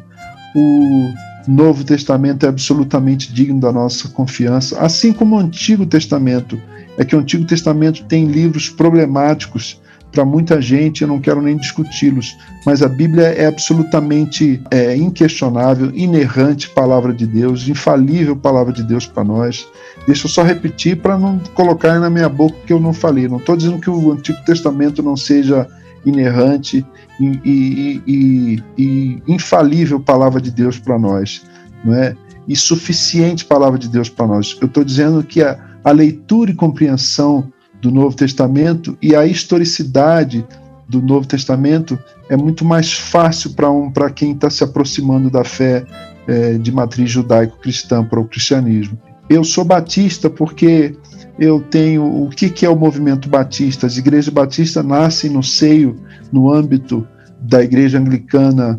O 0.54 1.12
Novo 1.48 1.84
Testamento 1.84 2.44
é 2.44 2.48
absolutamente 2.48 3.32
digno 3.32 3.60
da 3.60 3.72
nossa 3.72 4.08
confiança, 4.08 4.78
assim 4.80 5.12
como 5.12 5.36
o 5.36 5.38
Antigo 5.38 5.86
Testamento 5.86 6.60
é 6.98 7.04
que 7.04 7.14
o 7.14 7.18
Antigo 7.18 7.44
Testamento 7.44 8.04
tem 8.04 8.26
livros 8.26 8.68
problemáticos 8.68 9.80
para 10.16 10.24
muita 10.24 10.62
gente, 10.62 11.02
eu 11.02 11.08
não 11.08 11.20
quero 11.20 11.42
nem 11.42 11.58
discuti-los, 11.58 12.38
mas 12.64 12.82
a 12.82 12.88
Bíblia 12.88 13.26
é 13.26 13.46
absolutamente 13.46 14.62
é, 14.70 14.96
inquestionável, 14.96 15.90
inerrante 15.94 16.70
palavra 16.70 17.12
de 17.12 17.26
Deus, 17.26 17.68
infalível 17.68 18.34
palavra 18.34 18.72
de 18.72 18.82
Deus 18.82 19.06
para 19.06 19.22
nós. 19.22 19.68
Deixa 20.06 20.26
eu 20.26 20.30
só 20.30 20.42
repetir 20.42 20.96
para 20.96 21.18
não 21.18 21.38
colocar 21.54 22.00
na 22.00 22.08
minha 22.08 22.30
boca 22.30 22.56
que 22.66 22.72
eu 22.72 22.80
não 22.80 22.94
falei. 22.94 23.28
Não 23.28 23.36
estou 23.36 23.56
dizendo 23.56 23.78
que 23.78 23.90
o 23.90 24.12
Antigo 24.12 24.38
Testamento 24.46 25.02
não 25.02 25.18
seja 25.18 25.68
inerrante 26.06 26.86
e, 27.20 27.40
e, 27.44 28.02
e, 28.06 28.62
e 28.78 29.22
infalível 29.28 30.00
palavra 30.00 30.40
de 30.40 30.50
Deus 30.50 30.78
para 30.78 30.98
nós, 30.98 31.42
não 31.84 31.94
é? 31.94 32.16
E 32.48 32.56
suficiente 32.56 33.44
palavra 33.44 33.78
de 33.78 33.88
Deus 33.88 34.08
para 34.08 34.26
nós. 34.26 34.56
Eu 34.62 34.66
estou 34.66 34.82
dizendo 34.82 35.22
que 35.22 35.42
a, 35.42 35.58
a 35.86 35.92
leitura 35.92 36.50
e 36.50 36.54
compreensão 36.54 37.52
do 37.80 37.92
Novo 37.92 38.16
Testamento 38.16 38.98
e 39.00 39.14
a 39.14 39.24
historicidade 39.24 40.44
do 40.88 41.00
Novo 41.00 41.28
Testamento 41.28 41.96
é 42.28 42.36
muito 42.36 42.64
mais 42.64 42.92
fácil 42.92 43.52
para 43.52 43.70
um, 43.70 43.92
quem 44.12 44.32
está 44.32 44.50
se 44.50 44.64
aproximando 44.64 45.30
da 45.30 45.44
fé 45.44 45.84
é, 46.26 46.54
de 46.54 46.72
matriz 46.72 47.08
judaico-cristã 47.08 48.02
para 48.02 48.18
o 48.18 48.26
cristianismo. 48.26 48.98
Eu 49.30 49.44
sou 49.44 49.64
batista 49.64 50.28
porque 50.28 50.96
eu 51.38 51.60
tenho. 51.60 52.04
O 52.04 52.30
que, 52.30 52.50
que 52.50 52.66
é 52.66 52.68
o 52.68 52.76
movimento 52.76 53.28
batista? 53.28 53.86
As 53.86 53.96
igrejas 53.96 54.28
batistas 54.28 54.84
nascem 54.84 55.30
no 55.30 55.42
seio, 55.42 56.00
no 56.32 56.52
âmbito 56.52 57.06
da 57.40 57.62
igreja 57.62 58.00
anglicana 58.00 58.76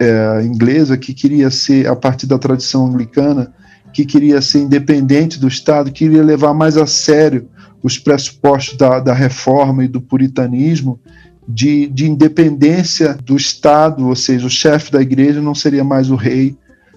é, 0.00 0.42
inglesa, 0.44 0.98
que 0.98 1.14
queria 1.14 1.48
ser, 1.48 1.86
a 1.86 1.94
partir 1.94 2.26
da 2.26 2.38
tradição 2.38 2.88
anglicana, 2.88 3.52
que 3.94 4.04
queria 4.04 4.42
ser 4.42 4.58
independente 4.58 5.38
do 5.38 5.46
Estado, 5.46 5.92
queria 5.92 6.22
levar 6.22 6.52
mais 6.52 6.76
a 6.76 6.86
sério 6.86 7.48
os 7.80 7.96
pressupostos 7.96 8.76
da, 8.76 8.98
da 8.98 9.14
reforma 9.14 9.84
e 9.84 9.88
do 9.88 10.00
puritanismo, 10.00 10.98
de, 11.46 11.86
de 11.86 12.10
independência 12.10 13.14
do 13.14 13.36
Estado, 13.36 14.08
ou 14.08 14.16
seja, 14.16 14.46
o 14.46 14.50
chefe 14.50 14.90
da 14.90 15.00
igreja 15.00 15.40
não 15.40 15.54
seria 15.54 15.84
mais 15.84 16.10
o 16.10 16.16
rei, 16.16 16.56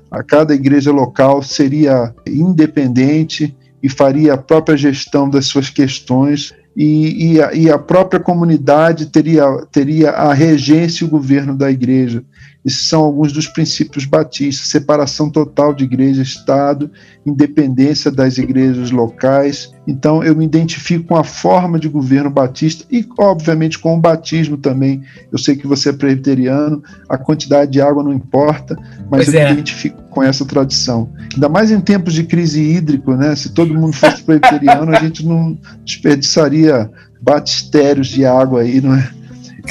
a 0.09 0.23
cada 0.23 0.55
igreja 0.55 0.91
local 0.91 1.43
seria 1.43 2.13
independente 2.25 3.55
e 3.83 3.89
faria 3.89 4.33
a 4.33 4.37
própria 4.37 4.77
gestão 4.77 5.29
das 5.29 5.45
suas 5.45 5.69
questões 5.69 6.53
e, 6.75 7.33
e, 7.33 7.41
a, 7.41 7.53
e, 7.53 7.69
a, 7.69 7.77
própria 7.77 8.19
comunidade 8.19 9.07
teria, 9.07 9.45
teria 9.71 10.11
a 10.11 10.33
regência 10.33 11.03
e 11.03 11.07
o 11.07 11.09
governo 11.09 11.55
da 11.55 11.69
igreja. 11.69 12.23
Esses 12.67 12.89
são 12.89 13.01
alguns 13.01 13.31
dos 13.31 13.47
princípios 13.47 14.03
batistas: 14.03 14.67
separação 14.67 15.29
total 15.29 15.73
de 15.73 15.85
igreja 15.85 16.19
e 16.19 16.23
Estado, 16.23 16.91
independência 17.25 18.11
das 18.11 18.37
igrejas 18.37 18.91
locais. 18.91 19.71
Então, 19.87 20.21
eu 20.21 20.35
me 20.35 20.43
identifico 20.43 21.05
com 21.05 21.15
a 21.15 21.23
forma 21.23 21.79
de 21.79 21.87
governo 21.87 22.29
batista 22.29 22.83
e, 22.91 23.07
obviamente, 23.17 23.79
com 23.79 23.95
o 23.95 24.01
batismo 24.01 24.57
também. 24.57 25.01
Eu 25.31 25.37
sei 25.37 25.55
que 25.55 25.65
você 25.65 25.91
é 25.91 25.93
presbiteriano, 25.93 26.83
a 27.07 27.17
quantidade 27.17 27.71
de 27.71 27.79
água 27.79 28.03
não 28.03 28.11
importa, 28.11 28.75
mas 29.09 29.23
pois 29.23 29.33
eu 29.33 29.39
é. 29.39 29.45
me 29.45 29.53
identifico 29.53 30.03
com 30.09 30.21
essa 30.21 30.43
tradição. 30.43 31.09
Ainda 31.33 31.47
mais 31.47 31.71
em 31.71 31.79
tempos 31.79 32.13
de 32.13 32.25
crise 32.25 32.61
hídrica, 32.61 33.15
né? 33.15 33.33
Se 33.37 33.53
todo 33.53 33.73
mundo 33.73 33.93
fosse 33.95 34.21
presbiteriano, 34.23 34.93
a 34.93 34.99
gente 34.99 35.25
não 35.25 35.57
desperdiçaria 35.85 36.91
batistérios 37.21 38.07
de 38.07 38.25
água 38.25 38.59
aí, 38.59 38.81
não 38.81 38.93
é? 38.93 39.09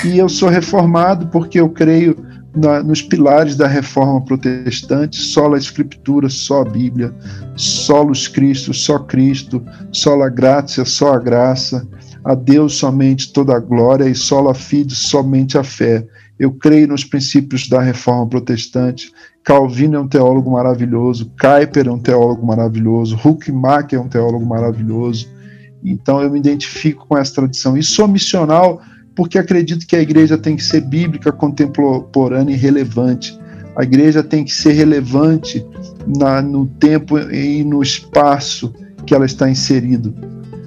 E 0.03 0.16
eu 0.16 0.30
sou 0.30 0.49
reformado 0.49 1.26
porque 1.26 1.61
eu 1.61 1.68
creio 1.68 2.24
na, 2.57 2.82
nos 2.82 3.02
pilares 3.02 3.54
da 3.54 3.66
reforma 3.66 4.24
protestante, 4.24 5.16
só 5.16 5.52
a 5.52 5.59
escritura, 5.59 6.28
só 6.28 6.62
a 6.62 6.64
Bíblia, 6.64 7.14
solos 7.54 8.26
Cristo, 8.26 8.72
só 8.72 8.98
Cristo, 8.98 9.62
só 9.92 10.20
a 10.22 10.28
graça, 10.28 10.84
só 10.84 11.12
a 11.12 11.18
graça, 11.18 11.86
a 12.24 12.34
Deus 12.34 12.76
somente 12.76 13.32
toda 13.32 13.54
a 13.54 13.61
glória 13.61 14.09
e 14.09 14.14
só 14.14 14.48
a 14.48 14.54
fide, 14.54 14.94
somente 14.94 15.59
a 15.59 15.62
fé. 15.62 16.07
Eu 16.38 16.52
creio 16.52 16.88
nos 16.88 17.04
princípios 17.04 17.68
da 17.68 17.80
reforma 17.80 18.26
protestante. 18.26 19.12
Calvino 19.44 19.96
é 19.96 20.00
um 20.00 20.09
teólogo 20.09 20.50
maravilhoso, 20.50 21.30
Kuyper 21.40 21.86
é 21.86 21.90
um 21.90 22.00
teólogo 22.00 22.44
maravilhoso, 22.44 23.16
Huckmacher 23.22 23.98
é 23.98 24.02
um 24.02 24.09
teólogo 24.09 24.44
maravilhoso. 24.44 25.28
Então 25.84 26.20
eu 26.20 26.30
me 26.30 26.38
identifico 26.38 27.07
com 27.07 27.16
essa 27.16 27.34
tradição 27.34 27.76
e 27.76 27.82
sou 27.82 28.09
missional 28.09 28.82
porque 29.17 29.39
acredito 29.39 29.87
que 29.87 29.97
a 29.97 30.01
igreja 30.01 30.37
tem 30.37 30.55
que 30.55 30.62
ser 30.62 30.83
bíblica, 30.83 31.33
contemporânea 31.33 32.53
e 32.55 32.57
relevante. 32.57 33.37
A 33.75 33.83
igreja 33.83 34.23
tem 34.23 34.45
que 34.45 34.53
ser 34.53 34.73
relevante 34.73 35.67
na, 36.07 36.43
no 36.43 36.67
tempo 36.67 37.19
e 37.19 37.64
no 37.64 37.83
espaço 37.83 38.73
que 39.07 39.14
ela 39.14 39.25
está 39.25 39.51
inserido. 39.51 40.14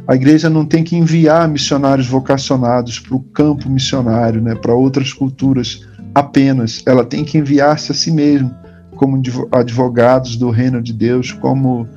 A 0.08 0.16
igreja 0.16 0.50
não 0.50 0.66
tem 0.66 0.84
que 0.84 0.96
enviar 0.96 1.48
missionários 1.48 2.08
vocacionados 2.08 3.00
para 3.00 3.16
o 3.16 3.20
campo 3.20 3.70
missionário, 3.70 4.42
né, 4.42 4.56
para 4.56 4.74
outras 4.74 5.14
culturas 5.14 5.88
apenas. 6.16 6.82
Ela 6.88 7.06
tem 7.06 7.24
que 7.24 7.38
enviar-se 7.38 7.92
a 7.92 7.96
si 7.96 8.12
mesma 8.12 8.60
como 8.96 9.22
advogados 9.52 10.36
do 10.36 10.50
reino 10.50 10.82
de 10.82 10.92
Deus, 10.92 11.32
como 11.32 11.88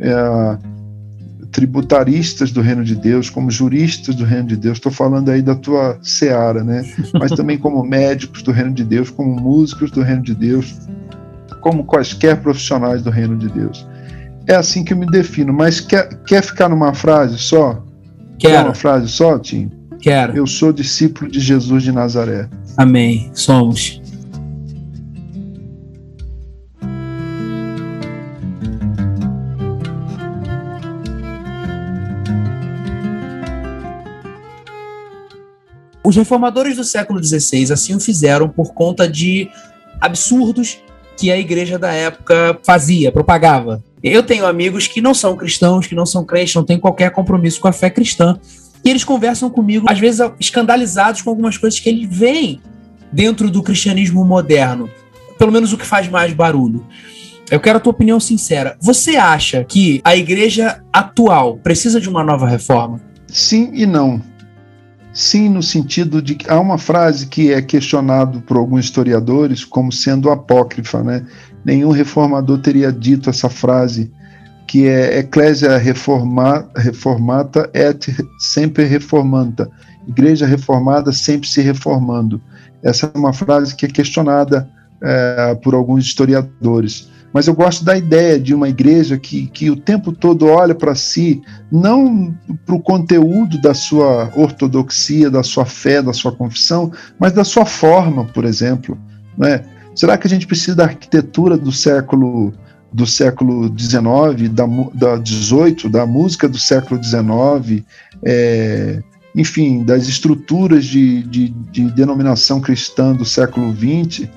é, 0.00 0.58
tributaristas 1.50 2.50
do 2.50 2.60
reino 2.60 2.84
de 2.84 2.94
Deus, 2.94 3.28
como 3.28 3.50
juristas 3.50 4.14
do 4.14 4.24
reino 4.24 4.48
de 4.48 4.56
Deus, 4.56 4.78
estou 4.78 4.92
falando 4.92 5.30
aí 5.30 5.42
da 5.42 5.54
tua 5.54 5.98
seara, 6.02 6.62
né? 6.62 6.84
Mas 7.12 7.32
também 7.32 7.58
como 7.58 7.82
médicos 7.82 8.42
do 8.42 8.52
reino 8.52 8.72
de 8.72 8.84
Deus, 8.84 9.10
como 9.10 9.34
músicos 9.34 9.90
do 9.90 10.02
reino 10.02 10.22
de 10.22 10.34
Deus, 10.34 10.74
como 11.60 11.84
quaisquer 11.84 12.40
profissionais 12.40 13.02
do 13.02 13.10
reino 13.10 13.36
de 13.36 13.48
Deus. 13.48 13.86
É 14.46 14.54
assim 14.54 14.84
que 14.84 14.92
eu 14.92 14.96
me 14.96 15.06
defino, 15.06 15.52
mas 15.52 15.80
quer, 15.80 16.08
quer 16.24 16.42
ficar 16.42 16.68
numa 16.68 16.94
frase 16.94 17.38
só? 17.38 17.82
Quero. 18.38 18.54
Quer 18.54 18.64
uma 18.64 18.74
frase 18.74 19.08
só, 19.08 19.38
Tim? 19.38 19.70
Quero. 20.00 20.36
Eu 20.36 20.46
sou 20.46 20.72
discípulo 20.72 21.30
de 21.30 21.40
Jesus 21.40 21.82
de 21.82 21.92
Nazaré. 21.92 22.48
Amém. 22.76 23.30
Somos. 23.34 24.00
Os 36.10 36.16
reformadores 36.16 36.74
do 36.74 36.82
século 36.82 37.22
XVI 37.22 37.72
assim 37.72 37.94
o 37.94 38.00
fizeram 38.00 38.48
por 38.48 38.74
conta 38.74 39.08
de 39.08 39.48
absurdos 40.00 40.80
que 41.16 41.30
a 41.30 41.38
igreja 41.38 41.78
da 41.78 41.92
época 41.92 42.58
fazia, 42.64 43.12
propagava. 43.12 43.80
Eu 44.02 44.24
tenho 44.24 44.44
amigos 44.44 44.88
que 44.88 45.00
não 45.00 45.14
são 45.14 45.36
cristãos, 45.36 45.86
que 45.86 45.94
não 45.94 46.04
são 46.04 46.24
crentes, 46.24 46.56
não 46.56 46.64
têm 46.64 46.80
qualquer 46.80 47.12
compromisso 47.12 47.60
com 47.60 47.68
a 47.68 47.72
fé 47.72 47.88
cristã. 47.88 48.36
E 48.84 48.90
eles 48.90 49.04
conversam 49.04 49.48
comigo, 49.48 49.86
às 49.88 50.00
vezes 50.00 50.20
escandalizados 50.40 51.22
com 51.22 51.30
algumas 51.30 51.56
coisas 51.56 51.78
que 51.78 51.88
eles 51.88 52.08
veem 52.10 52.60
dentro 53.12 53.48
do 53.48 53.62
cristianismo 53.62 54.24
moderno. 54.24 54.90
Pelo 55.38 55.52
menos 55.52 55.72
o 55.72 55.78
que 55.78 55.86
faz 55.86 56.08
mais 56.08 56.32
barulho. 56.32 56.84
Eu 57.48 57.60
quero 57.60 57.76
a 57.76 57.80
tua 57.80 57.92
opinião 57.92 58.18
sincera. 58.18 58.76
Você 58.80 59.14
acha 59.14 59.62
que 59.62 60.00
a 60.02 60.16
igreja 60.16 60.82
atual 60.92 61.58
precisa 61.58 62.00
de 62.00 62.08
uma 62.08 62.24
nova 62.24 62.48
reforma? 62.48 63.00
Sim 63.28 63.70
e 63.72 63.86
não. 63.86 64.20
Sim, 65.12 65.48
no 65.48 65.62
sentido 65.62 66.22
de 66.22 66.36
que 66.36 66.48
há 66.48 66.58
uma 66.58 66.78
frase 66.78 67.26
que 67.26 67.52
é 67.52 67.60
questionado 67.60 68.40
por 68.42 68.56
alguns 68.56 68.84
historiadores 68.84 69.64
como 69.64 69.90
sendo 69.90 70.30
apócrifa, 70.30 71.02
né? 71.02 71.26
Nenhum 71.64 71.90
reformador 71.90 72.58
teria 72.58 72.92
dito 72.92 73.28
essa 73.28 73.48
frase 73.48 74.10
que 74.68 74.86
é 74.86 75.18
Ecclesia 75.18 75.76
reforma, 75.78 76.64
reformata 76.76 77.68
et 77.74 78.06
sempre 78.38 78.84
reformanta. 78.84 79.68
Igreja 80.06 80.46
reformada 80.46 81.12
sempre 81.12 81.48
se 81.48 81.60
reformando. 81.60 82.40
Essa 82.80 83.10
é 83.12 83.18
uma 83.18 83.32
frase 83.32 83.74
que 83.74 83.86
é 83.86 83.88
questionada 83.88 84.70
é, 85.02 85.56
por 85.56 85.74
alguns 85.74 86.04
historiadores. 86.04 87.10
Mas 87.32 87.46
eu 87.46 87.54
gosto 87.54 87.84
da 87.84 87.96
ideia 87.96 88.38
de 88.40 88.54
uma 88.54 88.68
igreja 88.68 89.16
que, 89.16 89.46
que 89.46 89.70
o 89.70 89.76
tempo 89.76 90.12
todo 90.12 90.46
olha 90.46 90.74
para 90.74 90.94
si, 90.94 91.40
não 91.70 92.34
para 92.66 92.74
o 92.74 92.80
conteúdo 92.80 93.60
da 93.60 93.72
sua 93.72 94.32
ortodoxia, 94.36 95.30
da 95.30 95.42
sua 95.42 95.64
fé, 95.64 96.02
da 96.02 96.12
sua 96.12 96.32
confissão, 96.32 96.92
mas 97.18 97.32
da 97.32 97.44
sua 97.44 97.64
forma, 97.64 98.24
por 98.24 98.44
exemplo. 98.44 98.98
Né? 99.38 99.64
Será 99.94 100.18
que 100.18 100.26
a 100.26 100.30
gente 100.30 100.46
precisa 100.46 100.76
da 100.76 100.84
arquitetura 100.84 101.56
do 101.56 101.70
século 101.70 102.52
do 102.92 103.06
século 103.06 103.72
XIX, 103.78 104.50
da, 104.50 104.66
da 104.94 105.16
18, 105.16 105.88
da 105.88 106.04
música 106.04 106.48
do 106.48 106.58
século 106.58 107.00
XIX, 107.02 107.84
é, 108.24 109.00
enfim, 109.34 109.84
das 109.84 110.08
estruturas 110.08 110.84
de, 110.84 111.22
de, 111.22 111.48
de, 111.50 111.90
denominação 111.92 112.60
cristã 112.60 113.14
do 113.14 113.24
século 113.24 113.72
XX, 113.72 114.28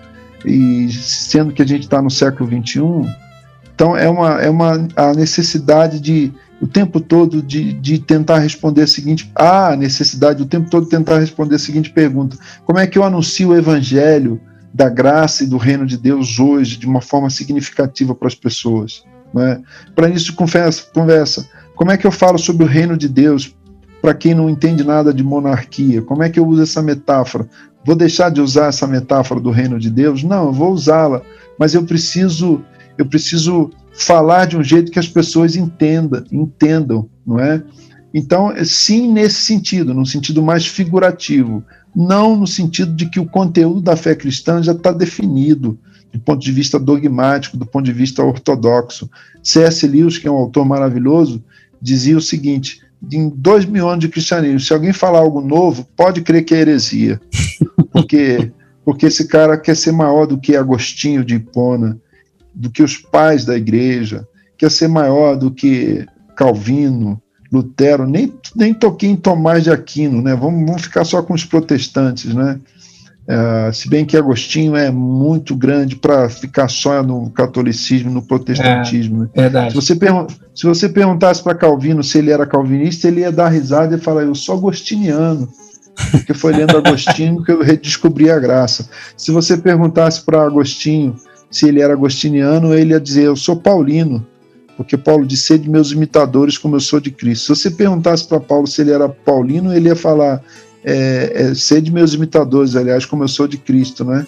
e 0.46 0.92
sendo 0.92 1.54
que 1.54 1.62
a 1.62 1.68
gente 1.68 1.84
está 1.84 2.02
no 2.02 2.10
século 2.10 2.50
XXI, 2.50 2.82
então 3.74 3.96
é 3.98 4.10
uma, 4.10 4.42
é 4.42 4.50
uma 4.50 4.88
a 4.96 5.14
necessidade 5.14 6.00
de 6.00 6.32
o 6.62 6.68
tempo 6.68 7.00
todo 7.00 7.42
de, 7.42 7.74
de 7.74 8.00
tentar 8.00 8.40
responder 8.40 8.84
a 8.84 8.88
seguinte, 8.88 9.32
a 9.36 9.76
necessidade 9.76 10.42
o 10.42 10.46
tempo 10.46 10.70
todo 10.70 10.86
de 10.86 10.92
tentar 10.92 11.20
responder 11.20 11.56
a 11.56 11.60
seguinte 11.60 11.90
pergunta: 11.90 12.38
como 12.66 12.80
é 12.80 12.88
que 12.88 12.98
eu 12.98 13.04
anuncio 13.04 13.50
o 13.50 13.58
evangelho? 13.58 14.40
da 14.74 14.90
graça 14.90 15.44
e 15.44 15.48
do 15.48 15.58
reino 15.58 15.86
de 15.86 15.98
Deus 15.98 16.40
hoje 16.40 16.78
de 16.78 16.88
uma 16.88 17.00
forma 17.00 17.30
significativa 17.30 18.16
para 18.16 18.28
as 18.28 18.34
pessoas. 18.34 19.04
Né? 19.34 19.62
Para 19.96 20.10
isso, 20.10 20.34
conversa, 20.34 20.88
conversa. 20.92 21.48
Como 21.76 21.92
é 21.92 21.98
que 21.98 22.08
eu 22.08 22.12
falo 22.12 22.40
sobre 22.40 22.64
o 22.64 22.68
reino 22.68 22.98
de 22.98 23.08
Deus 23.08 23.56
para 24.02 24.14
quem 24.14 24.34
não 24.34 24.50
entende 24.50 24.84
nada 24.84 25.14
de 25.14 25.24
monarquia? 25.24 26.02
Como 26.02 26.24
é 26.24 26.30
que 26.30 26.40
eu 26.40 26.48
uso 26.48 26.64
essa 26.64 26.82
metáfora? 26.82 27.48
Vou 27.86 27.96
deixar 27.96 28.30
de 28.30 28.42
usar 28.42 28.68
essa 28.68 28.88
metáfora 28.88 29.40
do 29.40 29.52
reino 29.52 29.80
de 29.80 29.90
Deus? 29.90 30.24
Não, 30.24 30.48
eu 30.48 30.54
vou 30.54 30.72
usá-la, 30.72 31.22
mas 31.60 31.74
eu 31.74 31.84
preciso, 31.84 32.64
eu 32.98 33.06
preciso 33.06 33.72
falar 33.94 34.46
de 34.46 34.58
um 34.58 34.64
jeito 34.64 34.92
que 34.92 35.00
as 35.00 35.08
pessoas 35.08 35.56
entendam, 35.56 36.24
entendam, 36.32 37.10
não 37.26 37.40
é? 37.40 37.62
Então, 38.14 38.54
sim, 38.64 39.12
nesse 39.12 39.42
sentido, 39.42 39.94
num 39.94 40.06
sentido 40.06 40.42
mais 40.42 40.66
figurativo, 40.66 41.64
não 41.96 42.36
no 42.36 42.48
sentido 42.48 42.94
de 42.94 43.10
que 43.10 43.20
o 43.20 43.26
conteúdo 43.26 43.82
da 43.82 43.96
fé 43.96 44.16
cristã 44.16 44.62
já 44.62 44.72
está 44.72 44.92
definido 44.92 45.78
do 46.12 46.20
ponto 46.20 46.44
de 46.44 46.52
vista 46.52 46.80
dogmático, 46.80 47.58
do 47.58 47.66
ponto 47.66 47.86
de 47.86 47.92
vista 47.92 48.24
ortodoxo. 48.24 49.10
C.S. 49.42 49.88
Lewis, 49.88 50.20
que 50.20 50.28
é 50.28 50.32
um 50.32 50.36
autor 50.36 50.64
maravilhoso, 50.64 51.44
dizia 51.82 52.16
o 52.16 52.22
seguinte: 52.22 52.82
em 53.12 53.30
dois 53.30 53.66
mil 53.66 53.88
anos 53.88 54.00
de 54.00 54.10
cristianismo, 54.10 54.60
se 54.60 54.74
alguém 54.74 54.94
falar 54.94 55.20
algo 55.20 55.42
novo, 55.42 55.86
pode 55.96 56.22
crer 56.22 56.44
que 56.44 56.54
é 56.54 56.60
heresia, 56.60 57.20
porque 57.92 58.52
porque 58.86 59.06
esse 59.06 59.28
cara 59.28 59.58
quer 59.58 59.78
ser 59.78 59.94
maior 59.94 60.26
do 60.26 60.38
que 60.38 60.58
Agostinho 60.58 61.24
de 61.24 61.36
Hipona, 61.36 61.98
do 62.54 62.70
que 62.70 62.84
os 62.84 62.98
pais 62.98 63.46
da 63.46 63.56
igreja, 63.56 64.28
quer 64.58 64.70
ser 64.70 64.90
maior 64.90 65.36
do 65.36 65.50
que 65.50 66.06
Calvino, 66.36 67.22
Lutero, 67.52 68.08
nem, 68.08 68.34
nem 68.56 68.74
toquei 68.74 69.10
em 69.10 69.16
Tomás 69.16 69.64
de 69.64 69.72
Aquino, 69.72 70.22
né? 70.22 70.36
Vamos, 70.36 70.66
vamos 70.66 70.82
ficar 70.82 71.06
só 71.06 71.22
com 71.22 71.34
os 71.34 71.46
protestantes, 71.46 72.34
né? 72.34 72.60
É, 73.26 73.72
se 73.72 73.90
bem 73.90 74.06
que 74.06 74.18
Agostinho 74.18 74.76
é 74.76 74.92
muito 74.92 75.56
grande 75.56 75.96
para 75.96 76.28
ficar 76.28 76.68
só 76.68 77.02
no 77.02 77.30
catolicismo, 77.30 78.12
no 78.12 78.22
protestantismo. 78.22 79.30
É, 79.34 79.44
verdade. 79.44 79.70
Se 79.70 79.76
você, 79.76 79.98
se 80.54 80.66
você 80.66 80.90
perguntasse 80.90 81.42
para 81.42 81.56
Calvino 81.56 82.04
se 82.04 82.18
ele 82.18 82.32
era 82.32 82.46
calvinista, 82.46 83.08
ele 83.08 83.22
ia 83.22 83.32
dar 83.32 83.48
risada 83.48 83.96
e 83.96 84.00
falar: 84.00 84.24
Eu 84.24 84.36
sou 84.36 84.58
agostiniano, 84.58 85.48
porque 86.12 86.34
foi 86.34 86.54
lendo 86.54 86.76
Agostinho 86.76 87.42
que 87.44 87.52
eu 87.52 87.62
redescobri 87.62 88.30
a 88.30 88.40
graça. 88.40 88.90
Se 89.16 89.32
você 89.32 89.58
perguntasse 89.58 90.22
para 90.22 90.44
Agostinho 90.44 91.16
se 91.50 91.68
ele 91.68 91.82
era 91.82 91.94
agostiniano, 91.94 92.74
ele 92.74 92.92
ia 92.92 93.00
dizer: 93.00 93.24
Eu 93.24 93.38
sou 93.38 93.56
paulino, 93.56 94.26
porque 94.76 94.98
Paulo 94.98 95.26
disse: 95.26 95.58
de 95.58 95.70
meus 95.70 95.94
imitadores 95.94 96.58
como 96.58 96.76
eu 96.76 96.82
sou 96.82 97.00
de 97.00 97.10
Cristo. 97.10 97.56
Se 97.56 97.62
você 97.62 97.72
perguntasse 97.72 98.28
para 98.28 98.42
Paulo 98.42 98.68
se 98.68 98.82
ele 98.82 98.92
era 98.92 99.08
paulino, 99.08 99.74
ele 99.74 99.88
ia 99.88 99.96
falar: 99.96 100.44
é, 100.84 101.54
é, 101.54 101.82
de 101.82 101.92
meus 101.92 102.14
imitadores, 102.14 102.76
aliás, 102.76 103.06
como 103.06 103.24
eu 103.24 103.28
sou 103.28 103.48
de 103.48 103.58
Cristo, 103.58 104.04
né? 104.04 104.28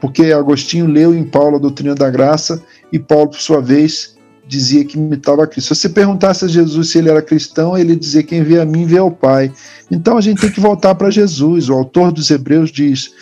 Porque 0.00 0.32
Agostinho 0.32 0.86
leu 0.86 1.14
em 1.14 1.24
Paulo 1.24 1.56
a 1.56 1.58
doutrina 1.58 1.94
da 1.94 2.10
graça 2.10 2.62
e 2.92 2.98
Paulo, 2.98 3.30
por 3.30 3.40
sua 3.40 3.60
vez, 3.60 4.16
dizia 4.46 4.84
que 4.84 4.96
imitava 4.96 5.46
Cristo. 5.46 5.74
Se 5.74 5.80
você 5.80 5.88
perguntasse 5.88 6.44
a 6.44 6.48
Jesus 6.48 6.90
se 6.90 6.98
ele 6.98 7.10
era 7.10 7.22
cristão, 7.22 7.76
ele 7.76 7.96
dizia: 7.96 8.22
quem 8.22 8.42
vê 8.42 8.60
a 8.60 8.64
mim 8.64 8.86
vê 8.86 8.98
ao 8.98 9.10
Pai. 9.10 9.52
Então 9.90 10.16
a 10.16 10.20
gente 10.20 10.40
tem 10.40 10.50
que 10.50 10.60
voltar 10.60 10.94
para 10.94 11.10
Jesus. 11.10 11.68
O 11.68 11.74
autor 11.74 12.12
dos 12.12 12.30
Hebreus 12.30 12.70
diz: 12.70 13.12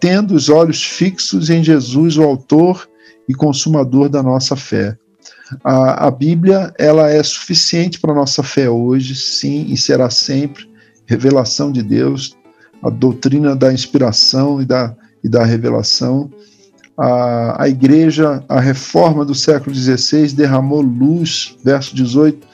tendo 0.00 0.34
os 0.34 0.48
olhos 0.48 0.82
fixos 0.82 1.50
em 1.50 1.62
Jesus, 1.62 2.16
o 2.16 2.22
autor 2.22 2.88
e 3.28 3.34
consumador 3.34 4.08
da 4.08 4.22
nossa 4.22 4.56
fé. 4.56 4.96
A, 5.64 6.06
a 6.06 6.10
Bíblia 6.10 6.72
ela 6.78 7.10
é 7.10 7.22
suficiente 7.22 7.98
para 7.98 8.12
a 8.12 8.16
nossa 8.16 8.42
fé 8.42 8.68
hoje, 8.68 9.14
sim, 9.14 9.66
e 9.68 9.76
será 9.76 10.10
sempre 10.10 10.68
revelação 11.08 11.72
de 11.72 11.82
Deus, 11.82 12.36
a 12.82 12.90
doutrina 12.90 13.56
da 13.56 13.72
inspiração 13.72 14.60
e 14.60 14.66
da, 14.66 14.94
e 15.24 15.28
da 15.28 15.44
revelação. 15.44 16.30
A, 16.96 17.64
a 17.64 17.68
igreja, 17.68 18.44
a 18.48 18.60
reforma 18.60 19.24
do 19.24 19.34
século 19.34 19.74
XVI 19.74 20.32
derramou 20.32 20.82
luz, 20.82 21.56
verso 21.64 21.96
18, 21.96 22.46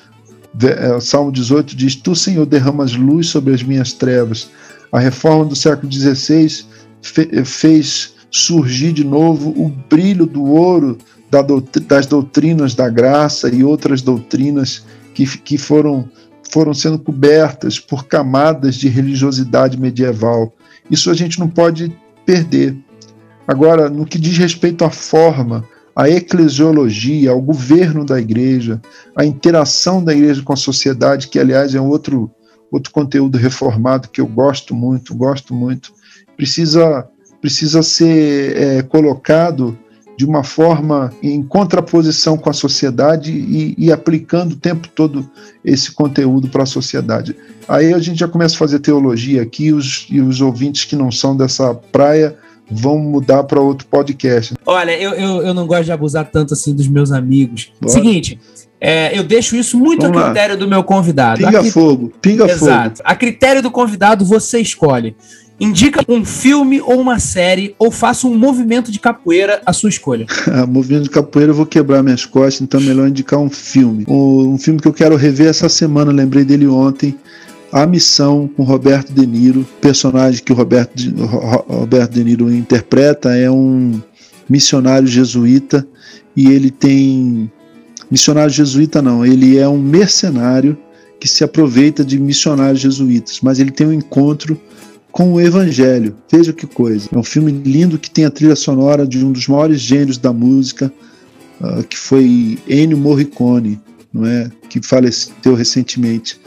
é, 0.63 1.01
Salmo 1.01 1.33
18 1.33 1.75
diz: 1.75 1.97
Tu, 1.97 2.15
Senhor, 2.15 2.47
derramas 2.47 2.95
luz 2.95 3.27
sobre 3.27 3.53
as 3.53 3.63
minhas 3.63 3.93
trevas. 3.93 4.49
A 4.93 5.01
reforma 5.01 5.45
do 5.45 5.57
século 5.57 5.93
XVI 5.93 6.65
fe, 7.03 7.45
fez 7.45 8.15
surgir 8.31 8.93
de 8.93 9.05
novo 9.05 9.51
o 9.51 9.69
brilho 9.69 10.27
do 10.27 10.45
ouro 10.45 10.97
das 11.89 12.07
doutrinas 12.07 12.75
da 12.75 12.89
graça 12.89 13.53
e 13.53 13.65
outras 13.65 14.03
doutrinas 14.03 14.85
que, 15.15 15.27
que 15.39 15.59
foram, 15.59 16.09
foram 16.55 16.73
sendo 16.73 17.01
cobertas 17.01 17.81
por 17.81 18.07
camadas 18.07 18.77
de 18.77 18.89
religiosidade 18.89 19.77
medieval. 19.77 20.55
Isso 20.89 21.11
a 21.11 21.15
gente 21.15 21.41
não 21.41 21.49
pode 21.49 21.93
perder. 22.25 22.77
Agora, 23.45 23.91
no 23.91 24.07
que 24.07 24.21
diz 24.21 24.39
respeito 24.39 24.85
à 24.85 24.91
forma, 24.91 25.69
à 25.97 26.09
eclesiologia, 26.09 27.33
ao 27.33 27.41
governo 27.41 28.05
da 28.05 28.21
igreja, 28.21 28.81
à 29.17 29.25
interação 29.25 30.03
da 30.03 30.15
igreja 30.15 30.43
com 30.45 30.53
a 30.53 30.57
sociedade, 30.57 31.27
que 31.27 31.41
aliás 31.41 31.75
é 31.75 31.81
um 31.81 31.89
outro, 31.89 32.31
outro 32.71 32.93
conteúdo 32.93 33.37
reformado 33.37 34.09
que 34.09 34.21
eu 34.21 34.27
gosto 34.29 34.77
muito, 34.77 35.13
gosto 35.13 35.53
muito, 35.53 35.93
precisa, 36.37 37.05
precisa 37.41 37.83
ser 37.83 38.57
é, 38.57 38.83
colocado 38.83 39.77
de 40.17 40.25
uma 40.25 40.45
forma 40.45 41.13
em 41.23 41.43
contraposição 41.43 42.37
com 42.37 42.49
a 42.49 42.53
sociedade 42.53 43.33
e, 43.33 43.75
e 43.77 43.93
aplicando 43.93 44.53
o 44.53 44.57
tempo 44.57 44.89
todo 44.89 45.29
esse 45.65 45.93
conteúdo 45.93 46.49
para 46.49 46.63
a 46.63 46.67
sociedade. 46.67 47.37
Aí 47.69 47.93
a 47.93 47.99
gente 47.99 48.19
já 48.21 48.29
começa 48.29 48.55
a 48.55 48.59
fazer 48.59 48.79
teologia 48.79 49.43
aqui 49.43 49.73
os, 49.73 50.07
e 50.11 50.21
os 50.21 50.41
ouvintes 50.41 50.85
que 50.85 50.95
não 50.95 51.11
são 51.11 51.37
dessa 51.37 51.75
praia 51.75 52.37
vão 52.71 52.99
mudar 52.99 53.45
para 53.45 53.61
outro 53.61 53.87
podcast. 53.87 54.55
Olha, 54.65 54.97
eu, 54.99 55.13
eu, 55.13 55.43
eu, 55.43 55.55
não 55.55 55.67
gosto 55.67 55.85
de 55.85 55.93
abusar 55.93 56.31
tanto 56.31 56.55
assim 56.55 56.75
dos 56.75 56.89
meus 56.89 57.13
amigos. 57.13 57.73
Bora. 57.81 57.93
Seguinte, 57.93 58.41
é, 58.81 59.19
eu 59.19 59.23
deixo 59.23 59.57
isso 59.57 59.79
muito 59.79 60.03
Vamos 60.03 60.21
a 60.21 60.25
critério 60.27 60.55
lá. 60.55 60.61
do 60.61 60.69
meu 60.69 60.83
convidado. 60.83 61.39
Pinga 61.39 61.65
fogo, 61.65 62.13
pinga 62.21 62.45
Exato. 62.45 62.99
fogo. 62.99 63.03
A 63.05 63.15
critério 63.15 63.63
do 63.63 63.71
convidado, 63.71 64.25
você 64.25 64.61
escolhe. 64.61 65.17
Indica 65.59 66.05
um 66.09 66.25
filme 66.25 66.81
ou 66.81 67.01
uma 67.01 67.19
série 67.19 67.75
ou 67.79 67.91
faça 67.91 68.27
um 68.27 68.37
movimento 68.37 68.91
de 68.91 68.99
capoeira 68.99 69.63
à 69.65 69.73
sua 69.73 69.89
escolha. 69.89 70.27
movimento 70.69 71.05
de 71.05 71.11
capoeira 71.11 71.53
eu 71.53 71.57
vou 71.57 71.67
quebrar 71.67 72.03
minhas 72.03 72.27
costas, 72.27 72.61
então 72.61 72.81
é 72.81 72.83
melhor 72.83 73.09
indicar 73.09 73.39
um 73.39 73.49
filme. 73.49 74.05
Um 74.09 74.59
filme 74.59 74.81
que 74.81 74.89
eu 74.89 74.93
quero 74.93 75.17
rever 75.17 75.47
essa 75.47 75.69
semana, 75.69 76.11
lembrei 76.11 76.45
dele 76.45 76.67
ontem. 76.67 77.17
A 77.73 77.87
Missão 77.87 78.49
com 78.57 78.63
Roberto 78.63 79.13
De 79.13 79.27
Niro, 79.27 79.67
personagem 79.81 80.43
que 80.43 80.53
o 80.53 80.57
Roberto 80.57 80.95
De, 80.95 81.13
Roberto 81.23 82.13
De 82.13 82.23
Niro 82.23 82.53
interpreta 82.53 83.37
é 83.37 83.51
um 83.51 84.01
missionário 84.49 85.09
jesuíta 85.09 85.87
e 86.37 86.49
ele 86.49 86.71
tem 86.71 87.51
missionário 88.11 88.53
jesuíta 88.53 89.01
não, 89.01 89.25
ele 89.25 89.59
é 89.59 89.69
um 89.69 89.79
mercenário 89.79 90.77
que 91.19 91.27
se 91.27 91.43
aproveita 91.43 92.05
de 92.05 92.19
missionários 92.19 92.81
jesuítas, 92.81 93.41
mas 93.43 93.59
ele 93.59 93.71
tem 93.71 93.87
um 93.87 93.93
encontro 93.93 94.61
com 95.15 95.33
o 95.33 95.41
Evangelho. 95.41 96.17
Veja 96.29 96.53
que 96.53 96.67
coisa. 96.67 97.09
É 97.15 97.17
um 97.17 97.23
filme 97.23 97.53
lindo 97.53 98.01
que 98.01 98.11
tem 98.11 98.25
a 98.25 98.31
trilha 98.31 98.57
sonora 98.57 99.07
de 99.07 99.25
um 99.25 99.31
dos 99.31 99.47
maiores 99.47 99.81
gênios 99.81 100.19
da 100.19 100.33
música, 100.33 100.93
uh, 101.61 101.85
que 101.85 101.97
foi 101.97 102.59
Ennio 102.69 102.99
Morricone, 102.99 103.81
não 104.13 104.27
é? 104.27 104.51
que 104.69 104.83
faleceu 104.83 105.55
recentemente. 105.55 106.41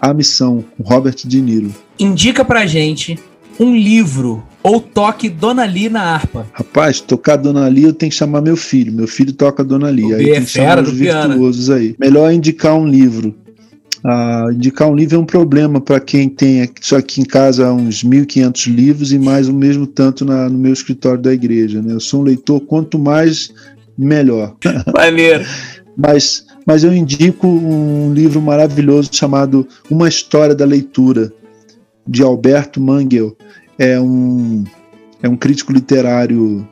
A 0.00 0.14
Missão, 0.14 0.64
com 0.76 0.84
Robert 0.84 1.16
De 1.24 1.40
Niro. 1.40 1.74
Indica 1.98 2.44
pra 2.44 2.64
gente 2.64 3.18
um 3.58 3.74
livro 3.74 4.44
ou 4.62 4.80
toque 4.80 5.28
Dona 5.28 5.64
Lee 5.64 5.88
na 5.88 6.02
harpa? 6.02 6.46
Rapaz, 6.52 7.00
tocar 7.00 7.34
Dona 7.34 7.66
Lee 7.66 7.84
eu 7.84 7.92
tenho 7.92 8.10
que 8.10 8.16
chamar 8.16 8.40
meu 8.40 8.56
filho. 8.56 8.92
Meu 8.92 9.08
filho 9.08 9.32
toca 9.32 9.64
Dona 9.64 9.90
Lee. 9.90 10.14
aí 10.14 10.24
tem 10.30 10.44
que 10.44 10.50
chamar 10.50 10.80
os 10.80 10.92
virtuosos 10.92 11.70
aí. 11.70 11.96
Melhor 11.98 12.32
indicar 12.32 12.76
um 12.76 12.86
livro. 12.86 13.34
Ah, 14.04 14.46
indicar 14.52 14.88
um 14.88 14.96
livro 14.96 15.16
é 15.16 15.18
um 15.18 15.24
problema 15.24 15.80
para 15.80 16.00
quem 16.00 16.28
tem 16.28 16.68
só 16.80 16.96
aqui 16.96 17.20
em 17.20 17.24
casa 17.24 17.72
uns 17.72 18.02
1.500 18.02 18.74
livros 18.74 19.12
e 19.12 19.18
mais 19.18 19.48
o 19.48 19.54
mesmo 19.54 19.86
tanto 19.86 20.24
na, 20.24 20.48
no 20.48 20.58
meu 20.58 20.72
escritório 20.72 21.22
da 21.22 21.32
igreja. 21.32 21.80
Né? 21.80 21.92
Eu 21.92 22.00
sou 22.00 22.20
um 22.20 22.24
leitor, 22.24 22.60
quanto 22.62 22.98
mais, 22.98 23.52
melhor. 23.96 24.56
Maneiro. 24.92 25.44
mas, 25.96 26.44
mas 26.66 26.82
eu 26.82 26.92
indico 26.92 27.46
um 27.46 28.12
livro 28.12 28.40
maravilhoso 28.42 29.08
chamado 29.12 29.68
Uma 29.88 30.08
História 30.08 30.54
da 30.54 30.64
Leitura, 30.64 31.32
de 32.06 32.22
Alberto 32.22 32.80
Mangel 32.80 33.36
é 33.78 34.00
um, 34.00 34.64
é 35.22 35.28
um 35.28 35.36
crítico 35.36 35.72
literário 35.72 36.66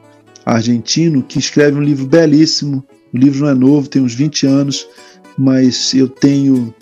argentino 0.44 1.22
que 1.22 1.38
escreve 1.38 1.78
um 1.78 1.82
livro 1.82 2.06
belíssimo. 2.06 2.84
O 3.12 3.18
livro 3.18 3.40
não 3.40 3.48
é 3.50 3.54
novo, 3.54 3.88
tem 3.88 4.02
uns 4.02 4.14
20 4.14 4.46
anos, 4.46 4.86
mas 5.36 5.94
eu 5.94 6.08
tenho 6.08 6.74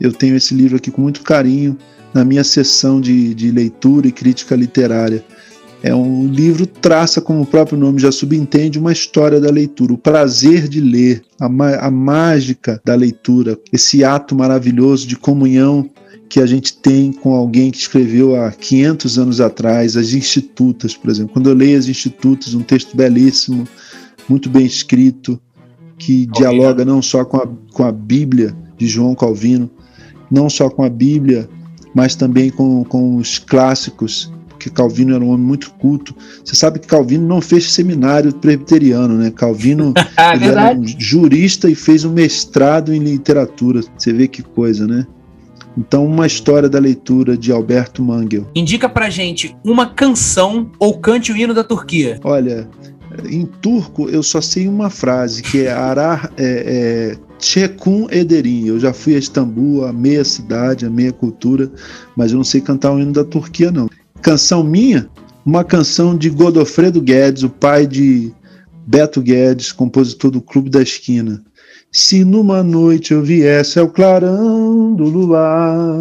eu 0.00 0.12
tenho 0.12 0.36
esse 0.36 0.54
livro 0.54 0.76
aqui 0.76 0.90
com 0.90 1.02
muito 1.02 1.22
carinho 1.22 1.76
na 2.12 2.24
minha 2.24 2.44
sessão 2.44 3.00
de, 3.00 3.34
de 3.34 3.50
leitura 3.50 4.08
e 4.08 4.12
crítica 4.12 4.54
literária. 4.56 5.24
É 5.82 5.94
um 5.94 6.26
livro 6.26 6.66
traça, 6.66 7.20
como 7.20 7.42
o 7.42 7.46
próprio 7.46 7.78
nome 7.78 8.00
já 8.00 8.10
subentende, 8.10 8.78
uma 8.78 8.92
história 8.92 9.40
da 9.40 9.50
leitura, 9.50 9.92
o 9.92 9.98
prazer 9.98 10.66
de 10.66 10.80
ler, 10.80 11.22
a, 11.40 11.46
a 11.86 11.90
mágica 11.90 12.80
da 12.84 12.96
leitura, 12.96 13.56
esse 13.72 14.02
ato 14.02 14.34
maravilhoso 14.34 15.06
de 15.06 15.16
comunhão 15.16 15.88
que 16.28 16.40
a 16.40 16.46
gente 16.46 16.76
tem 16.76 17.12
com 17.12 17.32
alguém 17.34 17.70
que 17.70 17.78
escreveu 17.78 18.36
há 18.36 18.50
500 18.50 19.18
anos 19.18 19.40
atrás, 19.40 19.96
as 19.96 20.12
Institutas, 20.12 20.96
por 20.96 21.10
exemplo. 21.10 21.32
Quando 21.32 21.48
eu 21.48 21.54
leio 21.54 21.78
as 21.78 21.88
Institutas, 21.88 22.54
um 22.54 22.60
texto 22.60 22.96
belíssimo, 22.96 23.66
muito 24.28 24.50
bem 24.50 24.66
escrito, 24.66 25.40
que 25.96 26.26
dialoga 26.26 26.84
não 26.84 27.00
só 27.00 27.24
com 27.24 27.38
a, 27.38 27.48
com 27.72 27.84
a 27.84 27.90
Bíblia 27.90 28.54
de 28.76 28.86
João 28.86 29.14
Calvino, 29.14 29.70
não 30.30 30.48
só 30.48 30.68
com 30.68 30.82
a 30.82 30.88
Bíblia, 30.88 31.48
mas 31.94 32.14
também 32.14 32.50
com, 32.50 32.84
com 32.84 33.16
os 33.16 33.38
clássicos, 33.38 34.32
porque 34.48 34.70
Calvino 34.70 35.14
era 35.14 35.24
um 35.24 35.30
homem 35.30 35.46
muito 35.46 35.72
culto. 35.74 36.14
Você 36.44 36.56
sabe 36.56 36.80
que 36.80 36.86
Calvino 36.88 37.26
não 37.26 37.40
fez 37.40 37.72
seminário 37.72 38.32
presbiteriano, 38.32 39.14
né? 39.14 39.30
Calvino 39.30 39.94
ele 40.34 40.44
era 40.46 40.74
um 40.74 40.84
jurista 40.86 41.70
e 41.70 41.74
fez 41.74 42.04
um 42.04 42.12
mestrado 42.12 42.92
em 42.92 42.98
literatura. 42.98 43.80
Você 43.96 44.12
vê 44.12 44.26
que 44.26 44.42
coisa, 44.42 44.86
né? 44.86 45.06
Então, 45.76 46.04
uma 46.04 46.26
história 46.26 46.68
da 46.68 46.80
leitura 46.80 47.36
de 47.36 47.52
Alberto 47.52 48.02
Mangel. 48.02 48.50
Indica 48.52 48.88
pra 48.88 49.08
gente 49.08 49.56
uma 49.64 49.86
canção 49.86 50.72
ou 50.76 50.98
cante 50.98 51.30
o 51.30 51.36
hino 51.36 51.54
da 51.54 51.62
Turquia. 51.62 52.18
Olha, 52.24 52.68
em 53.30 53.46
turco 53.46 54.08
eu 54.08 54.22
só 54.22 54.40
sei 54.40 54.66
uma 54.66 54.90
frase 54.90 55.40
que 55.40 55.62
é 55.62 55.72
Arar 55.72 56.32
é, 56.36 57.16
é, 57.16 57.27
Çekun 57.38 58.08
Ederim. 58.10 58.66
Eu 58.66 58.78
já 58.78 58.92
fui 58.92 59.14
a 59.14 59.18
Istambul, 59.18 59.84
a 59.84 59.92
meia 59.92 60.24
cidade, 60.24 60.86
a 60.86 60.90
meia 60.90 61.12
cultura, 61.12 61.70
mas 62.16 62.32
eu 62.32 62.36
não 62.36 62.44
sei 62.44 62.60
cantar 62.60 62.92
o 62.92 62.98
hino 62.98 63.12
da 63.12 63.24
Turquia, 63.24 63.70
não. 63.70 63.88
Canção 64.20 64.62
minha? 64.64 65.08
Uma 65.46 65.64
canção 65.64 66.16
de 66.16 66.28
Godofredo 66.28 67.00
Guedes, 67.00 67.42
o 67.42 67.48
pai 67.48 67.86
de 67.86 68.32
Beto 68.86 69.22
Guedes, 69.22 69.72
compositor 69.72 70.30
do 70.30 70.42
Clube 70.42 70.70
da 70.70 70.82
Esquina. 70.82 71.42
Se 71.90 72.24
numa 72.24 72.62
noite 72.62 73.14
eu 73.14 73.22
viesse 73.22 73.78
ao 73.78 73.88
clarão 73.88 74.94
do 74.94 75.04
luar, 75.04 75.96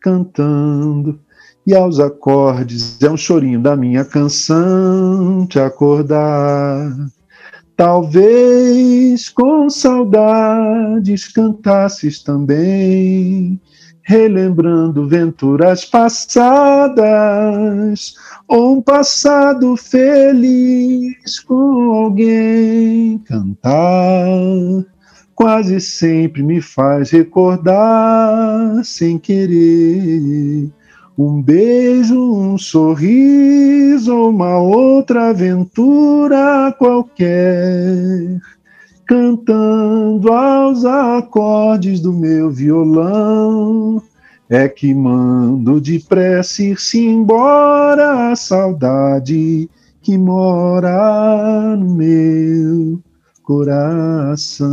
cantando, 0.00 1.20
e 1.66 1.74
aos 1.74 1.98
acordes 1.98 3.02
é 3.02 3.10
um 3.10 3.16
chorinho 3.16 3.60
da 3.60 3.76
minha 3.76 4.04
canção 4.04 5.46
te 5.46 5.58
acordar. 5.58 6.94
Talvez 7.76 9.28
com 9.28 9.68
saudades 9.68 11.28
cantasses 11.28 12.22
também, 12.22 13.60
relembrando 14.02 15.06
venturas 15.06 15.84
passadas, 15.84 16.94
ou 18.48 18.78
um 18.78 18.82
passado 18.82 19.76
feliz 19.76 21.38
com 21.40 21.92
alguém 21.92 23.18
cantar 23.18 24.24
quase 25.34 25.78
sempre 25.82 26.42
me 26.42 26.62
faz 26.62 27.10
recordar 27.10 28.82
sem 28.82 29.18
querer. 29.18 30.72
Um 31.18 31.40
beijo, 31.40 32.14
um 32.14 32.58
sorriso, 32.58 34.14
uma 34.28 34.58
outra 34.58 35.30
aventura 35.30 36.74
qualquer, 36.78 38.38
cantando 39.06 40.30
aos 40.30 40.84
acordes 40.84 42.00
do 42.00 42.12
meu 42.12 42.50
violão. 42.50 44.02
É 44.48 44.68
que 44.68 44.94
mando 44.94 45.80
depressa 45.80 46.62
ir-se 46.62 47.02
embora 47.02 48.30
a 48.30 48.36
saudade 48.36 49.70
que 50.02 50.18
mora 50.18 51.74
no 51.76 51.94
meu 51.94 53.00
coração. 53.42 54.68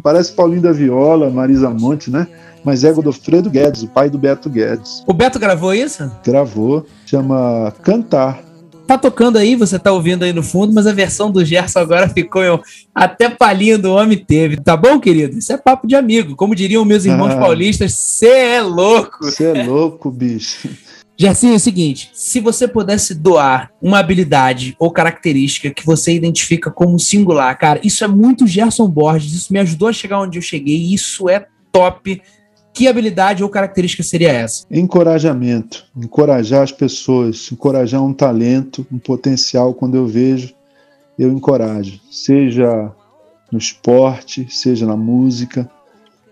Parece 0.00 0.32
Paulinho 0.32 0.62
da 0.62 0.70
Viola, 0.70 1.28
Marisa 1.28 1.70
Monte, 1.70 2.08
né? 2.10 2.28
Mas 2.64 2.82
é 2.82 2.92
Godofredo 2.92 3.50
Guedes, 3.50 3.82
o 3.82 3.88
pai 3.88 4.08
do 4.08 4.18
Beto 4.18 4.48
Guedes. 4.48 5.04
O 5.06 5.12
Beto 5.12 5.38
gravou 5.38 5.74
isso? 5.74 6.10
Gravou, 6.24 6.86
chama 7.04 7.72
Cantar. 7.82 8.42
Tá 8.86 8.98
tocando 8.98 9.38
aí, 9.38 9.56
você 9.56 9.78
tá 9.78 9.92
ouvindo 9.92 10.24
aí 10.24 10.32
no 10.32 10.42
fundo, 10.42 10.72
mas 10.74 10.86
a 10.86 10.92
versão 10.92 11.30
do 11.30 11.44
Gerson 11.44 11.78
agora 11.78 12.08
ficou 12.08 12.42
eu, 12.42 12.60
até 12.94 13.30
palhinha 13.30 13.78
do 13.78 13.92
homem 13.92 14.18
teve. 14.18 14.58
Tá 14.58 14.76
bom, 14.76 15.00
querido? 15.00 15.38
Isso 15.38 15.52
é 15.52 15.56
papo 15.56 15.86
de 15.86 15.94
amigo. 15.94 16.36
Como 16.36 16.54
diriam 16.54 16.84
meus 16.84 17.06
irmãos 17.06 17.32
ah, 17.32 17.38
paulistas, 17.38 17.92
você 17.92 18.28
é 18.28 18.60
louco. 18.60 19.24
Você 19.24 19.44
é 19.44 19.64
louco, 19.64 20.10
bicho. 20.10 20.68
Gersinho, 21.16 21.54
é 21.54 21.56
o 21.56 21.60
seguinte: 21.60 22.10
se 22.12 22.40
você 22.40 22.68
pudesse 22.68 23.14
doar 23.14 23.70
uma 23.80 23.98
habilidade 23.98 24.76
ou 24.78 24.90
característica 24.90 25.70
que 25.70 25.86
você 25.86 26.12
identifica 26.12 26.70
como 26.70 26.98
singular, 26.98 27.56
cara, 27.56 27.80
isso 27.82 28.04
é 28.04 28.08
muito 28.08 28.46
Gerson 28.46 28.88
Borges, 28.88 29.32
isso 29.32 29.52
me 29.52 29.60
ajudou 29.60 29.88
a 29.88 29.92
chegar 29.92 30.20
onde 30.20 30.38
eu 30.38 30.42
cheguei, 30.42 30.92
isso 30.92 31.28
é 31.28 31.46
top. 31.72 32.20
Que 32.74 32.88
habilidade 32.88 33.44
ou 33.44 33.48
característica 33.48 34.02
seria 34.02 34.32
essa? 34.32 34.66
Encorajamento. 34.68 35.86
Encorajar 35.96 36.62
as 36.62 36.72
pessoas, 36.72 37.48
encorajar 37.52 38.02
um 38.02 38.12
talento, 38.12 38.84
um 38.92 38.98
potencial. 38.98 39.72
Quando 39.72 39.94
eu 39.94 40.08
vejo, 40.08 40.52
eu 41.16 41.30
encorajo. 41.30 42.00
Seja 42.10 42.92
no 43.52 43.58
esporte, 43.58 44.48
seja 44.50 44.84
na 44.84 44.96
música, 44.96 45.70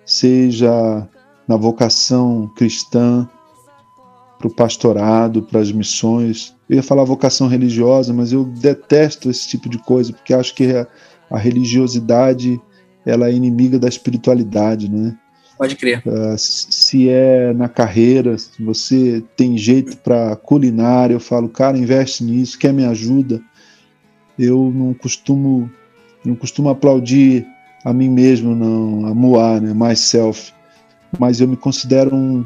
seja 0.05 1.09
na 1.47 1.57
vocação 1.57 2.51
cristã, 2.57 3.29
para 4.43 4.49
o 4.49 4.55
pastorado, 4.55 5.43
para 5.45 5.61
as 5.61 5.71
missões. 5.71 6.57
Eu 6.69 6.77
ia 6.77 6.83
falar 6.83 7.05
vocação 7.05 7.47
religiosa, 7.47 8.13
mas 8.13 8.33
eu 8.33 8.45
detesto 8.45 9.31
esse 9.31 9.47
tipo 9.47 9.69
de 9.69 9.79
coisa, 9.79 10.13
porque 10.13 10.35
acho 10.35 10.53
que 10.57 10.75
a, 11.31 11.39
religiosidade 11.39 12.61
ela 13.07 13.29
é 13.29 13.33
inimiga 13.33 13.79
da 13.79 13.89
espiritualidade, 13.89 14.91
né? 14.91 15.17
Pode 15.57 15.77
crer. 15.77 16.03
Uh, 16.07 16.37
se 16.37 17.09
é 17.09 17.53
na 17.53 17.69
carreira, 17.69 18.37
se 18.39 18.63
você 18.63 19.23
tem 19.37 19.57
jeito 19.57 19.97
para 19.99 20.37
culinária, 20.37 21.15
eu 21.15 21.21
falo, 21.21 21.49
cara, 21.49 21.79
investe 21.79 22.25
nisso, 22.25 22.59
quer 22.59 22.73
me 22.73 22.85
ajuda. 22.85 23.41
Eu 24.39 24.73
não 24.75 24.95
costumo, 24.95 25.71
não 26.25 26.35
costumo 26.35 26.69
aplaudir 26.69 27.47
a 27.85 27.93
mim 27.93 28.09
mesmo, 28.09 28.55
não, 28.55 29.07
a 29.07 29.15
Moá, 29.15 29.61
né, 29.61 29.73
myself. 29.75 30.53
Mas 31.19 31.41
eu 31.41 31.49
me 31.49 31.57
considero 31.57 32.15
um, 32.15 32.45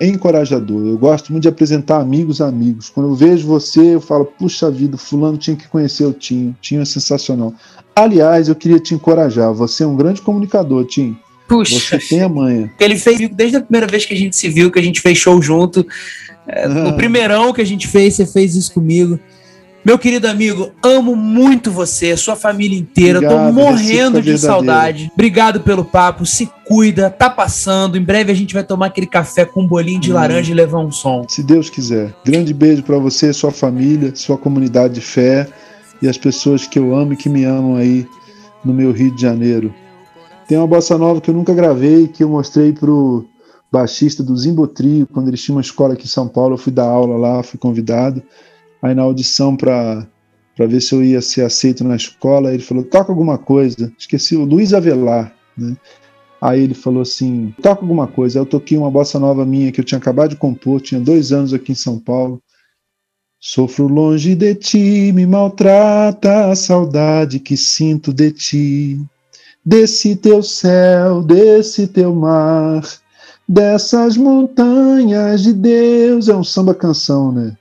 encorajador. 0.00 0.86
Eu 0.86 0.98
gosto 0.98 1.32
muito 1.32 1.42
de 1.42 1.48
apresentar 1.48 2.00
amigos 2.00 2.40
a 2.40 2.48
amigos. 2.48 2.90
Quando 2.90 3.10
eu 3.10 3.14
vejo 3.14 3.46
você, 3.46 3.94
eu 3.94 4.00
falo, 4.00 4.26
puxa 4.26 4.70
vida, 4.70 4.96
fulano 4.96 5.38
tinha 5.38 5.56
que 5.56 5.68
conhecer 5.68 6.04
o 6.04 6.12
Tim. 6.12 6.50
O 6.50 6.56
Tim 6.60 6.76
é 6.78 6.84
sensacional. 6.84 7.54
Aliás, 7.96 8.48
eu 8.48 8.54
queria 8.54 8.78
te 8.78 8.94
encorajar. 8.94 9.52
Você 9.54 9.84
é 9.84 9.86
um 9.86 9.96
grande 9.96 10.20
comunicador, 10.20 10.84
Tim. 10.84 11.16
Puxa. 11.48 11.78
Você 11.78 11.98
tem 11.98 12.22
a 12.22 12.28
manha. 12.28 12.72
Ele 12.80 12.96
fez 12.96 13.28
desde 13.30 13.56
a 13.56 13.60
primeira 13.60 13.86
vez 13.86 14.06
que 14.06 14.14
a 14.14 14.16
gente 14.16 14.34
se 14.36 14.48
viu, 14.48 14.70
que 14.70 14.78
a 14.78 14.82
gente 14.82 15.00
fez 15.00 15.18
show 15.18 15.40
junto. 15.40 15.86
É, 16.46 16.64
ah. 16.64 16.68
No 16.68 16.96
primeirão 16.96 17.52
que 17.52 17.60
a 17.60 17.66
gente 17.66 17.86
fez, 17.86 18.14
você 18.14 18.26
fez 18.26 18.54
isso 18.54 18.72
comigo. 18.72 19.18
Meu 19.84 19.98
querido 19.98 20.26
amigo, 20.26 20.72
amo 20.82 21.14
muito 21.14 21.70
você, 21.70 22.16
sua 22.16 22.34
família 22.34 22.78
inteira. 22.78 23.18
Obrigado, 23.18 23.46
Tô 23.46 23.52
morrendo 23.52 24.22
de 24.22 24.38
saudade. 24.38 25.10
Obrigado 25.12 25.60
pelo 25.60 25.84
papo. 25.84 26.24
Se 26.24 26.50
cuida, 26.64 27.10
tá 27.10 27.28
passando. 27.28 27.98
Em 27.98 28.02
breve 28.02 28.32
a 28.32 28.34
gente 28.34 28.54
vai 28.54 28.64
tomar 28.64 28.86
aquele 28.86 29.06
café 29.06 29.44
com 29.44 29.60
um 29.60 29.66
bolinho 29.66 30.00
de 30.00 30.10
hum. 30.10 30.14
laranja 30.14 30.50
e 30.50 30.54
levar 30.54 30.78
um 30.78 30.90
som. 30.90 31.26
Se 31.28 31.42
Deus 31.42 31.68
quiser. 31.68 32.14
Grande 32.24 32.54
beijo 32.54 32.82
para 32.82 32.96
você, 32.96 33.30
sua 33.34 33.50
família, 33.50 34.10
sua 34.14 34.38
comunidade 34.38 34.94
de 34.94 35.00
fé 35.02 35.46
e 36.00 36.08
as 36.08 36.16
pessoas 36.16 36.66
que 36.66 36.78
eu 36.78 36.94
amo 36.94 37.12
e 37.12 37.16
que 37.16 37.28
me 37.28 37.44
amam 37.44 37.76
aí 37.76 38.06
no 38.64 38.72
meu 38.72 38.90
Rio 38.90 39.14
de 39.14 39.20
Janeiro. 39.20 39.74
Tem 40.46 40.58
uma 40.58 40.66
bossa 40.66 40.98
nova 40.98 41.20
que 41.20 41.30
eu 41.30 41.34
nunca 41.34 41.54
gravei, 41.54 42.06
que 42.06 42.22
eu 42.22 42.28
mostrei 42.28 42.72
pro 42.72 43.26
baixista 43.72 44.22
do 44.22 44.36
Zimbotrio, 44.36 45.06
quando 45.06 45.28
eles 45.28 45.42
tinham 45.42 45.56
uma 45.56 45.62
escola 45.62 45.94
aqui 45.94 46.04
em 46.04 46.08
São 46.08 46.28
Paulo, 46.28 46.54
eu 46.54 46.58
fui 46.58 46.72
dar 46.72 46.84
aula 46.84 47.16
lá, 47.16 47.42
fui 47.42 47.58
convidado. 47.58 48.22
Aí 48.82 48.94
na 48.94 49.02
audição 49.02 49.56
para 49.56 50.06
para 50.56 50.66
ver 50.66 50.80
se 50.80 50.94
eu 50.94 51.02
ia 51.02 51.20
ser 51.20 51.42
aceito 51.42 51.82
na 51.82 51.96
escola, 51.96 52.54
ele 52.54 52.62
falou: 52.62 52.84
"Toca 52.84 53.10
alguma 53.10 53.36
coisa". 53.36 53.92
Esqueci 53.98 54.36
o 54.36 54.44
Luiz 54.44 54.72
Avelar, 54.72 55.34
né? 55.56 55.76
Aí 56.40 56.60
ele 56.60 56.74
falou 56.74 57.02
assim: 57.02 57.54
toca 57.62 57.80
alguma 57.80 58.06
coisa. 58.06 58.38
Eu 58.38 58.46
toquei 58.46 58.76
uma 58.76 58.90
bossa 58.90 59.18
nova 59.18 59.44
minha 59.46 59.72
que 59.72 59.80
eu 59.80 59.84
tinha 59.84 59.98
acabado 59.98 60.30
de 60.30 60.36
compor, 60.36 60.80
tinha 60.80 61.00
dois 61.00 61.32
anos 61.32 61.54
aqui 61.54 61.72
em 61.72 61.74
São 61.74 61.98
Paulo. 61.98 62.40
Sofro 63.40 63.88
longe 63.88 64.34
de 64.34 64.54
ti, 64.54 65.10
me 65.12 65.26
maltrata 65.26 66.50
a 66.50 66.54
saudade 66.54 67.40
que 67.40 67.56
sinto 67.56 68.12
de 68.12 68.30
ti. 68.30 69.00
Desse 69.66 70.14
teu 70.14 70.42
céu, 70.42 71.22
desse 71.22 71.86
teu 71.86 72.14
mar, 72.14 72.82
dessas 73.48 74.14
montanhas 74.16 75.42
de 75.42 75.54
Deus. 75.54 76.28
É 76.28 76.36
um 76.36 76.44
samba 76.44 76.74
canção, 76.74 77.32
né? 77.32 77.56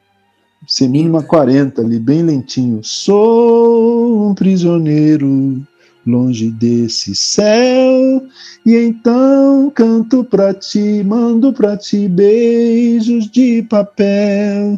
Semínima 0.67 1.23
40 1.23 1.81
ali, 1.81 1.99
bem 1.99 2.21
lentinho. 2.23 2.81
Sou 2.83 4.29
um 4.29 4.33
prisioneiro 4.33 5.65
longe 6.05 6.51
desse 6.51 7.15
céu, 7.15 8.21
e 8.65 8.75
então 8.75 9.71
canto 9.73 10.25
pra 10.25 10.53
ti, 10.53 11.01
mando 11.05 11.53
pra 11.53 11.77
ti 11.77 12.09
beijos 12.09 13.29
de 13.31 13.63
papel. 13.63 14.77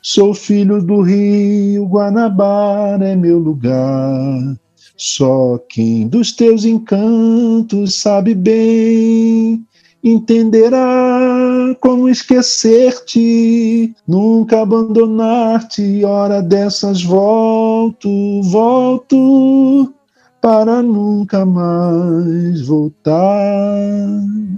Sou 0.00 0.32
filho 0.32 0.80
do 0.80 1.00
rio, 1.00 1.84
Guanabara 1.86 3.08
é 3.08 3.16
meu 3.16 3.38
lugar. 3.38 4.59
Só 5.02 5.58
quem 5.66 6.06
dos 6.06 6.30
teus 6.30 6.66
encantos 6.66 7.94
sabe 7.94 8.34
bem 8.34 9.64
entenderá 10.04 11.74
como 11.80 12.06
esquecer-te, 12.06 13.94
nunca 14.06 14.60
abandonar-te. 14.60 16.04
Hora 16.04 16.42
dessas 16.42 17.02
volto, 17.02 18.42
volto 18.42 19.90
para 20.38 20.82
nunca 20.82 21.46
mais 21.46 22.66
voltar. 22.66 23.78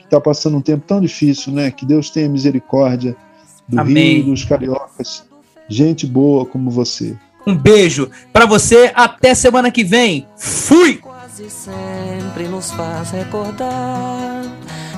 Está 0.02 0.20
passando 0.20 0.56
um 0.56 0.60
tempo 0.60 0.84
tão 0.88 1.00
difícil, 1.00 1.52
né? 1.52 1.70
Que 1.70 1.86
Deus 1.86 2.10
tenha 2.10 2.28
misericórdia 2.28 3.14
do 3.68 3.80
Amém. 3.80 4.22
Rio, 4.22 4.32
dos 4.32 4.44
cariocas, 4.44 5.24
gente 5.68 6.04
boa 6.04 6.44
como 6.44 6.68
você. 6.68 7.16
Um 7.46 7.56
beijo 7.56 8.10
para 8.32 8.46
você, 8.46 8.92
até 8.94 9.34
semana 9.34 9.70
que 9.70 9.82
vem. 9.82 10.28
Fui! 10.36 10.98
Quase 10.98 11.50
sempre 11.50 12.44
nos 12.44 12.70
faz 12.72 13.10
recordar, 13.10 14.44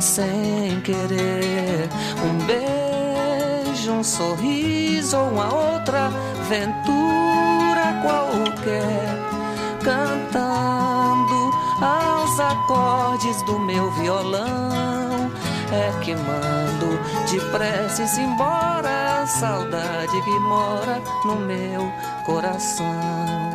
sem 0.00 0.80
querer, 0.82 1.88
um 2.22 2.44
beijo, 2.44 3.92
um 3.92 4.04
sorriso 4.04 5.16
uma 5.16 5.54
outra 5.54 6.10
aventura 6.40 8.02
qualquer, 8.02 9.18
cantando 9.82 11.54
aos 11.80 12.40
acordes 12.40 13.42
do 13.44 13.58
meu 13.60 13.90
violão 13.92 15.30
é 15.74 15.92
que 16.02 16.14
mando 16.14 16.98
depressa 17.30 18.20
embora 18.20 19.22
a 19.22 19.26
saudade 19.26 20.22
que 20.22 20.38
mora 20.40 21.02
no 21.24 21.36
meu 21.36 21.90
coração. 22.24 23.53